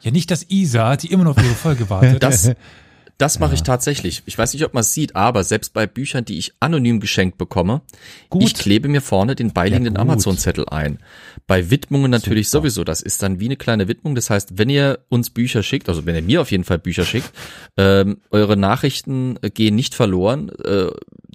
Ja, 0.01 0.11
nicht 0.11 0.31
das 0.31 0.47
Isa, 0.49 0.97
die 0.97 1.13
immer 1.13 1.25
noch 1.25 1.37
auf 1.37 1.45
ihre 1.45 1.55
Folge 1.55 1.91
wartet. 1.91 2.23
Das, 2.23 2.51
das 3.19 3.39
mache 3.39 3.55
ich 3.55 3.63
tatsächlich. 3.63 4.23
Ich 4.27 4.37
weiß 4.39 4.53
nicht, 4.55 4.65
ob 4.65 4.73
man 4.75 4.81
es 4.81 4.95
sieht, 4.95 5.15
aber 5.15 5.45
selbst 5.45 5.75
bei 5.75 5.87
Büchern, 5.87 6.25
die 6.25 6.39
ich 6.39 6.55
anonym 6.61 6.99
geschenkt 6.99 7.37
bekomme, 7.39 7.83
Gut. 8.31 8.43
ich 8.43 8.55
klebe 8.55 8.89
mir 8.89 9.01
vorne 9.03 9.37
den 9.37 9.53
beiliegenden 9.53 9.95
Ja. 9.97 10.01
Amazon-Zettel 10.01 10.67
ein. 10.71 10.99
Bei 11.47 11.71
Widmungen 11.71 12.11
natürlich 12.11 12.49
Super. 12.49 12.63
sowieso. 12.63 12.85
Das 12.85 13.03
ist 13.03 13.23
dann 13.23 13.39
wie 13.39 13.45
eine 13.45 13.57
kleine 13.57 13.87
Widmung. 13.87 14.15
Das 14.15 14.31
heißt, 14.31 14.57
wenn 14.59 14.71
ihr 14.71 15.01
uns 15.11 15.29
Bücher 15.31 15.63
schickt, 15.63 15.89
also 15.91 16.07
wenn 16.07 16.15
ihr 16.17 16.23
mir 16.23 16.41
auf 16.41 16.51
jeden 16.51 16.65
Fall 16.65 16.79
Bücher 16.79 17.05
schickt, 17.05 17.31
ähm, 17.77 18.17
eure 18.31 18.57
Nachrichten 18.57 19.37
äh, 19.43 19.51
gehen 19.51 19.75
nicht 19.77 19.95
verloren. 19.95 20.49
Äh, 20.65 20.87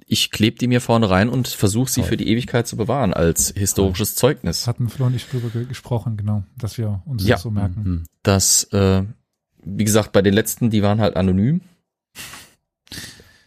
ich 0.09 0.31
klebe 0.31 0.57
die 0.57 0.67
mir 0.67 0.79
vorne 0.79 1.09
rein 1.09 1.27
und 1.27 1.49
versuche 1.49 1.91
sie 1.91 2.01
für 2.01 2.15
die 2.15 2.29
Ewigkeit 2.29 2.65
zu 2.65 2.77
bewahren 2.77 3.13
als 3.13 3.53
historisches 3.55 4.15
Zeugnis. 4.15 4.65
Hatten 4.65 4.87
Flo 4.87 5.07
und 5.07 5.15
ich 5.15 5.27
drüber 5.27 5.49
ge- 5.49 5.65
gesprochen, 5.65 6.15
genau, 6.15 6.43
dass 6.57 6.77
wir 6.77 7.01
uns 7.05 7.27
Ja. 7.27 7.35
das 7.35 7.41
so 7.43 7.51
merken. 7.51 7.81
Mhm. 7.83 8.03
Das, 8.23 8.63
äh, 8.71 9.03
wie 9.63 9.83
gesagt, 9.83 10.13
bei 10.13 10.21
den 10.21 10.33
letzten, 10.33 10.69
die 10.69 10.81
waren 10.81 11.01
halt 11.01 11.17
anonym. 11.17 11.59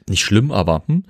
Nicht 0.08 0.22
schlimm, 0.22 0.50
aber 0.52 0.82
hm, 0.86 1.04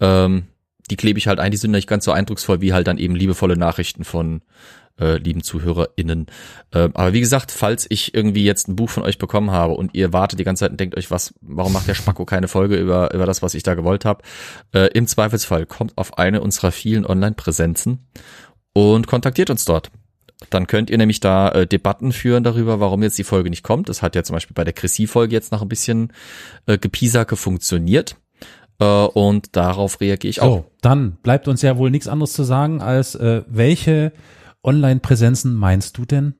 ähm, 0.00 0.44
die 0.90 0.96
klebe 0.96 1.18
ich 1.18 1.26
halt 1.26 1.38
ein, 1.40 1.50
die 1.50 1.56
sind 1.56 1.70
nicht 1.70 1.88
ganz 1.88 2.04
so 2.04 2.12
eindrucksvoll 2.12 2.60
wie 2.60 2.72
halt 2.72 2.86
dann 2.86 2.98
eben 2.98 3.16
liebevolle 3.16 3.56
Nachrichten 3.56 4.04
von 4.04 4.42
äh, 5.00 5.16
lieben 5.16 5.42
ZuhörerInnen. 5.42 6.26
Äh, 6.72 6.88
aber 6.94 7.12
wie 7.12 7.20
gesagt, 7.20 7.50
falls 7.50 7.86
ich 7.88 8.14
irgendwie 8.14 8.44
jetzt 8.44 8.68
ein 8.68 8.76
Buch 8.76 8.90
von 8.90 9.02
euch 9.02 9.18
bekommen 9.18 9.50
habe 9.50 9.74
und 9.74 9.94
ihr 9.94 10.12
wartet 10.12 10.38
die 10.38 10.44
ganze 10.44 10.60
Zeit 10.60 10.72
und 10.72 10.80
denkt 10.80 10.96
euch, 10.96 11.10
was, 11.10 11.34
warum 11.40 11.72
macht 11.72 11.88
der 11.88 11.94
Spacko 11.94 12.24
keine 12.24 12.48
Folge 12.48 12.76
über, 12.76 13.12
über 13.14 13.26
das, 13.26 13.42
was 13.42 13.54
ich 13.54 13.62
da 13.62 13.74
gewollt 13.74 14.04
habe, 14.04 14.22
äh, 14.72 14.88
im 14.94 15.06
Zweifelsfall 15.06 15.66
kommt 15.66 15.96
auf 15.96 16.18
eine 16.18 16.40
unserer 16.40 16.72
vielen 16.72 17.06
Online-Präsenzen 17.06 18.06
und 18.72 19.06
kontaktiert 19.06 19.50
uns 19.50 19.64
dort. 19.64 19.90
Dann 20.50 20.66
könnt 20.66 20.90
ihr 20.90 20.98
nämlich 20.98 21.20
da 21.20 21.50
äh, 21.50 21.66
Debatten 21.66 22.12
führen 22.12 22.44
darüber, 22.44 22.80
warum 22.80 23.02
jetzt 23.02 23.18
die 23.18 23.24
Folge 23.24 23.50
nicht 23.50 23.62
kommt. 23.62 23.88
Das 23.88 24.02
hat 24.02 24.16
ja 24.16 24.22
zum 24.22 24.34
Beispiel 24.34 24.54
bei 24.54 24.64
der 24.64 24.72
Chrissy-Folge 24.72 25.34
jetzt 25.34 25.52
noch 25.52 25.62
ein 25.62 25.68
bisschen 25.68 26.12
äh, 26.66 26.78
gepiesacke 26.78 27.36
funktioniert. 27.36 28.16
Äh, 28.78 28.84
und 28.84 29.56
darauf 29.56 30.00
reagiere 30.00 30.30
ich 30.30 30.40
auch. 30.40 30.56
So, 30.56 30.64
dann 30.80 31.12
bleibt 31.22 31.48
uns 31.48 31.62
ja 31.62 31.76
wohl 31.76 31.90
nichts 31.90 32.08
anderes 32.08 32.32
zu 32.32 32.42
sagen, 32.42 32.80
als 32.80 33.14
äh, 33.14 33.42
welche 33.46 34.12
Online-Präsenzen 34.64 35.54
meinst 35.54 35.98
du 35.98 36.04
denn? 36.04 36.34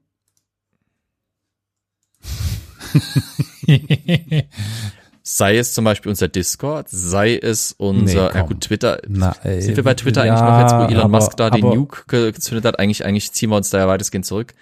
Sei 5.25 5.57
es 5.57 5.73
zum 5.73 5.85
Beispiel 5.85 6.11
unser 6.11 6.27
Discord, 6.29 6.89
sei 6.91 7.37
es 7.37 7.73
unser, 7.79 8.31
Nee, 8.33 8.39
ja 8.39 8.43
gut, 8.43 8.61
Twitter. 8.63 9.01
Na, 9.09 9.35
ey, 9.45 9.63
Sind 9.63 9.77
wir 9.77 9.85
bei 9.85 9.95
Twitter 9.95 10.25
ja, 10.27 10.35
eigentlich 10.35 10.49
noch 10.49 10.61
jetzt, 10.61 10.73
wo 10.75 10.93
Elon 10.93 11.05
aber- 11.05 11.19
Musk 11.21 11.37
da 11.37 11.51
den 11.51 11.65
aber- 11.65 11.75
Nuke 11.77 12.03
ge- 12.09 12.33
gezündet 12.33 12.65
hat? 12.65 12.79
Eigentlich, 12.81 13.05
eigentlich 13.05 13.31
ziehen 13.33 13.51
wir 13.51 13.57
uns 13.57 13.71
da 13.71 13.79
ja 13.79 13.89
weitestgehend 13.89 14.27
zurück. 14.27 14.55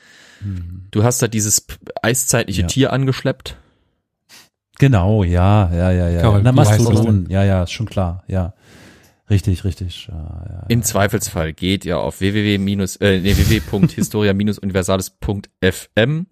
Du 0.90 1.02
hast 1.05 1.20
da 1.22 1.28
dieses 1.28 1.66
eiszeitliche 2.02 2.62
Ja. 2.62 2.66
Tier 2.66 2.93
angeschleppt. 2.93 3.56
Genau, 4.78 5.22
ja, 5.24 5.70
ja, 5.74 5.90
ja, 5.90 6.09
ja. 6.09 6.20
Carol, 6.22 6.43
Na, 6.43 6.52
Mastodon, 6.52 7.26
ja, 7.28 7.44
ja, 7.44 7.62
ist 7.64 7.72
schon 7.72 7.85
klar, 7.86 8.24
ja. 8.26 8.55
Richtig, 9.31 9.65
richtig. 9.65 10.09
Ja, 10.09 10.44
ja, 10.48 10.65
Im 10.69 10.82
Zweifelsfall 10.82 11.52
geht 11.52 11.85
ihr 11.85 12.01
auf 12.01 12.20
www- 12.20 13.01
äh, 13.01 13.20
nee, 13.20 13.36
www.historia-universales.fm, 13.36 16.27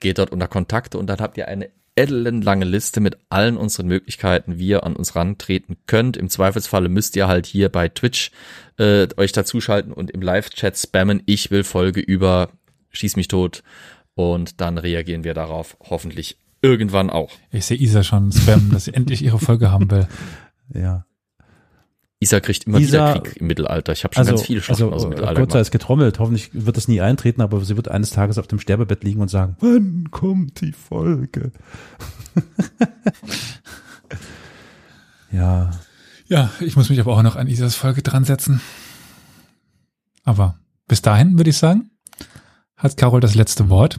geht 0.00 0.18
dort 0.18 0.32
unter 0.32 0.48
Kontakte 0.48 0.96
und 0.98 1.06
dann 1.08 1.18
habt 1.20 1.36
ihr 1.36 1.48
eine 1.48 1.68
ellenlange 1.94 2.64
Liste 2.64 3.00
mit 3.00 3.18
allen 3.28 3.58
unseren 3.58 3.86
Möglichkeiten, 3.86 4.58
wie 4.58 4.68
ihr 4.68 4.84
an 4.84 4.96
uns 4.96 5.14
rantreten 5.14 5.76
könnt. 5.86 6.16
Im 6.16 6.30
Zweifelsfalle 6.30 6.88
müsst 6.88 7.16
ihr 7.16 7.28
halt 7.28 7.44
hier 7.44 7.68
bei 7.68 7.90
Twitch 7.90 8.30
äh, 8.78 9.08
euch 9.18 9.32
dazuschalten 9.32 9.92
und 9.92 10.10
im 10.10 10.22
Live-Chat 10.22 10.78
spammen, 10.78 11.22
ich 11.26 11.50
will 11.50 11.64
Folge 11.64 12.00
über 12.00 12.48
Schieß 12.92 13.16
mich 13.16 13.28
tot 13.28 13.62
und 14.14 14.62
dann 14.62 14.78
reagieren 14.78 15.22
wir 15.24 15.34
darauf 15.34 15.76
hoffentlich 15.80 16.38
irgendwann 16.62 17.10
auch. 17.10 17.32
Ich 17.50 17.66
sehe 17.66 17.76
Isa 17.76 18.02
schon 18.02 18.32
spammen, 18.32 18.70
dass 18.70 18.86
sie 18.86 18.94
endlich 18.94 19.22
ihre 19.22 19.38
Folge 19.38 19.70
haben 19.70 19.90
will. 19.90 20.08
ja. 20.74 21.04
Isa 22.22 22.40
kriegt 22.40 22.64
immer 22.64 22.78
Isa- 22.78 23.14
wieder 23.14 23.20
Krieg 23.22 23.36
im 23.38 23.46
Mittelalter. 23.48 23.92
Ich 23.92 24.04
habe 24.04 24.14
schon 24.14 24.20
Also, 24.20 24.32
ganz 24.34 24.46
viele 24.46 24.60
Schlachten 24.62 24.84
also 24.84 24.94
aus 24.94 25.02
dem 25.02 25.08
äh, 25.12 25.14
Mittelalter 25.16 25.40
Gott 25.40 25.52
sei 25.52 25.60
es 25.60 25.70
getrommelt. 25.70 26.18
Hoffentlich 26.18 26.50
wird 26.52 26.76
das 26.76 26.88
nie 26.88 27.00
eintreten, 27.00 27.40
aber 27.42 27.64
sie 27.64 27.76
wird 27.76 27.88
eines 27.88 28.10
Tages 28.10 28.38
auf 28.38 28.46
dem 28.46 28.58
Sterbebett 28.60 29.02
liegen 29.04 29.20
und 29.20 29.28
sagen, 29.28 29.56
wann 29.60 30.08
kommt 30.10 30.60
die 30.60 30.72
Folge? 30.72 31.52
ja, 35.30 35.70
Ja, 36.28 36.50
ich 36.60 36.76
muss 36.76 36.88
mich 36.90 37.00
aber 37.00 37.16
auch 37.16 37.22
noch 37.22 37.36
an 37.36 37.46
Isas 37.48 37.74
Folge 37.74 38.02
dran 38.02 38.24
setzen. 38.24 38.60
Aber 40.24 40.58
bis 40.88 41.02
dahin 41.02 41.36
würde 41.36 41.50
ich 41.50 41.58
sagen, 41.58 41.90
hat 42.76 42.96
Carol 42.96 43.20
das 43.20 43.34
letzte 43.34 43.68
Wort. 43.68 43.98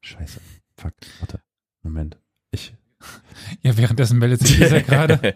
scheiße. 0.00 0.40
Fuck, 0.76 0.94
warte. 1.20 1.40
Moment. 1.82 2.16
Ich, 2.50 2.74
Ja, 3.62 3.76
währenddessen 3.76 4.18
meldet 4.18 4.40
sich 4.46 4.60
Isa 4.60 4.78
gerade. 4.80 5.34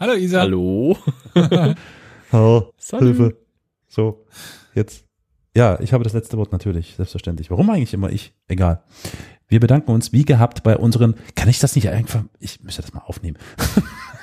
Hallo 0.00 0.14
Isa. 0.14 0.40
Hallo? 0.40 0.96
Oh, 2.30 2.72
Salü. 2.76 3.06
Hilfe. 3.06 3.38
So, 3.88 4.26
jetzt. 4.74 5.06
Ja, 5.56 5.80
ich 5.80 5.94
habe 5.94 6.04
das 6.04 6.12
letzte 6.12 6.36
Wort 6.36 6.52
natürlich, 6.52 6.94
selbstverständlich. 6.94 7.50
Warum 7.50 7.70
eigentlich 7.70 7.94
immer 7.94 8.10
ich? 8.10 8.34
Egal. 8.48 8.82
Wir 9.48 9.60
bedanken 9.60 9.92
uns 9.92 10.12
wie 10.12 10.26
gehabt 10.26 10.62
bei 10.62 10.76
unseren. 10.76 11.14
Kann 11.34 11.48
ich 11.48 11.58
das 11.58 11.74
nicht 11.74 11.88
einfach? 11.88 12.24
Ich 12.38 12.62
müsste 12.62 12.82
das 12.82 12.92
mal 12.92 13.00
aufnehmen. 13.00 13.38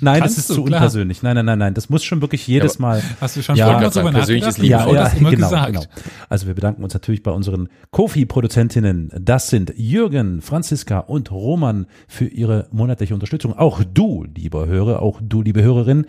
nein, 0.00 0.20
Kannst 0.20 0.38
das 0.38 0.44
ist 0.44 0.50
du, 0.50 0.54
zu 0.54 0.64
klar. 0.64 0.80
unpersönlich. 0.80 1.22
Nein, 1.22 1.34
nein, 1.36 1.44
nein, 1.46 1.58
nein. 1.58 1.74
Das 1.74 1.88
muss 1.90 2.04
schon 2.04 2.20
wirklich 2.20 2.46
jedes 2.46 2.78
Mal. 2.78 3.02
Hast 3.20 3.36
du 3.36 3.42
schon 3.42 3.56
Ja, 3.56 3.70
vorher 3.70 3.90
sagen, 3.90 4.12
persönliches 4.12 4.58
nachgedacht? 4.58 4.86
Liebe 4.86 4.98
Ja, 4.98 5.06
immer 5.08 5.30
genau, 5.30 5.48
gesagt. 5.48 5.72
genau. 5.72 5.84
Also 6.28 6.46
wir 6.46 6.54
bedanken 6.54 6.82
uns 6.84 6.94
natürlich 6.94 7.22
bei 7.22 7.30
unseren 7.30 7.68
Kofi-Produzentinnen. 7.90 9.10
Das 9.20 9.48
sind 9.48 9.72
Jürgen, 9.76 10.40
Franziska 10.42 10.98
und 10.98 11.30
Roman 11.30 11.86
für 12.08 12.26
ihre 12.26 12.68
monatliche 12.72 13.14
Unterstützung. 13.14 13.56
Auch 13.58 13.82
du, 13.84 14.24
lieber 14.24 14.66
Hörer, 14.66 15.02
auch 15.02 15.20
du, 15.22 15.42
liebe 15.42 15.62
Hörerin, 15.62 16.06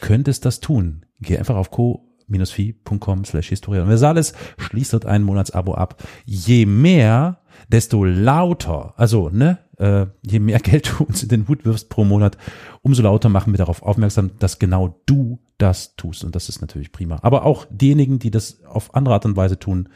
könntest 0.00 0.44
das 0.44 0.60
tun. 0.60 1.04
Geh 1.20 1.38
einfach 1.38 1.56
auf 1.56 1.70
co-fi.com 1.70 3.24
slash 3.24 3.48
Historia 3.48 3.82
Universalis, 3.82 4.32
schließ 4.58 4.90
dort 4.90 5.06
ein 5.06 5.22
Monatsabo 5.22 5.74
ab. 5.74 6.02
Je 6.24 6.66
mehr, 6.66 7.38
desto 7.68 8.04
lauter, 8.04 8.94
also 8.96 9.28
ne, 9.30 9.58
äh, 9.78 10.06
je 10.22 10.38
mehr 10.38 10.58
Geld 10.60 10.92
du 10.98 11.04
uns 11.04 11.22
in 11.22 11.28
den 11.28 11.48
Hut 11.48 11.64
wirfst 11.64 11.88
pro 11.88 12.04
Monat, 12.04 12.38
umso 12.82 13.02
lauter 13.02 13.28
machen 13.28 13.52
wir 13.52 13.58
darauf 13.58 13.82
aufmerksam, 13.82 14.32
dass 14.38 14.58
genau 14.58 15.00
du 15.06 15.40
das 15.58 15.96
tust. 15.96 16.24
Und 16.24 16.34
das 16.34 16.48
ist 16.48 16.60
natürlich 16.60 16.92
prima. 16.92 17.18
Aber 17.22 17.44
auch 17.44 17.66
diejenigen, 17.70 18.18
die 18.18 18.30
das 18.30 18.64
auf 18.64 18.94
andere 18.94 19.14
Art 19.14 19.24
und 19.24 19.36
Weise 19.36 19.58
tun, 19.58 19.88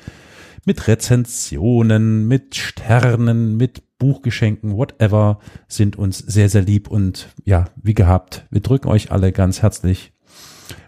mit 0.65 0.89
Rezensionen, 0.89 2.27
mit 2.27 2.57
Sternen, 2.57 3.57
mit 3.57 3.99
Buchgeschenken, 3.99 4.77
whatever, 4.77 5.39
sind 5.69 5.97
uns 5.97 6.19
sehr, 6.19 6.49
sehr 6.49 6.63
lieb. 6.63 6.89
Und 6.89 7.29
ja, 7.45 7.67
wie 7.77 7.95
gehabt, 7.95 8.47
wir 8.51 8.61
drücken 8.61 8.89
euch 8.89 9.13
alle 9.13 9.33
ganz 9.33 9.63
herzlich, 9.63 10.13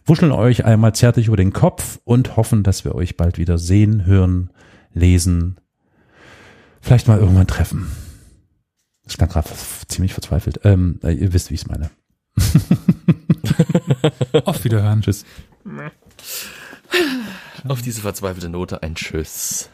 wuscheln 0.04 0.32
euch 0.32 0.64
einmal 0.64 0.94
zärtlich 0.94 1.28
über 1.28 1.36
den 1.36 1.52
Kopf 1.52 2.00
und 2.04 2.36
hoffen, 2.36 2.62
dass 2.62 2.84
wir 2.84 2.94
euch 2.94 3.16
bald 3.16 3.38
wieder 3.38 3.56
sehen, 3.56 4.04
hören, 4.04 4.50
lesen, 4.92 5.58
vielleicht 6.88 7.06
mal 7.06 7.18
irgendwann 7.18 7.46
treffen. 7.46 7.86
Das 9.04 9.18
klang 9.18 9.28
gerade 9.28 9.50
ziemlich 9.88 10.14
verzweifelt. 10.14 10.60
Ähm, 10.64 10.98
äh, 11.02 11.12
ihr 11.12 11.34
wisst, 11.34 11.50
wie 11.50 11.54
ich 11.54 11.60
es 11.60 11.66
meine. 11.66 11.90
Auf 14.44 14.64
Wiederhören. 14.64 15.02
Tschüss. 15.02 15.26
Auf 17.68 17.82
diese 17.82 18.00
verzweifelte 18.00 18.48
Note 18.48 18.82
ein 18.82 18.94
Tschüss. 18.94 19.68